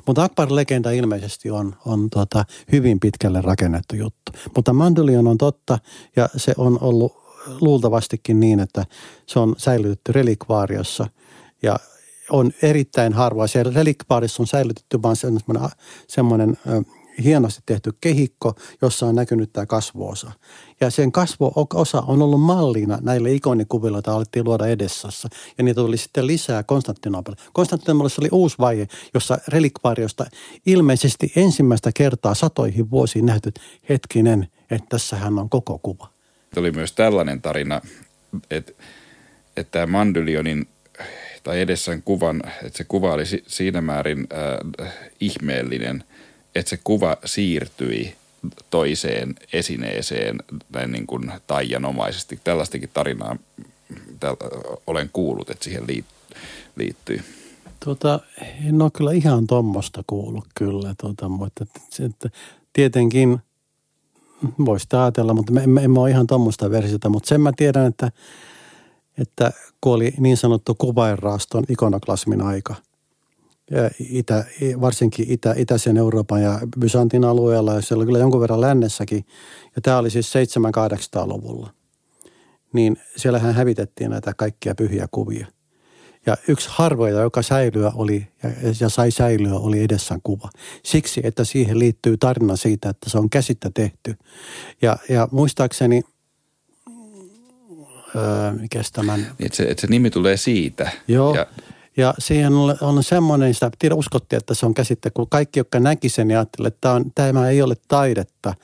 Mutta 0.06 0.24
Akbar-legenda 0.24 0.90
ilmeisesti 0.90 1.50
on, 1.50 1.74
on 1.86 2.10
tota, 2.10 2.44
hyvin 2.72 3.00
pitkälle 3.00 3.40
rakennettu 3.40 3.96
juttu. 3.96 4.32
Mutta 4.56 4.72
Mandolion 4.72 5.26
on 5.26 5.38
totta 5.38 5.78
ja 6.16 6.28
se 6.36 6.54
on 6.56 6.78
ollut 6.80 7.22
luultavastikin 7.60 8.40
niin, 8.40 8.60
että 8.60 8.86
se 9.26 9.38
on 9.38 9.54
säilytetty 9.58 10.12
relikvaariossa 10.12 11.06
ja 11.62 11.78
on 12.30 12.52
erittäin 12.62 13.12
harvoa. 13.12 13.46
Se 13.46 13.62
relikvaarissa 13.62 14.42
on 14.42 14.46
säilytetty 14.46 15.02
vain 15.02 15.16
semmoinen, 15.16 15.68
semmoinen 16.08 16.58
hienosti 17.24 17.62
tehty 17.66 17.90
kehikko, 18.00 18.54
jossa 18.82 19.06
on 19.06 19.14
näkynyt 19.14 19.52
tämä 19.52 19.66
kasvoosa. 19.66 20.32
Ja 20.80 20.90
sen 20.90 21.12
kasvoosa 21.12 22.02
on 22.06 22.22
ollut 22.22 22.40
mallina 22.40 22.98
näille 23.00 23.32
ikonikuville, 23.32 23.96
joita 23.96 24.14
alettiin 24.14 24.44
luoda 24.44 24.66
edessassa. 24.66 25.28
Ja 25.58 25.64
niitä 25.64 25.80
tuli 25.80 25.96
sitten 25.96 26.26
lisää 26.26 26.62
Konstantinopoli. 26.62 27.36
Konstantinopolissa 27.52 28.22
oli 28.22 28.28
uusi 28.32 28.58
vaihe, 28.58 28.88
jossa 29.14 29.38
relikvaariosta 29.48 30.26
ilmeisesti 30.66 31.32
ensimmäistä 31.36 31.90
kertaa 31.94 32.34
satoihin 32.34 32.90
vuosiin 32.90 33.26
nähty 33.26 33.52
hetkinen, 33.88 34.48
että 34.70 34.86
tässähän 34.88 35.38
on 35.38 35.50
koko 35.50 35.78
kuva. 35.78 36.08
Oli 36.56 36.70
myös 36.70 36.92
tällainen 36.92 37.42
tarina, 37.42 37.80
että, 38.50 38.72
että 39.56 39.86
Mandylionin 39.86 40.68
tai 41.42 41.60
edessään 41.60 42.02
kuvan, 42.02 42.42
että 42.64 42.78
se 42.78 42.84
kuva 42.84 43.12
oli 43.12 43.24
siinä 43.46 43.80
määrin 43.80 44.26
äh, 44.78 44.92
ihmeellinen– 45.20 46.04
että 46.54 46.70
se 46.70 46.78
kuva 46.84 47.16
siirtyi 47.24 48.14
toiseen 48.70 49.34
esineeseen 49.52 50.38
näin 50.72 50.92
niin 50.92 51.06
kuin 51.06 51.32
taianomaisesti. 51.46 52.40
Tällaistakin 52.44 52.90
tarinaa 52.94 53.36
olen 54.86 55.10
kuullut, 55.12 55.50
että 55.50 55.64
siihen 55.64 55.84
liittyy. 56.76 57.20
Tota, 57.84 58.20
en 58.68 58.82
ole 58.82 58.90
kyllä 58.90 59.12
ihan 59.12 59.46
tuommoista 59.46 60.04
kuullut 60.06 60.44
kyllä, 60.54 60.94
tota, 61.02 61.28
mutta 61.28 61.66
että, 62.04 62.30
tietenkin 62.72 63.38
voisi 64.64 64.86
ajatella, 64.92 65.34
mutta 65.34 65.60
en, 65.60 65.78
en 65.78 65.98
ole 65.98 66.10
ihan 66.10 66.26
tuommoista 66.26 66.70
versiota, 66.70 67.08
mutta 67.08 67.28
sen 67.28 67.40
mä 67.40 67.52
tiedän, 67.56 67.86
että, 67.86 68.12
että 69.18 69.52
kun 69.80 69.92
oli 69.92 70.14
niin 70.18 70.36
sanottu 70.36 70.74
kuvainraaston 70.74 71.64
ikonoklasmin 71.68 72.42
aika– 72.42 72.74
itä, 74.10 74.44
varsinkin 74.80 75.26
itä, 75.28 75.54
itäisen 75.56 75.96
Euroopan 75.96 76.42
ja 76.42 76.60
Byzantin 76.80 77.24
alueella 77.24 77.74
ja 77.74 77.80
siellä 77.80 78.04
kyllä 78.04 78.18
jonkun 78.18 78.40
verran 78.40 78.60
lännessäkin. 78.60 79.24
Ja 79.76 79.82
tämä 79.82 79.98
oli 79.98 80.10
siis 80.10 80.32
700-800-luvulla. 80.34 81.70
Niin 82.72 82.96
siellähän 83.16 83.54
hävitettiin 83.54 84.10
näitä 84.10 84.32
kaikkia 84.36 84.74
pyhiä 84.74 85.06
kuvia. 85.10 85.46
Ja 86.26 86.36
yksi 86.48 86.68
harvoja, 86.72 87.20
joka 87.20 87.42
säilyä 87.42 87.92
oli 87.94 88.28
ja, 88.42 88.50
ja 88.80 88.88
sai 88.88 89.10
säilyä, 89.10 89.54
oli 89.54 89.82
edessä 89.82 90.18
kuva. 90.22 90.50
Siksi, 90.82 91.20
että 91.24 91.44
siihen 91.44 91.78
liittyy 91.78 92.16
tarina 92.16 92.56
siitä, 92.56 92.88
että 92.88 93.10
se 93.10 93.18
on 93.18 93.30
käsittä 93.30 93.70
tehty. 93.74 94.14
Ja, 94.82 94.96
ja 95.08 95.28
muistaakseni, 95.30 96.02
öö, 98.16 98.52
mikä 98.60 98.82
tämän... 98.92 99.20
Niin, 99.20 99.46
että 99.46 99.56
se, 99.56 99.62
että 99.62 99.80
se 99.80 99.86
nimi 99.86 100.10
tulee 100.10 100.36
siitä. 100.36 100.90
Joo. 101.08 101.34
Ja 101.34 101.46
ja 101.96 102.14
siihen 102.18 102.52
on, 102.52 102.76
on 102.80 103.02
semmoinen, 103.02 103.54
sitä 103.54 103.70
tiedä, 103.78 103.94
uskottiin, 103.94 104.38
että 104.38 104.54
se 104.54 104.66
on 104.66 104.74
käsitte, 104.74 105.10
kun 105.10 105.28
kaikki, 105.28 105.60
jotka 105.60 105.80
näki 105.80 106.08
sen 106.08 106.30
ja 106.30 106.38
ajattelivat, 106.38 106.74
että 106.74 106.80
tämä, 106.80 106.94
on, 106.94 107.04
tämä 107.14 107.48
ei 107.48 107.62
ole 107.62 107.74
taidetta, 107.88 108.54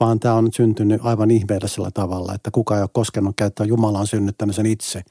vaan 0.00 0.20
tämä 0.20 0.34
on 0.34 0.48
syntynyt 0.52 1.00
aivan 1.04 1.30
ihmeellisellä 1.30 1.90
tavalla, 1.90 2.34
että 2.34 2.50
kuka 2.50 2.76
ei 2.76 2.82
ole 2.82 2.90
koskenut 2.92 3.36
käyttää, 3.36 3.66
Jumala 3.66 3.98
on 3.98 4.06
synnyttänyt 4.06 4.56
sen 4.56 4.66
itse. 4.66 5.02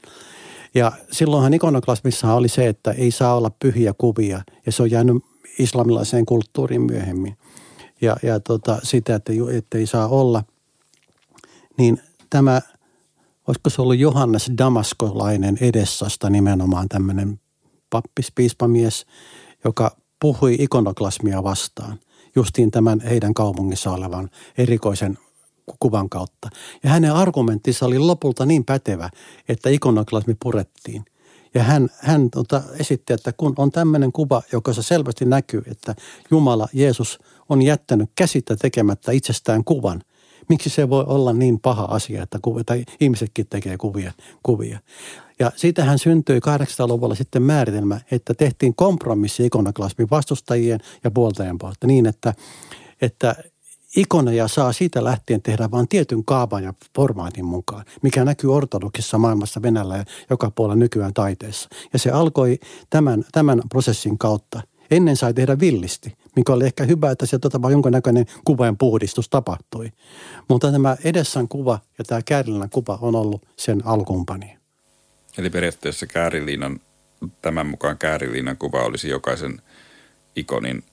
Ja 0.74 0.92
silloinhan 1.10 1.54
ikonoklasmissa 1.54 2.34
oli 2.34 2.48
se, 2.48 2.68
että 2.68 2.90
ei 2.90 3.10
saa 3.10 3.36
olla 3.36 3.50
pyhiä 3.50 3.94
kuvia 3.98 4.42
ja 4.66 4.72
se 4.72 4.82
on 4.82 4.90
jäänyt 4.90 5.24
islamilaiseen 5.58 6.26
kulttuuriin 6.26 6.82
myöhemmin. 6.82 7.36
Ja, 8.00 8.16
ja 8.22 8.40
tota, 8.40 8.78
sitä, 8.82 9.14
että, 9.14 9.32
että 9.52 9.78
ei 9.78 9.86
saa 9.86 10.08
olla, 10.08 10.44
niin 11.78 12.00
tämä, 12.30 12.60
olisiko 13.46 13.70
se 13.70 13.82
ollut 13.82 13.98
Johannes 13.98 14.50
Damaskolainen 14.58 15.58
Edessasta 15.60 16.30
nimenomaan 16.30 16.88
tämmöinen 16.88 17.40
pappis, 17.90 18.32
piispamies, 18.34 19.06
joka 19.64 19.96
puhui 20.20 20.56
ikonoklasmia 20.58 21.42
vastaan 21.42 21.98
justiin 22.36 22.70
tämän 22.70 23.00
heidän 23.00 23.34
kaupungissa 23.34 23.92
olevan 23.92 24.30
erikoisen 24.58 25.18
kuvan 25.80 26.08
kautta. 26.08 26.48
Ja 26.82 26.90
hänen 26.90 27.12
argumenttinsa 27.12 27.86
oli 27.86 27.98
lopulta 27.98 28.46
niin 28.46 28.64
pätevä, 28.64 29.10
että 29.48 29.70
ikonoklasmi 29.70 30.36
purettiin. 30.42 31.04
Ja 31.54 31.62
hän, 31.62 31.88
hän 31.98 32.30
tota, 32.30 32.62
esitti, 32.78 33.12
että 33.12 33.32
kun 33.32 33.54
on 33.56 33.70
tämmöinen 33.70 34.12
kuva, 34.12 34.42
joka 34.52 34.72
selvästi 34.72 35.24
näkyy, 35.24 35.62
että 35.66 35.94
Jumala, 36.30 36.68
Jeesus 36.72 37.18
on 37.48 37.62
jättänyt 37.62 38.10
käsittä 38.14 38.56
tekemättä 38.56 39.12
itsestään 39.12 39.64
kuvan, 39.64 40.02
miksi 40.48 40.70
se 40.70 40.90
voi 40.90 41.04
olla 41.06 41.32
niin 41.32 41.60
paha 41.60 41.84
asia, 41.84 42.22
että, 42.22 42.38
kuva, 42.42 42.60
että 42.60 42.74
ihmisetkin 43.00 43.46
tekee 43.50 43.76
kuvia, 43.76 44.12
kuvia. 44.42 44.78
Ja 45.38 45.52
siitähän 45.56 45.98
syntyi 45.98 46.38
800-luvulla 46.38 47.14
sitten 47.14 47.42
määritelmä, 47.42 48.00
että 48.10 48.34
tehtiin 48.34 48.74
kompromissi 48.74 49.46
ikonoklasmin 49.46 50.10
vastustajien 50.10 50.80
ja 51.04 51.10
puoltajien 51.10 51.58
puolta 51.58 51.86
niin, 51.86 52.06
että, 52.06 52.34
että 53.02 53.36
ikoneja 53.96 54.48
saa 54.48 54.72
siitä 54.72 55.04
lähtien 55.04 55.42
tehdä 55.42 55.70
vain 55.70 55.88
tietyn 55.88 56.24
kaavan 56.24 56.64
ja 56.64 56.74
formaatin 56.96 57.44
mukaan, 57.44 57.84
mikä 58.02 58.24
näkyy 58.24 58.54
ortodoksissa 58.54 59.18
maailmassa 59.18 59.62
Venäjällä 59.62 59.96
ja 59.96 60.04
joka 60.30 60.50
puolella 60.50 60.76
nykyään 60.76 61.14
taiteessa. 61.14 61.68
Ja 61.92 61.98
se 61.98 62.10
alkoi 62.10 62.58
tämän, 62.90 63.24
tämän 63.32 63.62
prosessin 63.68 64.18
kautta. 64.18 64.62
Ennen 64.90 65.16
sai 65.16 65.34
tehdä 65.34 65.60
villisti, 65.60 66.16
mikä 66.36 66.52
oli 66.52 66.64
ehkä 66.64 66.84
hyvä, 66.84 67.10
että 67.10 67.26
sieltä 67.26 67.50
tota, 67.50 67.70
jonkinnäköinen 67.70 68.26
kuvain 68.44 68.76
puhdistus 68.76 69.28
tapahtui. 69.28 69.92
Mutta 70.48 70.72
tämä 70.72 70.96
edessän 71.04 71.48
kuva 71.48 71.78
ja 71.98 72.04
tämä 72.04 72.22
käärilän 72.22 72.70
kuva 72.70 72.98
on 73.00 73.14
ollut 73.14 73.46
sen 73.56 73.86
alkumpani. 73.86 74.58
Eli 75.38 75.50
periaatteessa 75.50 76.06
kääriliinan, 76.06 76.80
tämän 77.42 77.66
mukaan 77.66 77.98
kääriliinan 77.98 78.56
kuva 78.56 78.78
olisi 78.78 79.08
jokaisen 79.08 79.62
ikonin 80.36 80.84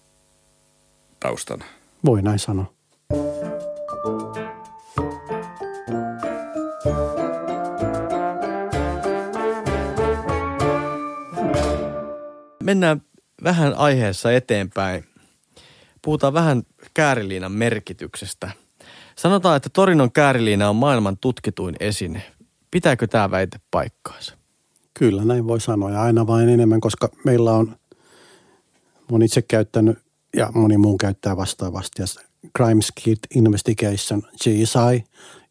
taustana. 1.20 1.66
Voi 2.06 2.22
näin 2.22 2.39
sanoa. 2.39 2.74
Mennään 12.64 13.02
vähän 13.43 13.73
aiheessa 13.73 14.31
eteenpäin. 14.31 15.05
Puhutaan 16.01 16.33
vähän 16.33 16.63
kääriliinan 16.93 17.51
merkityksestä. 17.51 18.51
Sanotaan, 19.15 19.57
että 19.57 19.69
Torinon 19.69 20.11
kääriliina 20.11 20.69
on 20.69 20.75
maailman 20.75 21.17
tutkituin 21.17 21.75
esine. 21.79 22.33
Pitääkö 22.71 23.07
tämä 23.07 23.31
väite 23.31 23.59
paikkaansa? 23.71 24.38
Kyllä, 24.93 25.25
näin 25.25 25.47
voi 25.47 25.61
sanoa 25.61 25.91
ja 25.91 26.01
aina 26.01 26.27
vain 26.27 26.49
enemmän, 26.49 26.81
koska 26.81 27.09
meillä 27.25 27.51
on, 27.51 27.75
on 29.11 29.21
itse 29.21 29.41
käyttänyt 29.41 29.97
ja 30.36 30.51
moni 30.53 30.77
muu 30.77 30.97
käyttää 30.97 31.38
vastaavasti. 31.38 32.01
Ja 32.01 32.05
Crime 32.57 32.81
Skit 32.81 33.19
Investigation, 33.36 34.21
GSI, 34.21 35.03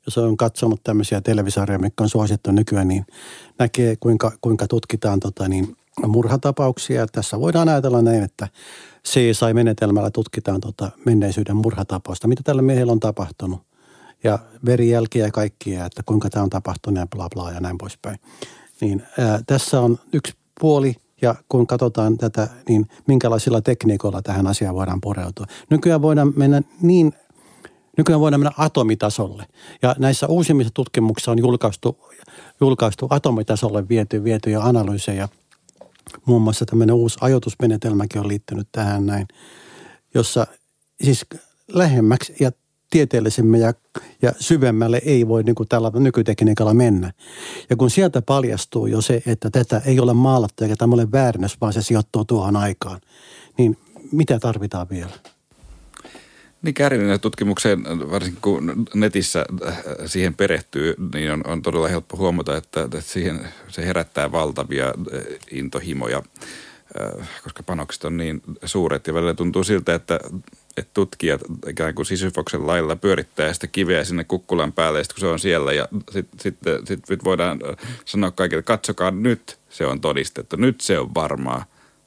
jos 0.06 0.18
on 0.18 0.36
katsonut 0.36 0.80
tämmöisiä 0.84 1.20
televisarjoja, 1.20 1.78
mitkä 1.78 2.02
on 2.02 2.08
suosittu 2.08 2.52
nykyään, 2.52 2.88
niin 2.88 3.06
näkee 3.58 3.96
kuinka, 3.96 4.32
kuinka 4.40 4.66
tutkitaan 4.66 5.20
tota, 5.20 5.48
niin, 5.48 5.76
murhatapauksia. 6.06 7.06
Tässä 7.06 7.40
voidaan 7.40 7.68
ajatella 7.68 8.02
näin, 8.02 8.22
että 8.22 8.48
CSI-menetelmällä 9.08 10.10
tutkitaan 10.10 10.60
tota 10.60 10.90
menneisyyden 11.04 11.56
murhatapausta, 11.56 12.28
mitä 12.28 12.42
tällä 12.44 12.62
miehellä 12.62 12.92
on 12.92 13.00
tapahtunut. 13.00 13.60
Ja 14.24 14.38
verijälkiä 14.66 15.24
ja 15.24 15.32
kaikkia, 15.32 15.86
että 15.86 16.02
kuinka 16.06 16.30
tämä 16.30 16.42
on 16.42 16.50
tapahtunut 16.50 16.98
ja 16.98 17.06
bla 17.06 17.28
bla 17.34 17.52
ja 17.52 17.60
näin 17.60 17.78
poispäin. 17.78 18.18
Niin 18.80 19.02
ää, 19.18 19.40
tässä 19.46 19.80
on 19.80 19.98
yksi 20.12 20.34
puoli 20.60 20.96
ja 21.22 21.34
kun 21.48 21.66
katsotaan 21.66 22.18
tätä, 22.18 22.48
niin 22.68 22.88
minkälaisilla 23.06 23.60
tekniikoilla 23.60 24.22
tähän 24.22 24.46
asiaan 24.46 24.74
voidaan 24.74 25.00
pureutua. 25.00 25.46
Nykyään 25.70 26.02
voidaan 26.02 26.32
mennä 26.36 26.62
niin 26.82 27.12
Nykyään 27.96 28.20
voidaan 28.20 28.40
mennä 28.40 28.52
atomitasolle. 28.58 29.44
Ja 29.82 29.96
näissä 29.98 30.26
uusimmissa 30.26 30.74
tutkimuksissa 30.74 31.30
on 31.30 31.38
julkaistu, 31.38 31.98
julkaistu 32.60 33.06
atomitasolle 33.10 33.88
viety, 33.88 34.24
vietyjä 34.24 34.60
analyysejä. 34.60 35.28
Muun 36.26 36.42
muassa 36.42 36.66
tämmöinen 36.66 36.94
uusi 36.94 37.18
ajoitusmenetelmäkin 37.20 38.20
on 38.20 38.28
liittynyt 38.28 38.68
tähän 38.72 39.06
näin, 39.06 39.28
jossa 40.14 40.46
siis 41.02 41.26
lähemmäksi 41.68 42.34
ja 42.40 42.50
tieteellisemmin 42.90 43.60
ja, 43.60 43.74
ja 44.22 44.32
syvemmälle 44.40 45.00
ei 45.04 45.28
voi 45.28 45.42
niin 45.42 45.54
kuin 45.54 45.68
tällä 45.68 45.90
nykytekniikalla 45.94 46.74
mennä. 46.74 47.12
Ja 47.70 47.76
kun 47.76 47.90
sieltä 47.90 48.22
paljastuu 48.22 48.86
jo 48.86 49.00
se, 49.00 49.22
että 49.26 49.50
tätä 49.50 49.82
ei 49.86 50.00
ole 50.00 50.14
maalattu 50.14 50.64
eikä 50.64 50.76
tämä 50.76 50.94
ole 50.94 51.12
väärännös, 51.12 51.56
vaan 51.60 51.72
se 51.72 51.82
sijoittuu 51.82 52.24
tuohon 52.24 52.56
aikaan, 52.56 53.00
niin 53.58 53.78
mitä 54.12 54.38
tarvitaan 54.38 54.86
vielä? 54.90 55.12
Niin 56.64 56.74
Kärjinen 56.74 57.20
tutkimukseen, 57.20 57.84
varsinkin 58.10 58.42
kun 58.42 58.86
netissä 58.94 59.44
äh, 59.66 59.78
siihen 60.06 60.34
perehtyy, 60.34 60.94
niin 61.14 61.30
on, 61.30 61.46
on 61.46 61.62
todella 61.62 61.88
helppo 61.88 62.16
huomata, 62.16 62.56
että, 62.56 62.82
että 62.82 63.00
siihen 63.00 63.48
se 63.68 63.86
herättää 63.86 64.32
valtavia 64.32 64.86
äh, 64.86 65.22
intohimoja, 65.50 66.22
äh, 67.00 67.28
koska 67.42 67.62
panokset 67.62 68.04
on 68.04 68.16
niin 68.16 68.42
suuret. 68.64 69.06
Ja 69.06 69.14
välillä 69.14 69.34
tuntuu 69.34 69.64
siltä, 69.64 69.94
että 69.94 70.20
että 70.76 70.90
tutkijat 70.94 71.40
ikään 71.68 71.94
kuin 71.94 72.06
Sisyfoksen 72.06 72.66
lailla 72.66 72.96
pyörittää 72.96 73.52
sitä 73.52 73.66
kiveä 73.66 74.04
sinne 74.04 74.24
kukkulan 74.24 74.72
päälle, 74.72 74.98
ja 74.98 75.04
sit 75.04 75.12
kun 75.12 75.20
se 75.20 75.26
on 75.26 75.38
siellä, 75.38 75.72
ja 75.72 75.88
sitten 76.10 76.40
sit, 76.40 76.58
sit, 76.84 77.04
sit 77.04 77.24
voidaan 77.24 77.60
sanoa 78.04 78.30
kaikille, 78.30 78.58
että 78.58 78.72
katsokaa 78.72 79.10
nyt, 79.10 79.58
se 79.70 79.86
on 79.86 80.00
todistettu, 80.00 80.56
nyt 80.56 80.80
se 80.80 80.98
on 80.98 81.14
varmaa. 81.14 81.64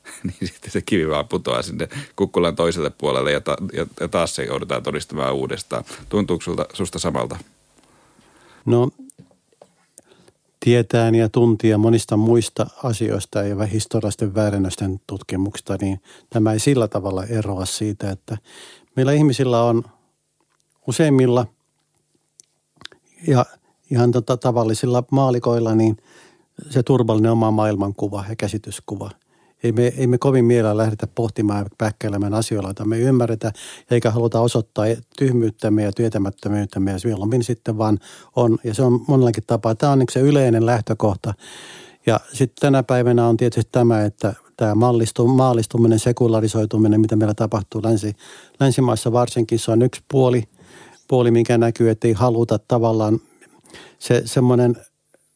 niin 0.24 0.48
sitten 0.54 0.72
se 0.72 0.82
kivi 0.82 1.10
vaan 1.10 1.28
putoaa 1.28 1.62
sinne 1.62 1.90
kukkulan 2.16 2.56
toiselle 2.56 2.90
puolelle, 2.90 3.32
ja, 3.32 3.42
ta, 3.42 3.58
ja, 3.74 3.86
ja 4.00 4.08
taas 4.08 4.36
se 4.36 4.44
joudutaan 4.44 4.84
todistamaan 4.84 5.36
uudestaan. 5.36 5.84
Tuntuuko 6.10 6.44
sulta, 6.44 6.66
susta 6.74 7.00
samalta? 7.00 7.38
No 8.66 8.90
tietään 10.60 11.16
ja 11.16 11.30
tuntia 11.30 11.78
monista 11.78 12.18
muista 12.18 12.68
asioista 12.84 13.44
ja 13.44 13.66
historiallisten 13.66 14.36
väärennösten 14.36 15.02
tutkimuksista, 15.08 15.78
niin 15.82 16.02
tämä 16.30 16.54
ei 16.54 16.60
sillä 16.60 16.88
tavalla 16.88 17.24
eroa 17.24 17.66
siitä, 17.66 18.12
että 18.12 18.38
meillä 18.96 19.12
ihmisillä 19.14 19.64
on 19.64 19.84
useimmilla 20.88 21.48
ja 23.28 23.46
ihan 23.92 24.12
tota 24.12 24.38
tavallisilla 24.38 25.04
maalikoilla 25.12 25.76
niin 25.76 25.98
se 26.70 26.84
turvallinen 26.84 27.32
oma 27.32 27.52
maailmankuva 27.52 28.26
ja 28.30 28.36
käsityskuva– 28.36 29.12
ei 29.64 29.72
me, 29.72 29.94
ei 29.98 30.08
me 30.08 30.18
kovin 30.18 30.46
mielellä 30.46 30.78
lähdetä 30.78 31.08
pohtimaan 31.16 31.60
ja 31.60 31.66
päkkäilemään 31.78 32.34
asioilla, 32.34 32.70
joita 32.70 32.86
me 32.86 32.96
ei 32.96 33.02
ymmärretä, 33.02 33.52
eikä 33.92 34.12
haluta 34.12 34.40
osoittaa 34.40 34.86
tyhmyyttämme 35.18 35.84
ja 35.84 35.92
tietämättömyyttämme, 35.92 36.92
ja 36.92 36.98
mieluummin 37.04 37.44
sitten 37.44 37.78
vaan 37.78 38.00
on, 38.36 38.58
ja 38.64 38.74
se 38.74 38.84
on 38.84 39.02
monellakin 39.08 39.44
tapaa. 39.48 39.76
Tämä 39.76 39.92
on 39.92 40.04
se 40.12 40.20
yleinen 40.20 40.66
lähtökohta. 40.66 41.34
Ja 42.06 42.20
sitten 42.34 42.62
tänä 42.62 42.84
päivänä 42.84 43.28
on 43.28 43.38
tietysti 43.38 43.70
tämä, 43.72 44.04
että 44.04 44.34
tämä 44.58 44.76
mallistu, 44.76 45.28
maallistuminen, 45.28 46.00
sekularisoituminen, 46.00 47.02
mitä 47.02 47.16
meillä 47.16 47.34
tapahtuu 47.34 47.82
länsi, 47.84 48.16
länsimaissa 48.60 49.12
varsinkin, 49.12 49.60
se 49.60 49.72
on 49.72 49.82
yksi 49.82 50.02
puoli, 50.12 50.44
puoli 51.08 51.32
mikä 51.32 51.58
näkyy, 51.58 51.90
että 51.90 52.08
ei 52.08 52.14
haluta 52.14 52.60
tavallaan 52.60 53.20
se 54.00 54.22
semmoinen 54.26 54.76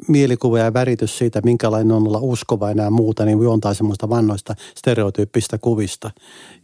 mielikuva 0.08 0.60
ja 0.60 0.74
väritys 0.74 1.18
siitä, 1.18 1.42
minkälainen 1.44 1.92
on 1.92 2.08
olla 2.08 2.20
uskova 2.22 2.72
ja 2.72 2.90
muuta, 2.90 3.26
niin 3.26 3.42
juontaa 3.42 3.74
semmoista 3.74 4.10
vannoista 4.10 4.56
stereotyyppistä 4.76 5.58
kuvista. 5.58 6.12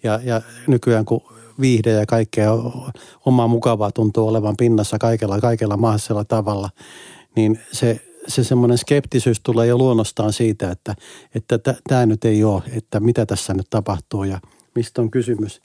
Ja, 0.04 0.20
ja 0.24 0.42
nykyään 0.68 1.06
kun 1.06 1.22
viihde 1.60 1.92
ja 1.92 2.06
kaikkea 2.06 2.52
omaa 3.26 3.48
mukavaa 3.48 3.92
tuntuu 3.92 4.28
olevan 4.28 4.58
pinnassa 4.58 4.98
kaikella, 5.00 5.40
kaikella 5.40 5.78
mahdollisella 5.78 6.26
tavalla, 6.26 6.70
niin 7.36 7.60
se, 7.72 8.02
se 8.28 8.44
semmoinen 8.44 8.78
skeptisyys 8.78 9.40
tulee 9.40 9.68
jo 9.68 9.78
luonnostaan 9.78 10.34
siitä, 10.34 10.72
että, 10.72 10.96
että 11.36 11.60
tämä 11.88 12.06
nyt 12.06 12.26
ei 12.26 12.44
ole, 12.44 12.64
että 12.72 13.00
mitä 13.00 13.26
tässä 13.26 13.54
nyt 13.54 13.68
tapahtuu 13.70 14.24
ja 14.24 14.40
mistä 14.76 15.02
on 15.02 15.12
kysymys. 15.12 15.62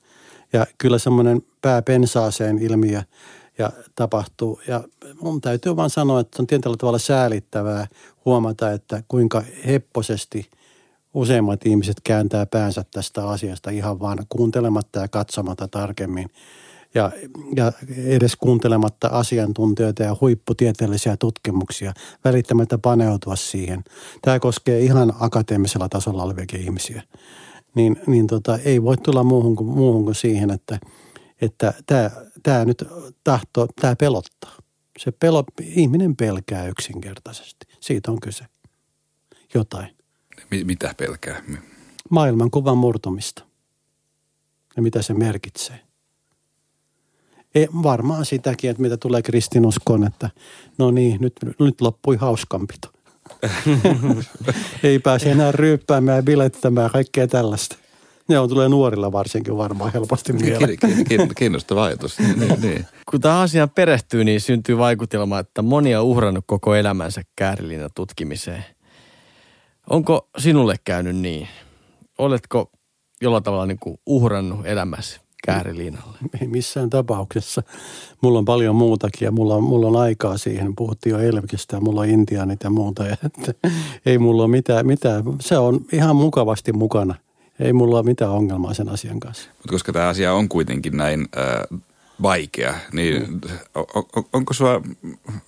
Ja 0.52 0.66
kyllä 0.78 0.98
semmoinen 0.98 1.42
pääpensaaseen 1.62 2.58
ilmiö 2.58 3.02
ja 3.58 3.70
tapahtuu. 3.94 4.60
Ja 4.68 4.84
mun 5.20 5.40
täytyy 5.40 5.76
vaan 5.76 5.90
sanoa, 5.90 6.20
että 6.20 6.42
on 6.42 6.46
tietyllä 6.46 6.76
tavalla 6.76 6.98
säälittävää 6.98 7.86
huomata, 8.24 8.72
että 8.72 9.02
kuinka 9.08 9.42
hepposesti 9.66 10.50
useimmat 11.14 11.66
ihmiset 11.66 11.96
kääntää 12.04 12.46
päänsä 12.46 12.84
tästä 12.90 13.28
asiasta 13.28 13.70
ihan 13.70 14.00
vaan 14.00 14.18
kuuntelematta 14.28 15.00
ja 15.00 15.08
katsomatta 15.08 15.68
tarkemmin. 15.68 16.30
ja, 16.94 17.10
ja 17.56 17.72
edes 18.06 18.36
kuuntelematta 18.36 19.08
asiantuntijoita 19.08 20.02
ja 20.02 20.16
huipputieteellisiä 20.20 21.16
tutkimuksia, 21.16 21.92
välittämättä 22.24 22.78
paneutua 22.78 23.36
siihen. 23.36 23.84
Tämä 24.22 24.40
koskee 24.40 24.80
ihan 24.80 25.12
akateemisella 25.20 25.88
tasolla 25.88 26.22
oleviakin 26.22 26.60
ihmisiä. 26.60 27.02
Niin, 27.74 28.00
niin 28.06 28.26
tota, 28.26 28.58
ei 28.64 28.82
voi 28.82 28.96
tulla 28.96 29.24
muuhun 29.24 29.56
kuin, 29.56 29.68
muuhun 29.68 30.04
kuin 30.04 30.14
siihen, 30.14 30.50
että, 30.50 30.78
että 31.42 31.74
tämä, 31.86 32.10
tämä 32.42 32.64
nyt 32.64 32.84
tahto, 33.24 33.66
tämä 33.80 33.96
pelottaa. 33.96 34.56
Se 34.98 35.12
pelo, 35.12 35.44
ihminen 35.60 36.16
pelkää 36.16 36.66
yksinkertaisesti. 36.66 37.66
Siitä 37.80 38.10
on 38.10 38.20
kyse. 38.20 38.44
Jotain. 39.54 39.96
Mitä 40.64 40.94
pelkää? 40.98 41.42
Maailmankuvan 42.10 42.78
murtumista. 42.78 43.44
Ja 44.76 44.82
mitä 44.82 45.02
se 45.02 45.14
merkitsee. 45.14 45.80
Ei, 47.54 47.68
varmaan 47.82 48.24
sitäkin, 48.24 48.70
että 48.70 48.82
mitä 48.82 48.96
tulee 48.96 49.22
kristinuskoon, 49.22 50.06
että 50.06 50.30
no 50.78 50.90
niin, 50.90 51.20
nyt, 51.20 51.32
nyt 51.58 51.80
loppui 51.80 52.16
hauskanpito. 52.16 52.92
Ei 54.82 54.98
pääse 54.98 55.30
enää 55.30 55.52
ryyppäämään 55.52 56.16
ja 56.16 56.22
bilettämään 56.22 56.90
kaikkea 56.90 57.28
tällaista. 57.28 57.76
Ne 58.28 58.38
on 58.38 58.48
tulee 58.48 58.68
nuorilla 58.68 59.12
varsinkin 59.12 59.56
varmaan 59.56 59.92
helposti 59.92 60.32
mieleen. 60.32 60.78
Kiinnostava 61.36 61.84
ajatus. 61.84 62.18
niin, 62.18 62.38
niin, 62.38 62.60
niin. 62.60 62.86
Kun 63.10 63.20
tähän 63.20 63.40
asiaan 63.40 63.70
perehtyy, 63.70 64.24
niin 64.24 64.40
syntyy 64.40 64.78
vaikutelma, 64.78 65.38
että 65.38 65.62
moni 65.62 65.96
on 65.96 66.04
uhrannut 66.04 66.44
koko 66.46 66.74
elämänsä 66.74 67.22
käärilinä 67.36 67.88
tutkimiseen. 67.94 68.64
Onko 69.90 70.28
sinulle 70.38 70.76
käynyt 70.84 71.16
niin? 71.16 71.48
Oletko 72.18 72.70
jollain 73.22 73.42
tavalla 73.42 73.66
niin 73.66 73.78
kuin 73.78 73.98
uhrannut 74.06 74.66
elämäsi 74.66 75.20
kääriliinalle? 75.46 76.18
Ei 76.40 76.48
missään 76.48 76.90
tapauksessa. 76.90 77.62
Mulla 78.22 78.38
on 78.38 78.44
paljon 78.44 78.76
muutakin 78.76 79.26
ja 79.26 79.32
mulla 79.32 79.54
on, 79.54 79.62
mulla 79.62 79.86
on 79.86 79.96
aikaa 79.96 80.38
siihen. 80.38 80.76
Puhuttiin 80.76 81.12
jo 81.12 81.18
Elvikistä 81.18 81.76
ja 81.76 81.80
mulla 81.80 82.00
on 82.00 82.08
intiaanit 82.08 82.62
ja 82.64 82.70
muuta. 82.70 83.06
Ja 83.06 83.16
että 83.26 83.68
ei 84.06 84.18
mulla 84.18 84.42
ole 84.42 84.50
mitään, 84.50 84.86
mitään. 84.86 85.24
Se 85.40 85.58
on 85.58 85.80
ihan 85.92 86.16
mukavasti 86.16 86.72
mukana. 86.72 87.14
Ei 87.60 87.72
mulla 87.72 87.96
ole 87.96 88.04
mitään 88.04 88.30
ongelmaa 88.30 88.74
sen 88.74 88.88
asian 88.88 89.20
kanssa. 89.20 89.50
Mutta 89.50 89.68
koska 89.70 89.92
tämä 89.92 90.08
asia 90.08 90.34
on 90.34 90.48
kuitenkin 90.48 90.96
näin 90.96 91.28
äh, 91.36 91.80
vaikea, 92.22 92.74
niin 92.92 93.30
mm. 93.30 93.40
on, 93.74 93.84
on, 93.94 94.24
onko 94.32 94.54
sua 94.54 94.82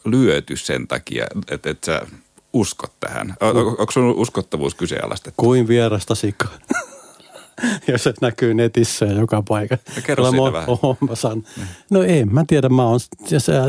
lyöty 0.05 0.57
sen 0.57 0.89
takia, 0.89 1.27
että 1.51 1.71
et 1.71 1.85
sä 1.85 2.07
uskot 2.53 2.93
tähän? 3.01 3.35
On, 3.41 3.57
on, 3.57 3.67
onko 3.67 3.91
sun 3.93 4.05
uskottavuus 4.05 4.75
kyseenalaistettu? 4.75 5.43
Kuin 5.43 5.69
vierasta 5.69 6.15
sikaa. 6.15 6.59
jos 7.89 8.05
se 8.05 8.15
näkyy 8.21 8.55
netissä 8.55 9.07
ja 9.07 9.13
joka 9.13 9.43
paikka. 9.49 9.79
No 9.97 10.03
kerro 10.07 10.31
siitä 10.31 10.53
vähän. 10.53 10.69
Oh, 10.69 10.99
mä 11.09 11.15
saan. 11.15 11.37
Mm. 11.57 11.63
No 11.91 12.03
ei, 12.03 12.25
mä 12.25 12.45
tiedä, 12.47 12.69
mä 12.69 12.87
oon 12.87 13.01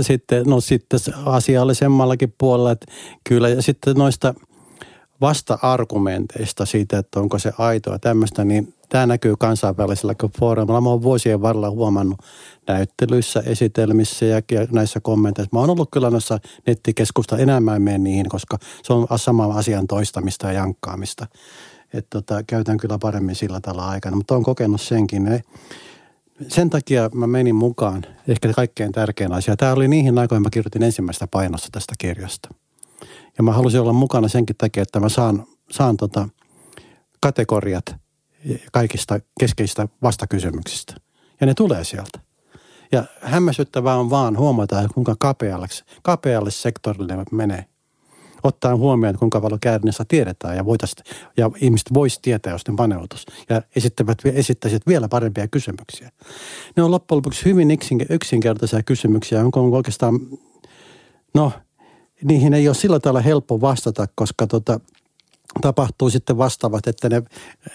sitten, 0.01 0.45
no 0.45 0.61
sitten 0.61 0.99
asiallisemmallakin 1.25 2.33
puolella, 2.38 2.71
että 2.71 2.86
kyllä 3.23 3.49
ja 3.49 3.61
sitten 3.61 3.95
noista 3.95 4.33
vasta-argumenteista 5.22 6.66
siitä, 6.66 6.97
että 6.97 7.20
onko 7.20 7.39
se 7.39 7.53
aitoa 7.57 7.99
tämmöistä, 7.99 8.45
niin 8.45 8.74
tämä 8.89 9.05
näkyy 9.05 9.36
kansainvälisellä 9.39 10.16
foorumilla. 10.39 10.82
Mä 10.82 10.89
oon 10.89 11.03
vuosien 11.03 11.41
varrella 11.41 11.70
huomannut 11.70 12.20
näyttelyissä, 12.68 13.43
esitelmissä 13.45 14.26
ja 14.26 14.41
näissä 14.72 14.99
kommenteissa. 14.99 15.49
Mä 15.53 15.59
oon 15.59 15.70
ollut 15.70 15.89
kyllä 15.91 16.09
noissa 16.09 16.39
nettikeskusta 16.68 17.38
enemmän 17.38 17.82
mene 17.82 17.97
niihin, 17.97 18.30
koska 18.30 18.57
se 18.84 18.93
on 18.93 19.07
sama 19.16 19.45
asian 19.45 19.88
toistamista 19.88 20.47
ja 20.47 20.53
jankkaamista 20.53 21.28
että 21.93 22.09
tota, 22.09 22.43
käytän 22.43 22.78
kyllä 22.78 22.97
paremmin 23.01 23.36
sillä 23.36 23.61
tavalla 23.61 23.89
aikana, 23.89 24.16
mutta 24.16 24.34
olen 24.34 24.43
kokenut 24.43 24.82
senkin. 24.82 25.43
Sen 26.47 26.70
takia 26.70 27.09
mä 27.13 27.28
menin 27.28 27.55
mukaan, 27.55 28.05
ehkä 28.28 28.53
kaikkein 28.53 28.91
tärkein 28.91 29.32
asia. 29.32 29.57
Tämä 29.57 29.74
oli 29.74 29.88
niihin 29.88 30.18
aikoihin, 30.18 30.43
mä 30.43 30.49
kirjoitin 30.49 30.84
ensimmäistä 30.84 31.28
painosta 31.28 31.68
tästä 31.72 31.93
kirjasta. 31.97 32.49
Ja 33.38 33.43
mä 33.43 33.53
halusin 33.53 33.81
olla 33.81 33.93
mukana 33.93 34.27
senkin 34.27 34.55
takia, 34.57 34.83
että 34.83 34.99
mä 34.99 35.09
saan, 35.09 35.45
saan 35.71 35.97
tota 35.97 36.29
kategoriat 37.21 37.95
kaikista 38.71 39.19
keskeisistä 39.39 39.88
vastakysymyksistä. 40.01 40.95
Ja 41.41 41.47
ne 41.47 41.53
tulee 41.53 41.83
sieltä. 41.83 42.19
Ja 42.91 43.03
hämmästyttävää 43.21 43.95
on 43.95 44.09
vaan 44.09 44.38
huomata, 44.38 44.89
kuinka 44.93 45.15
kapealle, 45.19 45.67
kapealle 46.03 46.51
sektorille 46.51 47.17
menee 47.31 47.65
ottaen 48.43 48.77
huomioon, 48.77 49.19
kuinka 49.19 49.41
paljon 49.41 49.59
käärinnestä 49.59 50.05
tiedetään 50.07 50.55
ja, 50.55 50.63
ja 51.38 51.51
ihmiset 51.61 51.93
voisi 51.93 52.19
tietää, 52.21 52.53
jos 52.53 52.67
ne 52.67 52.73
paneutus. 52.77 53.25
Ja 53.49 53.61
esittävät, 53.75 54.17
esittäisivät 54.25 54.88
vielä 54.88 55.07
parempia 55.07 55.47
kysymyksiä. 55.47 56.11
Ne 56.75 56.83
on 56.83 56.91
loppujen 56.91 57.17
lopuksi 57.17 57.45
hyvin 57.45 57.67
yksinkertaisia 58.09 58.83
kysymyksiä, 58.83 59.41
onko 59.45 59.61
oikeastaan, 59.61 60.19
no 61.33 61.51
niihin 62.26 62.53
ei 62.53 62.67
ole 62.67 62.76
sillä 62.76 62.99
tavalla 62.99 63.21
helppo 63.21 63.61
vastata, 63.61 64.07
koska 64.15 64.47
tota, 64.47 64.80
tapahtuu 65.61 66.09
sitten 66.09 66.38
vastaavat, 66.38 66.88
että 66.88 67.09
ne 67.09 67.23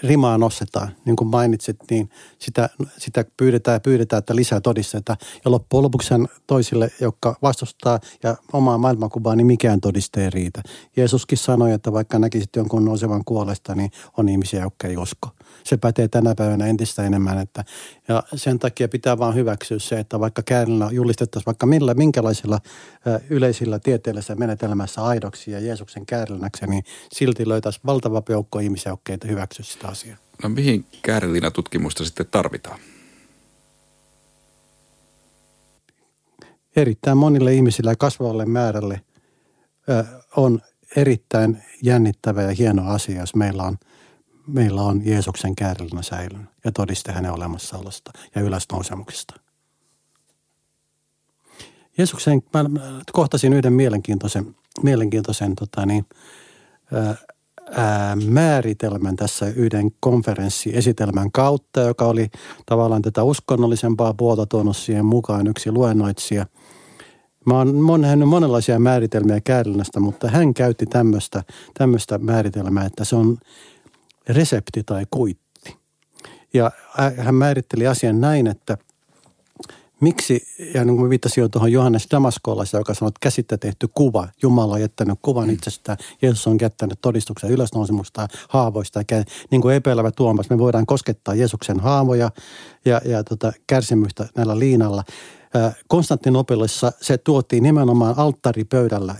rimaa 0.03 0.39
nostetaan. 0.39 0.89
Niin 1.05 1.17
kuin 1.17 1.29
mainitsit, 1.29 1.77
niin 1.91 2.11
sitä, 2.39 2.69
sitä 2.99 3.25
pyydetään 3.37 3.75
ja 3.75 3.81
pyydetään, 3.81 4.19
että 4.19 4.37
lisää 4.37 4.61
todisteita. 4.61 5.17
Ja 5.45 5.51
loppujen 5.51 5.83
lopuksi 5.83 6.15
toisille, 6.47 6.91
jotka 7.01 7.37
vastustaa 7.43 8.01
ja 8.23 8.37
omaa 8.53 8.79
maailmankuvaa, 8.79 9.37
niin 9.37 9.47
mikään 9.47 9.81
todiste 9.81 10.25
ei 10.25 10.31
riitä. 10.31 10.63
Jeesuskin 10.97 11.39
sanoi, 11.39 11.73
että 11.73 11.93
vaikka 11.93 12.19
näkisit 12.19 12.57
jonkun 12.57 12.85
nousevan 12.85 13.25
kuolesta, 13.25 13.75
niin 13.75 13.91
on 14.17 14.29
ihmisiä, 14.29 14.63
jotka 14.63 14.89
ei 14.89 14.97
usko 14.97 15.29
se 15.65 15.77
pätee 15.77 16.09
tänä 16.09 16.35
päivänä 16.35 16.67
entistä 16.67 17.03
enemmän. 17.03 17.39
Että, 17.39 17.65
ja 18.09 18.23
sen 18.35 18.59
takia 18.59 18.89
pitää 18.89 19.19
vaan 19.19 19.35
hyväksyä 19.35 19.79
se, 19.79 19.99
että 19.99 20.21
vaikka 20.21 20.43
käärillä 20.43 20.89
julistettaisiin 20.93 21.47
vaikka 21.47 21.67
millä, 21.67 21.95
minkälaisilla 21.95 22.61
yleisillä 23.31 23.79
tieteellisillä 23.79 24.39
menetelmässä 24.39 25.05
aidoksi 25.05 25.51
ja 25.51 25.61
Jeesuksen 25.61 26.07
käärilläksi, 26.07 26.67
niin 26.67 26.85
silti 27.13 27.49
löytäisi 27.49 27.81
valtava 27.87 28.23
joukko 28.29 28.59
ihmisiä, 28.59 28.93
jotka 28.93 29.29
hyväksy 29.29 29.63
sitä 29.63 29.89
asiaa. 29.89 30.17
No 30.43 30.49
mihin 30.49 30.87
käärillinä 31.03 31.51
tutkimusta 31.51 32.05
sitten 32.05 32.27
tarvitaan? 32.31 32.81
Erittäin 36.77 37.19
monille 37.19 37.55
ihmisille 37.55 37.91
ja 37.91 37.97
kasvavalle 37.97 38.47
määrälle 38.47 39.01
on 40.37 40.61
erittäin 40.97 41.63
jännittävä 41.83 42.43
ja 42.43 42.51
hieno 42.51 42.91
asia, 42.91 43.21
jos 43.21 43.35
meillä 43.35 43.63
on– 43.63 43.79
meillä 44.53 44.83
on 44.83 45.07
Jeesuksen 45.07 45.57
käärilmä 45.57 46.03
säilynyt 46.03 46.47
ja 46.65 46.73
todiste 46.73 47.13
hänen 47.13 47.33
olemassaolosta 47.33 48.11
ja 48.35 48.43
ylösnousemuksesta. 48.43 49.35
Jeesuksen, 51.99 52.43
mä 52.55 52.65
kohtasin 53.13 53.53
yhden 53.53 53.73
mielenkiintoisen, 53.73 54.57
mielenkiintoisen 54.83 55.55
tota 55.55 55.87
niin, 55.87 56.07
ää, 56.93 57.17
ää, 57.77 58.17
määritelmän 58.17 59.17
tässä 59.17 59.47
yhden 59.47 59.91
konferenssiesitelmän 60.01 61.33
kautta, 61.33 61.81
joka 61.81 62.05
oli 62.05 62.31
tavallaan 62.67 63.03
tätä 63.03 63.23
uskonnollisempaa 63.23 64.15
puolta 64.15 64.47
tuonut 64.47 64.77
siihen 64.77 65.05
mukaan 65.05 65.47
yksi 65.47 65.73
luennoitsija. 65.73 66.47
Mä 67.47 67.55
oon 67.55 67.75
mon, 67.75 68.05
monenlaisia 68.27 68.79
määritelmiä 68.79 69.41
käärinnästä, 69.41 70.01
mutta 70.01 70.29
hän 70.29 70.55
käytti 70.55 70.87
tämmöistä 71.75 72.19
määritelmää, 72.19 72.85
että 72.85 73.05
se 73.05 73.17
on 73.17 73.39
resepti 74.33 74.83
tai 74.83 75.07
kuitti. 75.11 75.77
Ja 76.55 76.71
hän 77.17 77.35
määritteli 77.35 77.87
asian 77.87 78.21
näin, 78.21 78.47
että 78.47 78.79
miksi, 80.01 80.47
ja 80.75 80.85
niin 80.85 80.97
kuin 80.97 81.11
viittasin 81.11 81.43
jo 81.43 81.49
tuohon 81.49 81.73
Johannes 81.73 82.07
Damaskolaisen, 82.11 82.79
joka 82.79 82.95
sanoi, 82.95 83.09
että 83.09 83.19
käsittä 83.21 83.59
tehty 83.59 83.89
kuva, 83.95 84.29
Jumala 84.43 84.75
on 84.75 84.81
jättänyt 84.81 85.19
kuvan 85.23 85.49
mm. 85.49 85.55
itsestään, 85.55 85.99
Jeesus 86.23 86.47
on 86.47 86.59
jättänyt 86.61 86.99
todistuksen 87.03 87.51
ylösnousemusta 87.51 88.29
haavoista, 88.49 89.03
ja 89.11 89.25
niin 89.51 89.61
kuin 89.61 89.77
epäilävä 89.77 90.11
Tuomas, 90.11 90.51
me 90.51 90.59
voidaan 90.59 90.87
koskettaa 90.87 91.35
Jeesuksen 91.35 91.81
haavoja 91.81 92.31
ja, 92.85 93.01
ja 93.05 93.25
tota, 93.25 93.53
kärsimystä 93.67 94.29
näillä 94.37 94.59
liinalla. 94.59 95.05
Konstantinopelissa 95.89 96.93
se 97.01 97.19
tuotiin 97.19 97.63
nimenomaan 97.63 98.15
alttaripöydällä 98.19 99.15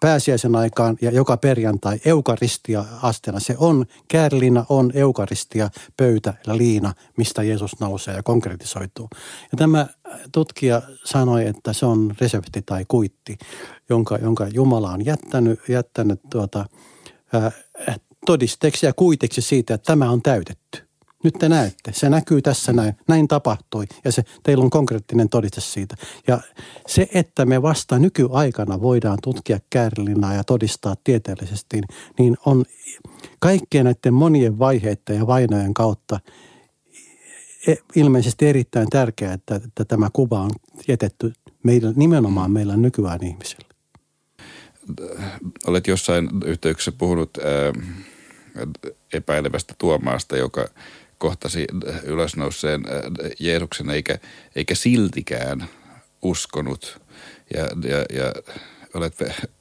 pääsiäisen 0.00 0.56
aikaan 0.56 0.96
ja 1.00 1.10
joka 1.10 1.36
perjantai 1.36 2.00
eukaristia 2.04 2.84
astena. 3.02 3.40
Se 3.40 3.54
on, 3.58 3.86
käärliina 4.08 4.64
on 4.68 4.90
eukaristia, 4.94 5.70
pöytä 5.96 6.34
ja 6.46 6.56
liina, 6.56 6.94
mistä 7.16 7.42
Jeesus 7.42 7.80
nousee 7.80 8.14
ja 8.14 8.22
konkretisoituu. 8.22 9.08
Ja 9.52 9.58
tämä 9.58 9.86
tutkija 10.32 10.82
sanoi, 11.04 11.46
että 11.46 11.72
se 11.72 11.86
on 11.86 12.14
resepti 12.20 12.62
tai 12.62 12.84
kuitti, 12.88 13.38
jonka, 13.88 14.16
jonka 14.16 14.48
Jumala 14.48 14.90
on 14.90 15.04
jättänyt, 15.04 15.60
jättänyt 15.68 16.20
tuota, 16.30 16.64
todisteeksi 18.26 18.86
ja 18.86 18.92
kuiteksi 18.92 19.40
siitä, 19.40 19.74
että 19.74 19.86
tämä 19.86 20.10
on 20.10 20.22
täytetty. 20.22 20.87
Nyt 21.24 21.34
te 21.38 21.48
näette, 21.48 21.92
se 21.92 22.10
näkyy 22.10 22.42
tässä 22.42 22.72
näin, 22.72 22.94
näin 23.08 23.28
tapahtui 23.28 23.86
ja 24.04 24.12
se, 24.12 24.22
teillä 24.42 24.64
on 24.64 24.70
konkreettinen 24.70 25.28
todiste 25.28 25.60
siitä. 25.60 25.96
Ja 26.26 26.40
se, 26.86 27.08
että 27.14 27.46
me 27.46 27.62
vasta 27.62 27.98
nykyaikana 27.98 28.80
voidaan 28.80 29.18
tutkia 29.22 29.58
käärilinaa 29.70 30.34
ja 30.34 30.44
todistaa 30.44 30.96
tieteellisesti, 31.04 31.80
niin 32.18 32.36
on 32.46 32.64
kaikkien 33.38 33.84
näiden 33.84 34.14
monien 34.14 34.58
vaiheiden 34.58 35.16
ja 35.16 35.26
vainojen 35.26 35.74
kautta 35.74 36.20
e, 37.66 37.74
ilmeisesti 37.94 38.46
erittäin 38.46 38.88
tärkeää, 38.90 39.32
että, 39.32 39.54
että 39.54 39.84
tämä 39.84 40.10
kuva 40.12 40.40
on 40.40 40.50
jätetty 40.88 41.32
meidän, 41.62 41.92
nimenomaan 41.96 42.50
meillä 42.50 42.76
nykyään 42.76 43.24
ihmisille. 43.24 43.68
Olet 45.66 45.86
jossain 45.86 46.28
yhteyksessä 46.44 46.92
puhunut 46.92 47.38
ää, 47.38 47.72
epäilevästä 49.12 49.74
Tuomaasta, 49.78 50.36
joka 50.36 50.68
kohtasi 51.18 51.66
ylösnouseen 52.02 52.84
Jeesuksen 53.40 53.90
eikä, 53.90 54.18
eikä 54.56 54.74
siltikään 54.74 55.68
uskonut. 56.22 57.00
Ja, 57.54 57.62
ja, 57.62 57.98
ja 57.98 58.32
olet, 58.94 59.16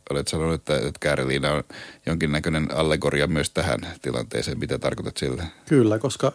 olet 0.09 0.27
sanonut, 0.27 0.53
että, 0.53 0.75
että 0.75 0.99
Kääriliina 0.99 1.51
on 1.51 1.63
jonkinnäköinen 2.05 2.67
allegoria 2.75 3.27
myös 3.27 3.49
tähän 3.49 3.79
tilanteeseen. 4.01 4.59
Mitä 4.59 4.79
tarkoitat 4.79 5.17
sillä? 5.17 5.45
Kyllä, 5.65 5.99
koska 5.99 6.31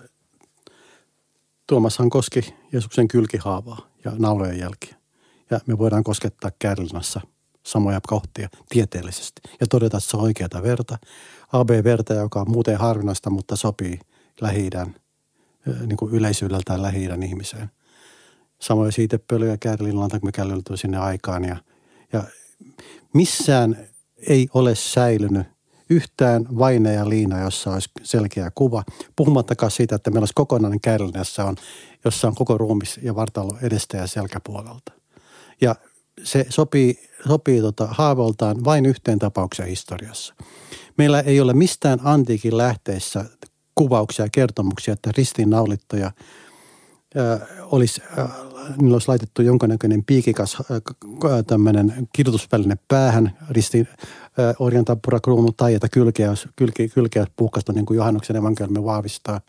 Tuomashan 1.67 2.11
koski 2.11 2.55
Jeesuksen 2.73 3.09
kylkihaavaa 3.09 3.91
ja 4.05 4.13
naulojen 4.19 4.59
jälkiä. 4.59 4.97
Ja 5.51 5.61
me 5.67 5.79
voidaan 5.79 6.05
koskettaa 6.05 6.51
Kääriliinassa 6.59 7.21
samoja 7.63 8.01
kohtia 8.07 8.49
tieteellisesti 8.69 9.41
ja 9.61 9.67
todeta, 9.67 9.97
että 9.97 10.11
se 10.11 10.17
on 10.17 10.23
oikeata 10.23 10.63
verta. 10.63 10.99
AB-verta, 11.53 12.15
joka 12.15 12.41
on 12.41 12.51
muuten 12.51 12.77
harvinaista, 12.77 13.31
mutta 13.31 13.57
sopii 13.57 13.99
lähi 14.41 14.71
niin 15.87 15.97
kuin 15.97 16.15
yleisyydeltään 16.15 16.83
lähi 16.83 17.09
ihmiseen. 17.25 17.71
Samoin 18.61 18.93
siitepölyjä 18.93 19.57
käärilinlanta, 19.57 20.21
kun 20.21 20.29
me 20.29 20.33
källelty 20.33 20.77
sinne 20.77 20.99
aikaan. 20.99 21.45
Ja, 21.45 21.57
ja 22.13 22.25
missään 23.15 23.89
ei 24.29 24.49
ole 24.55 24.75
säilynyt 24.75 25.47
yhtään 25.91 26.47
vaine 26.59 26.93
ja 26.93 27.09
liina, 27.09 27.41
jossa 27.41 27.73
olisi 27.73 27.91
selkeä 28.03 28.51
kuva. 28.55 28.85
Puhumattakaan 29.17 29.71
siitä, 29.71 29.95
että 29.95 30.11
meillä 30.11 30.23
olisi 30.23 30.35
kokonainen 30.35 30.81
käärilin, 30.81 31.19
jossa 31.19 31.45
on, 31.45 31.57
jossa 32.05 32.29
on 32.29 32.35
koko 32.35 32.59
ruumis 32.59 33.01
ja 33.03 33.15
vartalo 33.15 33.59
edestä 33.63 33.97
ja 33.97 34.07
selkäpuolelta. 34.07 34.93
Ja 35.61 35.77
se 36.25 36.47
sopii, 36.49 37.09
sopii 37.29 37.61
tota 37.61 37.89
haavoltaan 37.91 38.65
vain 38.65 38.87
yhteen 38.87 39.19
tapaukseen 39.19 39.69
historiassa. 39.69 40.35
Meillä 40.99 41.21
ei 41.21 41.41
ole 41.41 41.53
mistään 41.53 41.99
antiikin 42.05 42.57
lähteessä 42.57 43.25
kuvauksia 43.75 44.25
ja 44.25 44.29
kertomuksia, 44.33 44.95
että 44.95 45.11
ristiinnaulittuja 45.17 46.11
olisi, 47.63 48.03
niillä 48.81 48.95
olisi 48.95 49.09
laitettu 49.09 49.43
jonkinnäköinen 49.43 50.05
piikikas 50.05 50.59
tämmöinen 51.47 52.09
kirjoitusväline 52.13 52.77
päähän, 52.89 53.39
ristiin 53.51 53.89
orjantappura 54.59 55.21
kruunu 55.21 55.53
tai 55.53 55.75
että 55.75 55.89
kylkeä, 55.89 56.35
kylkeä, 56.57 56.89
kylkeä 56.89 57.27
puhkasta 57.37 57.73
niin 57.73 57.87
kuin 57.87 57.97
Johannuksen 57.97 58.37
evankeliumi 58.37 58.85
vahvistaa. 58.85 59.41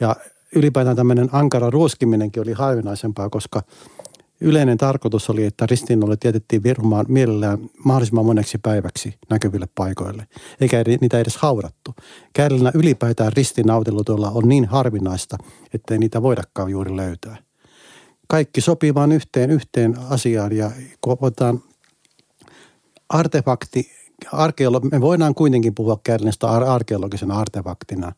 Ja 0.00 0.16
ylipäätään 0.54 0.96
tämmöinen 0.96 1.28
ankara 1.32 1.70
ruoskiminenkin 1.70 2.42
oli 2.42 2.52
harvinaisempaa, 2.52 3.30
koska– 3.30 3.62
Yleinen 4.40 4.78
tarkoitus 4.78 5.30
oli, 5.30 5.44
että 5.44 5.66
ristiinnaulot 5.70 6.24
jätettiin 6.24 6.62
virumaan 6.62 7.06
mielellään 7.08 7.58
mahdollisimman 7.84 8.26
moneksi 8.26 8.58
päiväksi 8.58 9.14
näkyville 9.30 9.68
paikoille, 9.74 10.26
eikä 10.60 10.84
niitä 11.00 11.18
edes 11.18 11.36
haudattu. 11.36 11.94
Käärillä 12.32 12.72
ylipäätään 12.74 13.32
ristiinnautilutoilla 13.32 14.30
on 14.30 14.48
niin 14.48 14.64
harvinaista, 14.64 15.36
ettei 15.74 15.98
niitä 15.98 16.22
voidakaan 16.22 16.70
juuri 16.70 16.96
löytää. 16.96 17.36
Kaikki 18.28 18.60
sopii 18.60 18.94
vain 18.94 19.12
yhteen, 19.12 19.50
yhteen 19.50 19.96
asiaan 20.10 20.56
ja 20.56 20.70
kun 21.00 21.16
otetaan 21.20 21.62
artefakti, 23.08 23.90
arkeolo- 24.32 24.88
me 24.92 25.00
voidaan 25.00 25.34
kuitenkin 25.34 25.74
puhua 25.74 26.00
kärnestä 26.04 26.48
arkeologisena 26.50 27.38
artefaktina. 27.38 28.12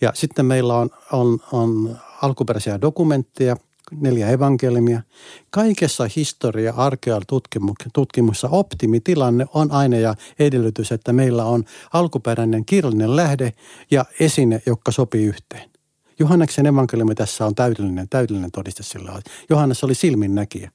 Ja 0.00 0.12
sitten 0.14 0.46
meillä 0.46 0.74
on, 0.74 0.90
on, 1.12 1.38
on 1.52 1.98
alkuperäisiä 2.22 2.80
dokumentteja– 2.80 3.56
neljä 3.90 4.28
evankeliumia. 4.28 5.02
Kaikessa 5.50 6.08
historia 6.16 6.74
arkeologitutkimuksessa 6.76 8.48
optimitilanne 8.48 9.46
on 9.54 9.72
aina 9.72 9.96
ja 9.96 10.14
edellytys, 10.38 10.92
että 10.92 11.12
meillä 11.12 11.44
on 11.44 11.64
alkuperäinen 11.92 12.64
kirjallinen 12.64 13.16
lähde 13.16 13.52
ja 13.90 14.04
esine, 14.20 14.62
joka 14.66 14.92
sopii 14.92 15.24
yhteen. 15.24 15.70
Johanneksen 16.18 16.66
evankeliumi 16.66 17.14
tässä 17.14 17.46
on 17.46 17.54
täydellinen, 17.54 18.08
täydellinen 18.08 18.50
todiste 18.50 18.82
sillä 18.82 19.22
Johannes 19.50 19.84
oli 19.84 19.94
silminnäkijä. 19.94 20.70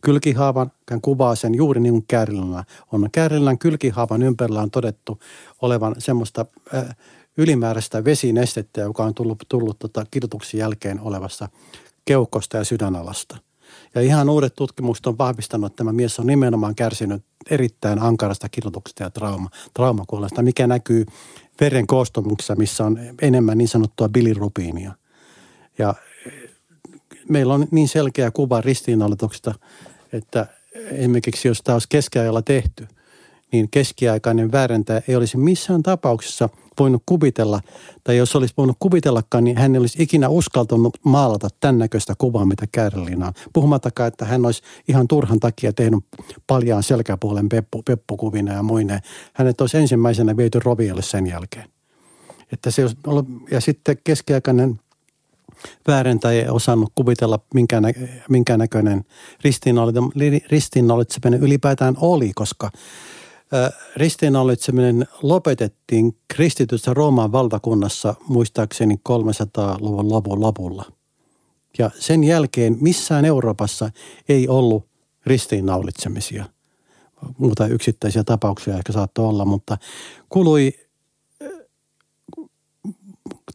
Kylkihaavan 0.00 0.72
kuvaa 1.02 1.34
sen 1.34 1.54
juuri 1.54 1.80
niin 1.80 1.94
kuin 1.94 2.04
Käärillällä 2.08 2.64
on. 2.92 3.08
Käärilän 3.12 3.58
kylkihaavan 3.58 4.22
ympärillä 4.22 4.62
on 4.62 4.70
todettu 4.70 5.18
olevan 5.62 5.94
semmoista 5.98 6.46
äh, 6.74 6.96
ylimääräistä 7.36 8.04
vesinestettä, 8.04 8.80
joka 8.80 9.04
on 9.04 9.14
tullut, 9.14 9.44
tullut 9.48 9.78
tota, 9.78 10.06
kirjoituksen 10.10 10.58
jälkeen 10.58 11.00
olevassa 11.00 11.48
keuhkosta 12.04 12.56
ja 12.56 12.64
sydänalasta. 12.64 13.36
Ja 13.94 14.00
ihan 14.00 14.30
uudet 14.30 14.54
tutkimukset 14.54 15.06
on 15.06 15.18
vahvistanut, 15.18 15.66
että 15.66 15.76
tämä 15.76 15.92
mies 15.92 16.18
on 16.18 16.26
nimenomaan 16.26 16.74
kärsinyt 16.74 17.24
erittäin 17.50 17.98
ankarasta 17.98 18.48
kirjoituksesta 18.48 19.02
ja 19.02 19.10
trauma, 19.10 19.50
traumakuolesta, 19.74 20.42
mikä 20.42 20.66
näkyy 20.66 21.06
veren 21.60 21.86
koostumuksessa, 21.86 22.54
missä 22.54 22.84
on 22.84 22.98
enemmän 23.22 23.58
niin 23.58 23.68
sanottua 23.68 24.08
bilirubiinia. 24.08 24.92
Ja 25.78 25.94
meillä 27.28 27.54
on 27.54 27.66
niin 27.70 27.88
selkeä 27.88 28.30
kuva 28.30 28.60
ristiinnaulituksesta, 28.60 29.54
että 30.12 30.46
esimerkiksi 30.90 31.48
jos 31.48 31.62
tämä 31.62 31.74
olisi 31.74 31.88
keskiajalla 31.88 32.42
tehty, 32.42 32.88
niin 33.52 33.70
keskiaikainen 33.70 34.52
väärentäjä 34.52 35.02
ei 35.08 35.16
olisi 35.16 35.36
missään 35.36 35.82
tapauksessa– 35.82 36.48
voinut 36.78 37.02
kuvitella, 37.06 37.60
tai 38.04 38.16
jos 38.16 38.36
olisi 38.36 38.54
voinut 38.56 38.76
kuvitellakaan, 38.78 39.44
niin 39.44 39.58
hän 39.58 39.74
ei 39.74 39.78
olisi 39.78 40.02
ikinä 40.02 40.28
uskaltanut 40.28 40.96
maalata 41.04 41.48
tämän 41.60 41.78
näköistä 41.78 42.14
kuvaa, 42.18 42.46
mitä 42.46 42.66
Kärlina 42.72 43.26
on. 43.26 43.32
Puhumattakaan, 43.52 44.08
että 44.08 44.24
hän 44.24 44.46
olisi 44.46 44.62
ihan 44.88 45.08
turhan 45.08 45.40
takia 45.40 45.72
tehnyt 45.72 46.04
paljaan 46.46 46.82
selkäpuolen 46.82 47.48
peppu, 47.48 47.82
peppukuvina 47.82 48.52
ja 48.52 48.62
muineen. 48.62 49.00
Hänet 49.32 49.60
olisi 49.60 49.76
ensimmäisenä 49.76 50.36
viety 50.36 50.60
roviolle 50.64 51.02
sen 51.02 51.26
jälkeen. 51.26 51.68
Että 52.52 52.70
se 52.70 52.82
olisi 52.82 52.96
ollut, 53.06 53.26
ja 53.50 53.60
sitten 53.60 53.96
keskiaikainen 54.04 54.80
väärentäjä 55.88 56.42
ei 56.42 56.48
osannut 56.48 56.92
kuvitella, 56.94 57.38
minkä, 57.54 57.80
nä, 57.80 57.88
minkä 58.28 58.56
näköinen 58.56 59.04
ristiinnaulitseminen 60.50 61.40
ylipäätään 61.42 61.94
oli, 62.00 62.32
koska– 62.34 62.70
ristiinnaulitseminen 63.96 65.06
lopetettiin 65.22 66.16
kristityssä 66.28 66.94
Rooman 66.94 67.32
valtakunnassa 67.32 68.14
muistaakseni 68.28 68.94
300-luvun 69.08 70.10
lopun 70.10 70.40
lopulla. 70.40 70.84
Ja 71.78 71.90
sen 71.98 72.24
jälkeen 72.24 72.76
missään 72.80 73.24
Euroopassa 73.24 73.90
ei 74.28 74.48
ollut 74.48 74.88
ristiinnaulitsemisia. 75.26 76.44
Muuta 77.38 77.66
yksittäisiä 77.66 78.24
tapauksia 78.24 78.76
ehkä 78.76 78.92
saattoi 78.92 79.26
olla, 79.26 79.44
mutta 79.44 79.78
kului 80.28 80.72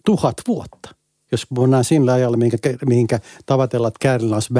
tuhat 0.05 0.35
vuotta. 0.47 0.95
Jos 1.31 1.51
mennään 1.51 1.83
sillä 1.83 2.13
ajalla, 2.13 2.37
minkä, 2.37 2.57
mihinkä 2.85 3.19
tavatellaan, 3.45 3.87
että 3.87 3.99
Käärilä 4.01 4.35
olisi 4.35 4.53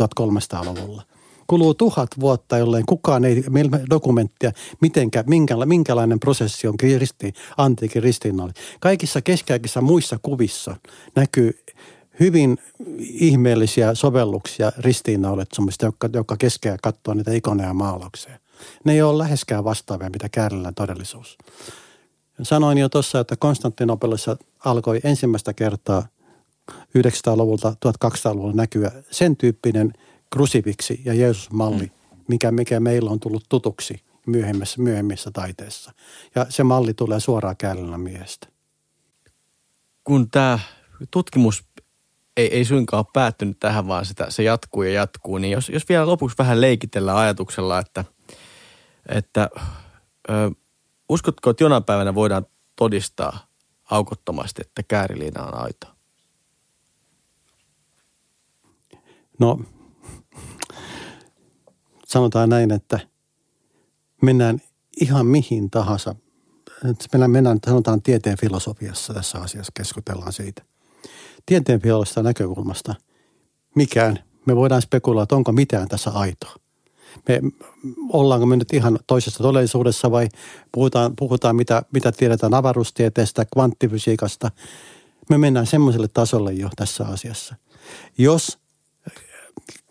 1300-luvulla– 0.00 1.02
kuluu 1.48 1.74
tuhat 1.74 2.08
vuotta, 2.20 2.58
jolleen 2.58 2.86
kukaan 2.86 3.24
ei 3.24 3.44
dokumenttia, 3.90 4.52
mitenkä, 4.80 5.24
minkäla, 5.26 5.66
minkälainen 5.66 6.20
prosessi 6.20 6.68
on 6.68 6.74
risti, 6.98 7.32
antiikin 7.56 8.02
ristiinnauli. 8.02 8.52
Kaikissa 8.80 9.22
keskiaikaisissa 9.22 9.80
muissa 9.80 10.18
kuvissa 10.22 10.76
näkyy 11.14 11.64
hyvin 12.20 12.58
ihmeellisiä 13.00 13.94
sovelluksia 13.94 14.72
ristiinnaulitsumista, 14.78 15.86
jotka, 15.86 16.08
jotka 16.12 16.36
keskeä 16.36 16.76
katsoo 16.82 17.14
niitä 17.14 17.32
ikoneja 17.32 17.74
maalauksia. 17.74 18.38
Ne 18.84 18.92
ei 18.92 19.02
ole 19.02 19.18
läheskään 19.18 19.64
vastaavia, 19.64 20.10
mitä 20.10 20.28
Käärilän 20.28 20.74
todellisuus. 20.74 21.38
Sanoin 22.42 22.78
jo 22.78 22.88
tuossa, 22.88 23.20
että 23.20 23.36
Konstantinopelissa 23.36 24.36
alkoi 24.64 25.00
ensimmäistä 25.04 25.52
kertaa 25.52 26.06
900-luvulta 26.98 27.74
1200-luvulla 27.86 28.54
näkyä 28.54 28.92
sen 29.10 29.36
tyyppinen– 29.36 29.92
krusifiksi 30.30 31.02
ja 31.04 31.14
Jeesus-malli, 31.14 31.84
mm. 31.84 32.24
mikä, 32.28 32.50
mikä 32.52 32.80
meillä 32.80 33.10
on 33.10 33.20
tullut 33.20 33.44
tutuksi 33.48 34.02
myöhemmissä, 34.26 34.82
myöhemmissä 34.82 35.30
taiteissa. 35.30 35.92
Ja 36.34 36.46
se 36.48 36.64
malli 36.64 36.94
tulee 36.94 37.20
suoraan 37.20 37.56
Käällän 37.56 38.00
miehestä. 38.00 38.48
Kun 40.04 40.30
tämä 40.30 40.58
tutkimus 41.10 41.64
ei, 42.36 42.54
ei 42.54 42.64
suinkaan 42.64 42.98
ole 42.98 43.10
päättynyt 43.12 43.60
tähän, 43.60 43.88
vaan 43.88 44.04
sitä, 44.04 44.30
se 44.30 44.42
jatkuu 44.42 44.82
ja 44.82 44.92
jatkuu, 44.92 45.38
niin 45.38 45.52
jos, 45.52 45.68
jos 45.68 45.88
vielä 45.88 46.06
lopuksi 46.06 46.38
vähän 46.38 46.60
leikitellään 46.60 47.18
ajatuksella, 47.18 47.78
että, 47.78 48.04
että 49.08 49.50
ö, 50.30 50.50
uskotko, 51.08 51.50
että 51.50 51.64
jonain 51.64 51.84
päivänä 51.84 52.14
voidaan 52.14 52.46
todistaa 52.76 53.46
aukottomasti, 53.90 54.62
että 54.66 54.82
kääriliina 54.82 55.42
on 55.42 55.54
aito? 55.54 55.86
No 59.38 59.58
sanotaan 62.08 62.48
näin, 62.48 62.70
että 62.70 63.00
mennään 64.22 64.60
ihan 65.00 65.26
mihin 65.26 65.70
tahansa. 65.70 66.14
Mennään, 67.12 67.30
mennään 67.30 67.58
sanotaan 67.66 68.02
tieteen 68.02 68.38
filosofiassa 68.40 69.14
tässä 69.14 69.38
asiassa, 69.38 69.72
keskustellaan 69.74 70.32
siitä. 70.32 70.62
tieteen 71.46 71.80
näkökulmasta 72.22 72.94
mikään, 73.74 74.18
me 74.46 74.56
voidaan 74.56 74.82
spekuloida, 74.82 75.36
onko 75.36 75.52
mitään 75.52 75.88
tässä 75.88 76.10
aitoa 76.10 76.54
me, 77.28 77.40
ollaanko 78.12 78.46
me 78.46 78.56
nyt 78.56 78.72
ihan 78.72 78.98
toisessa 79.06 79.42
todellisuudessa 79.42 80.10
vai 80.10 80.28
puhutaan, 80.72 81.16
puhutaan 81.16 81.56
mitä, 81.56 81.82
mitä 81.92 82.12
tiedetään 82.12 82.54
avaruustieteestä, 82.54 83.44
kvanttifysiikasta. 83.54 84.50
Me 85.30 85.38
mennään 85.38 85.66
semmoiselle 85.66 86.08
tasolle 86.08 86.52
jo 86.52 86.68
tässä 86.76 87.06
asiassa. 87.06 87.54
Jos 88.18 88.58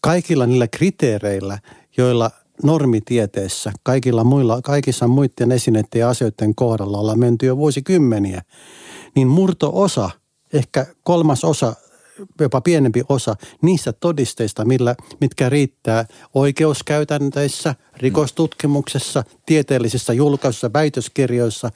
kaikilla 0.01 0.45
niillä 0.45 0.67
kriteereillä, 0.67 1.59
joilla 1.97 2.31
normitieteessä, 2.63 3.71
kaikilla 3.83 4.23
muilla, 4.23 4.61
kaikissa 4.61 5.07
muiden 5.07 5.51
esineiden 5.51 5.99
ja 5.99 6.09
asioiden 6.09 6.55
kohdalla 6.55 6.97
ollaan 6.97 7.19
menty 7.19 7.45
jo 7.45 7.57
vuosikymmeniä, 7.57 8.41
niin 9.15 9.27
murto-osa, 9.27 10.09
ehkä 10.53 10.85
kolmas 11.03 11.43
osa 11.43 11.75
jopa 12.39 12.61
pienempi 12.61 13.03
osa 13.09 13.35
niistä 13.61 13.93
todisteista, 13.93 14.65
millä, 14.65 14.95
mitkä 15.21 15.49
riittää 15.49 16.05
oikeuskäytänteissä, 16.33 17.75
rikostutkimuksessa, 17.97 19.23
tieteellisissä 19.45 20.13
julkaisuissa, 20.13 20.73
väitöskirjoissa, 20.73 21.69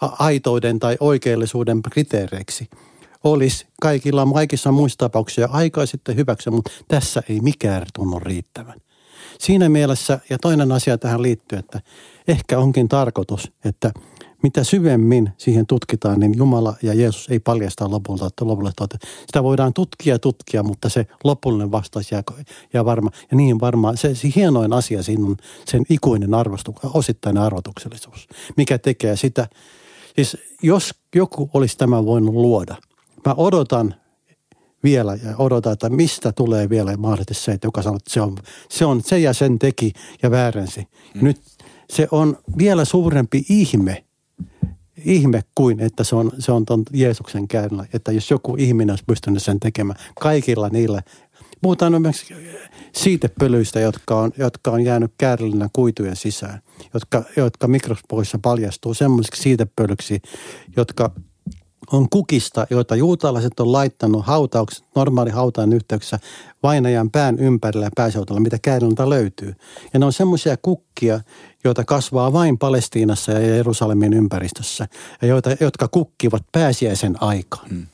aitouden 0.00 0.78
tai 0.78 0.96
oikeellisuuden 1.00 1.82
kriteereiksi 1.82 2.68
olisi 3.24 3.66
kaikilla 3.82 4.26
kaikissa 4.34 4.72
muissa 4.72 4.98
tapauksissa 4.98 5.48
aikaa 5.52 5.86
sitten 5.86 6.16
hyväksi, 6.16 6.50
mutta 6.50 6.70
tässä 6.88 7.22
ei 7.28 7.40
mikään 7.40 7.86
tunnu 7.94 8.18
riittävän. 8.18 8.80
Siinä 9.42 9.68
mielessä, 9.68 10.20
ja 10.30 10.38
toinen 10.38 10.72
asia 10.72 10.98
tähän 10.98 11.22
liittyy, 11.22 11.58
että 11.58 11.80
ehkä 12.28 12.58
onkin 12.58 12.88
tarkoitus, 12.88 13.52
että– 13.64 13.90
mitä 14.42 14.64
syvemmin 14.64 15.32
siihen 15.36 15.66
tutkitaan, 15.66 16.20
niin 16.20 16.36
Jumala 16.36 16.74
ja 16.82 16.94
Jeesus 16.94 17.28
ei 17.28 17.40
paljasta 17.40 17.90
lopulta, 17.90 18.26
että 18.26 18.46
lopulta 18.46 18.84
että 18.84 18.98
sitä 19.26 19.42
voidaan 19.42 19.72
tutkia 19.74 20.18
tutkia, 20.18 20.62
mutta 20.62 20.88
se 20.88 21.06
lopullinen 21.24 21.72
vastaus 21.72 22.12
jää, 22.12 22.22
jää 22.72 22.84
varma. 22.84 23.10
Ja 23.30 23.36
niin 23.36 23.60
varmaan 23.60 23.96
se, 23.96 24.14
se 24.14 24.28
hienoin 24.36 24.72
asia 24.72 25.02
siinä 25.02 25.26
on 25.26 25.36
sen 25.64 25.82
ikuinen 25.90 26.34
arvostus, 26.34 26.74
osittainen 26.94 27.42
arvotuksellisuus, 27.42 28.28
mikä 28.56 28.78
tekee 28.78 29.16
sitä. 29.16 29.48
Siis 30.14 30.36
jos 30.62 30.94
joku 31.14 31.50
olisi 31.54 31.78
tämä 31.78 32.04
voinut 32.04 32.34
luoda, 32.34 32.76
mä 33.26 33.34
odotan 33.36 33.94
vielä 34.82 35.14
ja 35.14 35.34
odotan, 35.38 35.72
että 35.72 35.90
mistä 35.90 36.32
tulee 36.32 36.68
vielä 36.68 36.96
mahdollisesti 36.96 37.44
se, 37.44 37.52
että 37.52 37.66
joka 37.66 37.82
sanoo, 37.82 37.96
että 37.96 38.12
se 38.12 38.20
on 38.20 38.36
se, 38.70 38.84
on 38.84 39.02
se 39.02 39.18
ja 39.18 39.32
sen 39.32 39.58
teki 39.58 39.92
ja 40.22 40.30
väärensi. 40.30 40.88
Mm. 41.14 41.24
Nyt 41.24 41.40
se 41.90 42.08
on 42.10 42.36
vielä 42.58 42.84
suurempi 42.84 43.44
ihme, 43.48 44.04
ihme 45.04 45.42
kuin, 45.54 45.80
että 45.80 46.04
se 46.04 46.16
on, 46.16 46.32
se 46.38 46.52
on 46.52 46.64
ton 46.64 46.82
Jeesuksen 46.92 47.48
käynillä. 47.48 47.86
Että 47.92 48.12
jos 48.12 48.30
joku 48.30 48.56
ihminen 48.58 48.92
olisi 48.92 49.04
pystynyt 49.06 49.42
sen 49.42 49.60
tekemään 49.60 49.98
kaikilla 50.20 50.68
niillä. 50.68 51.02
Puhutaan 51.62 51.94
esimerkiksi 51.94 52.34
siitepölyistä, 52.94 53.80
jotka 53.80 54.20
on, 54.20 54.32
jotka 54.38 54.70
on 54.70 54.84
jäänyt 54.84 55.12
käärillinä 55.18 55.68
kuitujen 55.72 56.16
sisään, 56.16 56.60
jotka, 56.94 57.24
jotka 57.36 57.68
mikroskopissa 57.68 58.38
paljastuu 58.42 58.94
semmoisiksi 58.94 59.42
siitepölyksi, 59.42 60.22
jotka 60.76 61.10
on 61.92 62.08
kukista, 62.10 62.66
joita 62.70 62.96
juutalaiset 62.96 63.60
on 63.60 63.72
laittanut 63.72 64.26
hautaukset, 64.26 64.84
normaali 64.94 65.30
hautaan 65.30 65.72
yhteyksessä 65.72 66.18
vainajan 66.62 67.10
pään 67.10 67.38
ympärillä 67.38 67.86
ja 67.86 67.90
pääseutalla, 67.96 68.40
mitä 68.40 68.58
kääriltä 68.62 69.10
löytyy. 69.10 69.54
Ja 69.92 69.98
ne 69.98 70.06
on 70.06 70.12
semmoisia 70.12 70.56
kukkia, 70.56 71.20
joita 71.64 71.84
kasvaa 71.84 72.32
vain 72.32 72.58
Palestiinassa 72.58 73.32
ja 73.32 73.40
Jerusalemin 73.40 74.12
ympäristössä, 74.12 74.88
ja 75.22 75.28
joita, 75.28 75.50
jotka 75.60 75.88
kukkivat 75.88 76.42
pääsiäisen 76.52 77.22
aikaan. 77.22 77.68
Hmm. 77.68 77.86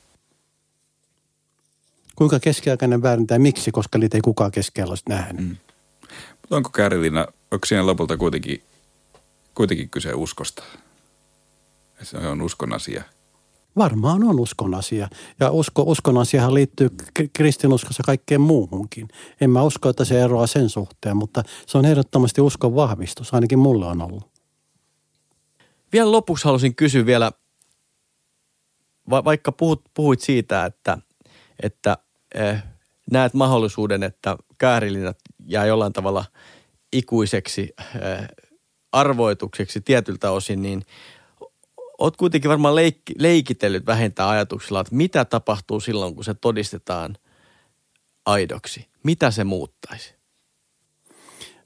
Kuinka 2.16 2.40
keskiaikainen 2.40 3.02
väärintää 3.02 3.38
miksi, 3.38 3.70
koska 3.70 3.98
niitä 3.98 4.16
ei 4.16 4.20
kukaan 4.20 4.50
keskellä 4.50 4.90
olisi 4.90 5.04
nähnyt. 5.08 5.46
Hmm. 5.46 5.56
Mutta 6.40 6.56
onko 6.56 6.70
Käärilina, 6.70 7.26
onko 7.50 7.66
siinä 7.66 7.86
lopulta 7.86 8.16
kuitenkin, 8.16 8.62
kuitenkin 9.54 9.90
kyse 9.90 10.14
uskosta? 10.14 10.62
Se 12.02 12.16
on 12.16 12.42
uskon 12.42 12.72
asia– 12.72 13.02
Varmaan 13.78 14.24
on 14.24 14.40
uskon 14.40 14.74
asia. 14.74 15.08
Ja 15.40 15.50
usko, 15.50 15.82
uskon 15.82 16.18
asiahan 16.18 16.54
liittyy 16.54 16.88
kristinuskossa 17.32 18.02
kaikkeen 18.06 18.40
muuhunkin. 18.40 19.08
En 19.40 19.50
mä 19.50 19.62
usko, 19.62 19.88
että 19.88 20.04
se 20.04 20.22
eroaa 20.22 20.46
sen 20.46 20.68
suhteen, 20.68 21.16
mutta 21.16 21.42
se 21.66 21.78
on 21.78 21.84
ehdottomasti 21.84 22.40
uskon 22.40 22.74
vahvistus. 22.74 23.34
Ainakin 23.34 23.58
mulle 23.58 23.86
on 23.86 24.02
ollut. 24.02 24.28
Vielä 25.92 26.12
lopuksi 26.12 26.44
halusin 26.44 26.74
kysyä 26.74 27.06
vielä, 27.06 27.32
va- 29.10 29.24
vaikka 29.24 29.52
puhut, 29.52 29.82
puhuit 29.94 30.20
siitä, 30.20 30.64
että, 30.64 30.98
että 31.62 31.96
äh, 32.38 32.64
näet 33.10 33.34
mahdollisuuden, 33.34 34.02
että 34.02 34.36
käärilinat 34.58 35.18
jää 35.46 35.66
jollain 35.66 35.92
tavalla 35.92 36.24
ikuiseksi 36.92 37.72
äh, 37.80 38.28
arvoitukseksi 38.92 39.80
tietyltä 39.80 40.30
osin, 40.30 40.62
niin– 40.62 40.82
oot 41.98 42.16
kuitenkin 42.16 42.48
varmaan 42.48 42.74
leikki, 42.74 43.14
leikitellyt 43.18 43.86
vähentää 43.86 44.28
ajatuksilla, 44.28 44.80
että 44.80 44.94
mitä 44.94 45.24
tapahtuu 45.24 45.80
silloin, 45.80 46.14
kun 46.14 46.24
se 46.24 46.34
todistetaan 46.34 47.16
aidoksi. 48.26 48.88
Mitä 49.02 49.30
se 49.30 49.44
muuttaisi? 49.44 50.14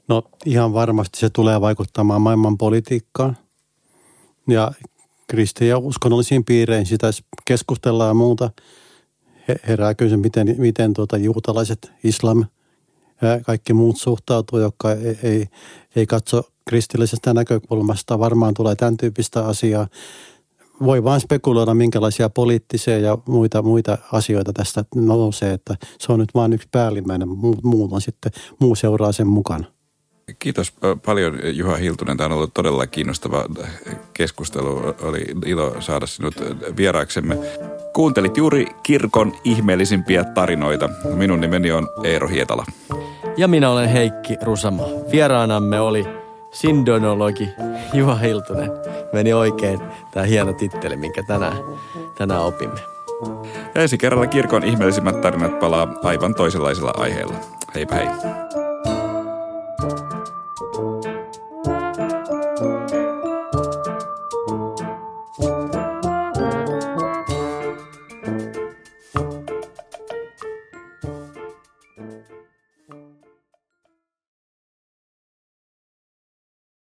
No 0.09 0.23
ihan 0.47 0.73
varmasti 0.75 1.21
se 1.21 1.31
tulee 1.31 1.61
vaikuttamaan 1.61 2.23
maailman 2.23 2.59
politiikkaan. 2.59 3.37
Ja 4.49 4.73
kristi- 5.27 5.69
ja 5.69 5.79
uskonnollisiin 5.79 6.45
piireihin 6.45 6.87
sitä 6.87 7.11
keskustellaan 7.45 8.09
ja 8.11 8.15
muuta. 8.15 8.51
Herää 9.69 9.95
kysymys, 9.95 10.23
miten, 10.23 10.55
miten 10.59 10.95
tuota, 10.95 11.17
juutalaiset, 11.17 11.93
islam 12.05 12.45
ja 13.23 13.41
kaikki 13.41 13.73
muut 13.73 13.97
suhtautuu, 13.97 14.59
jotka 14.59 14.93
ei, 14.93 15.19
ei, 15.23 15.49
ei 15.97 16.07
katso 16.07 16.43
kristillisestä 16.69 17.35
näkökulmasta 17.35 18.19
varmaan 18.19 18.55
tulee 18.55 18.75
tämän 18.75 18.97
tyyppistä 18.97 19.47
asiaa. 19.47 19.87
Voi 20.85 21.05
vain 21.05 21.21
spekuloida, 21.21 21.75
minkälaisia 21.75 22.31
poliittisia 22.31 22.99
ja 22.99 23.19
muita, 23.29 23.63
muita 23.63 23.99
asioita 24.13 24.53
tästä 24.53 24.85
nousee, 24.95 25.53
että 25.53 25.77
se 25.99 26.13
on 26.13 26.19
nyt 26.19 26.35
vain 26.35 26.53
yksi 26.53 26.69
päällimmäinen, 26.73 27.29
muu, 27.29 27.57
muu 27.63 27.89
on 27.93 28.01
sitten, 28.01 28.33
muu 28.59 28.75
seuraa 28.75 29.13
sen 29.13 29.27
mukana. 29.27 29.65
Kiitos 30.39 30.73
paljon 31.07 31.39
Juha 31.53 31.77
Hiltunen. 31.77 32.17
Tämä 32.17 32.27
on 32.27 32.33
ollut 32.33 32.55
todella 32.55 32.87
kiinnostava 32.87 33.45
keskustelu. 34.13 34.95
Oli 35.03 35.25
ilo 35.47 35.77
saada 35.81 36.07
sinut 36.07 36.35
vieraaksemme. 36.77 37.39
Kuuntelit 37.95 38.37
juuri 38.37 38.67
kirkon 38.83 39.35
ihmeellisimpiä 39.45 40.25
tarinoita. 40.25 40.89
Minun 41.15 41.41
nimeni 41.41 41.73
on 41.73 41.89
Eero 42.05 42.29
Hietala. 42.29 42.65
Ja 43.37 43.49
minä 43.49 43.71
olen 43.71 43.89
Heikki 43.89 44.37
Rusama. 44.43 44.83
Vieraanamme 45.13 45.81
oli 45.81 46.07
sindonologi 46.51 47.49
Juha 47.93 48.15
Hiltunen. 48.15 48.71
Meni 49.13 49.33
oikein 49.33 49.81
tämä 50.11 50.27
hieno 50.27 50.53
titteli, 50.53 50.97
minkä 50.97 51.23
tänään, 51.23 51.57
tänään 52.19 52.43
opimme. 52.43 52.81
Ja 53.75 53.83
ensi 53.83 53.99
kerralla 53.99 54.27
kirkon 54.27 54.65
ihmeellisimmät 54.65 55.21
tarinat 55.21 55.59
palaa 55.59 55.89
aivan 56.03 56.35
toisenlaisella 56.35 56.93
aiheella. 56.97 57.35
Heipä 57.75 57.95
hei. 57.95 58.09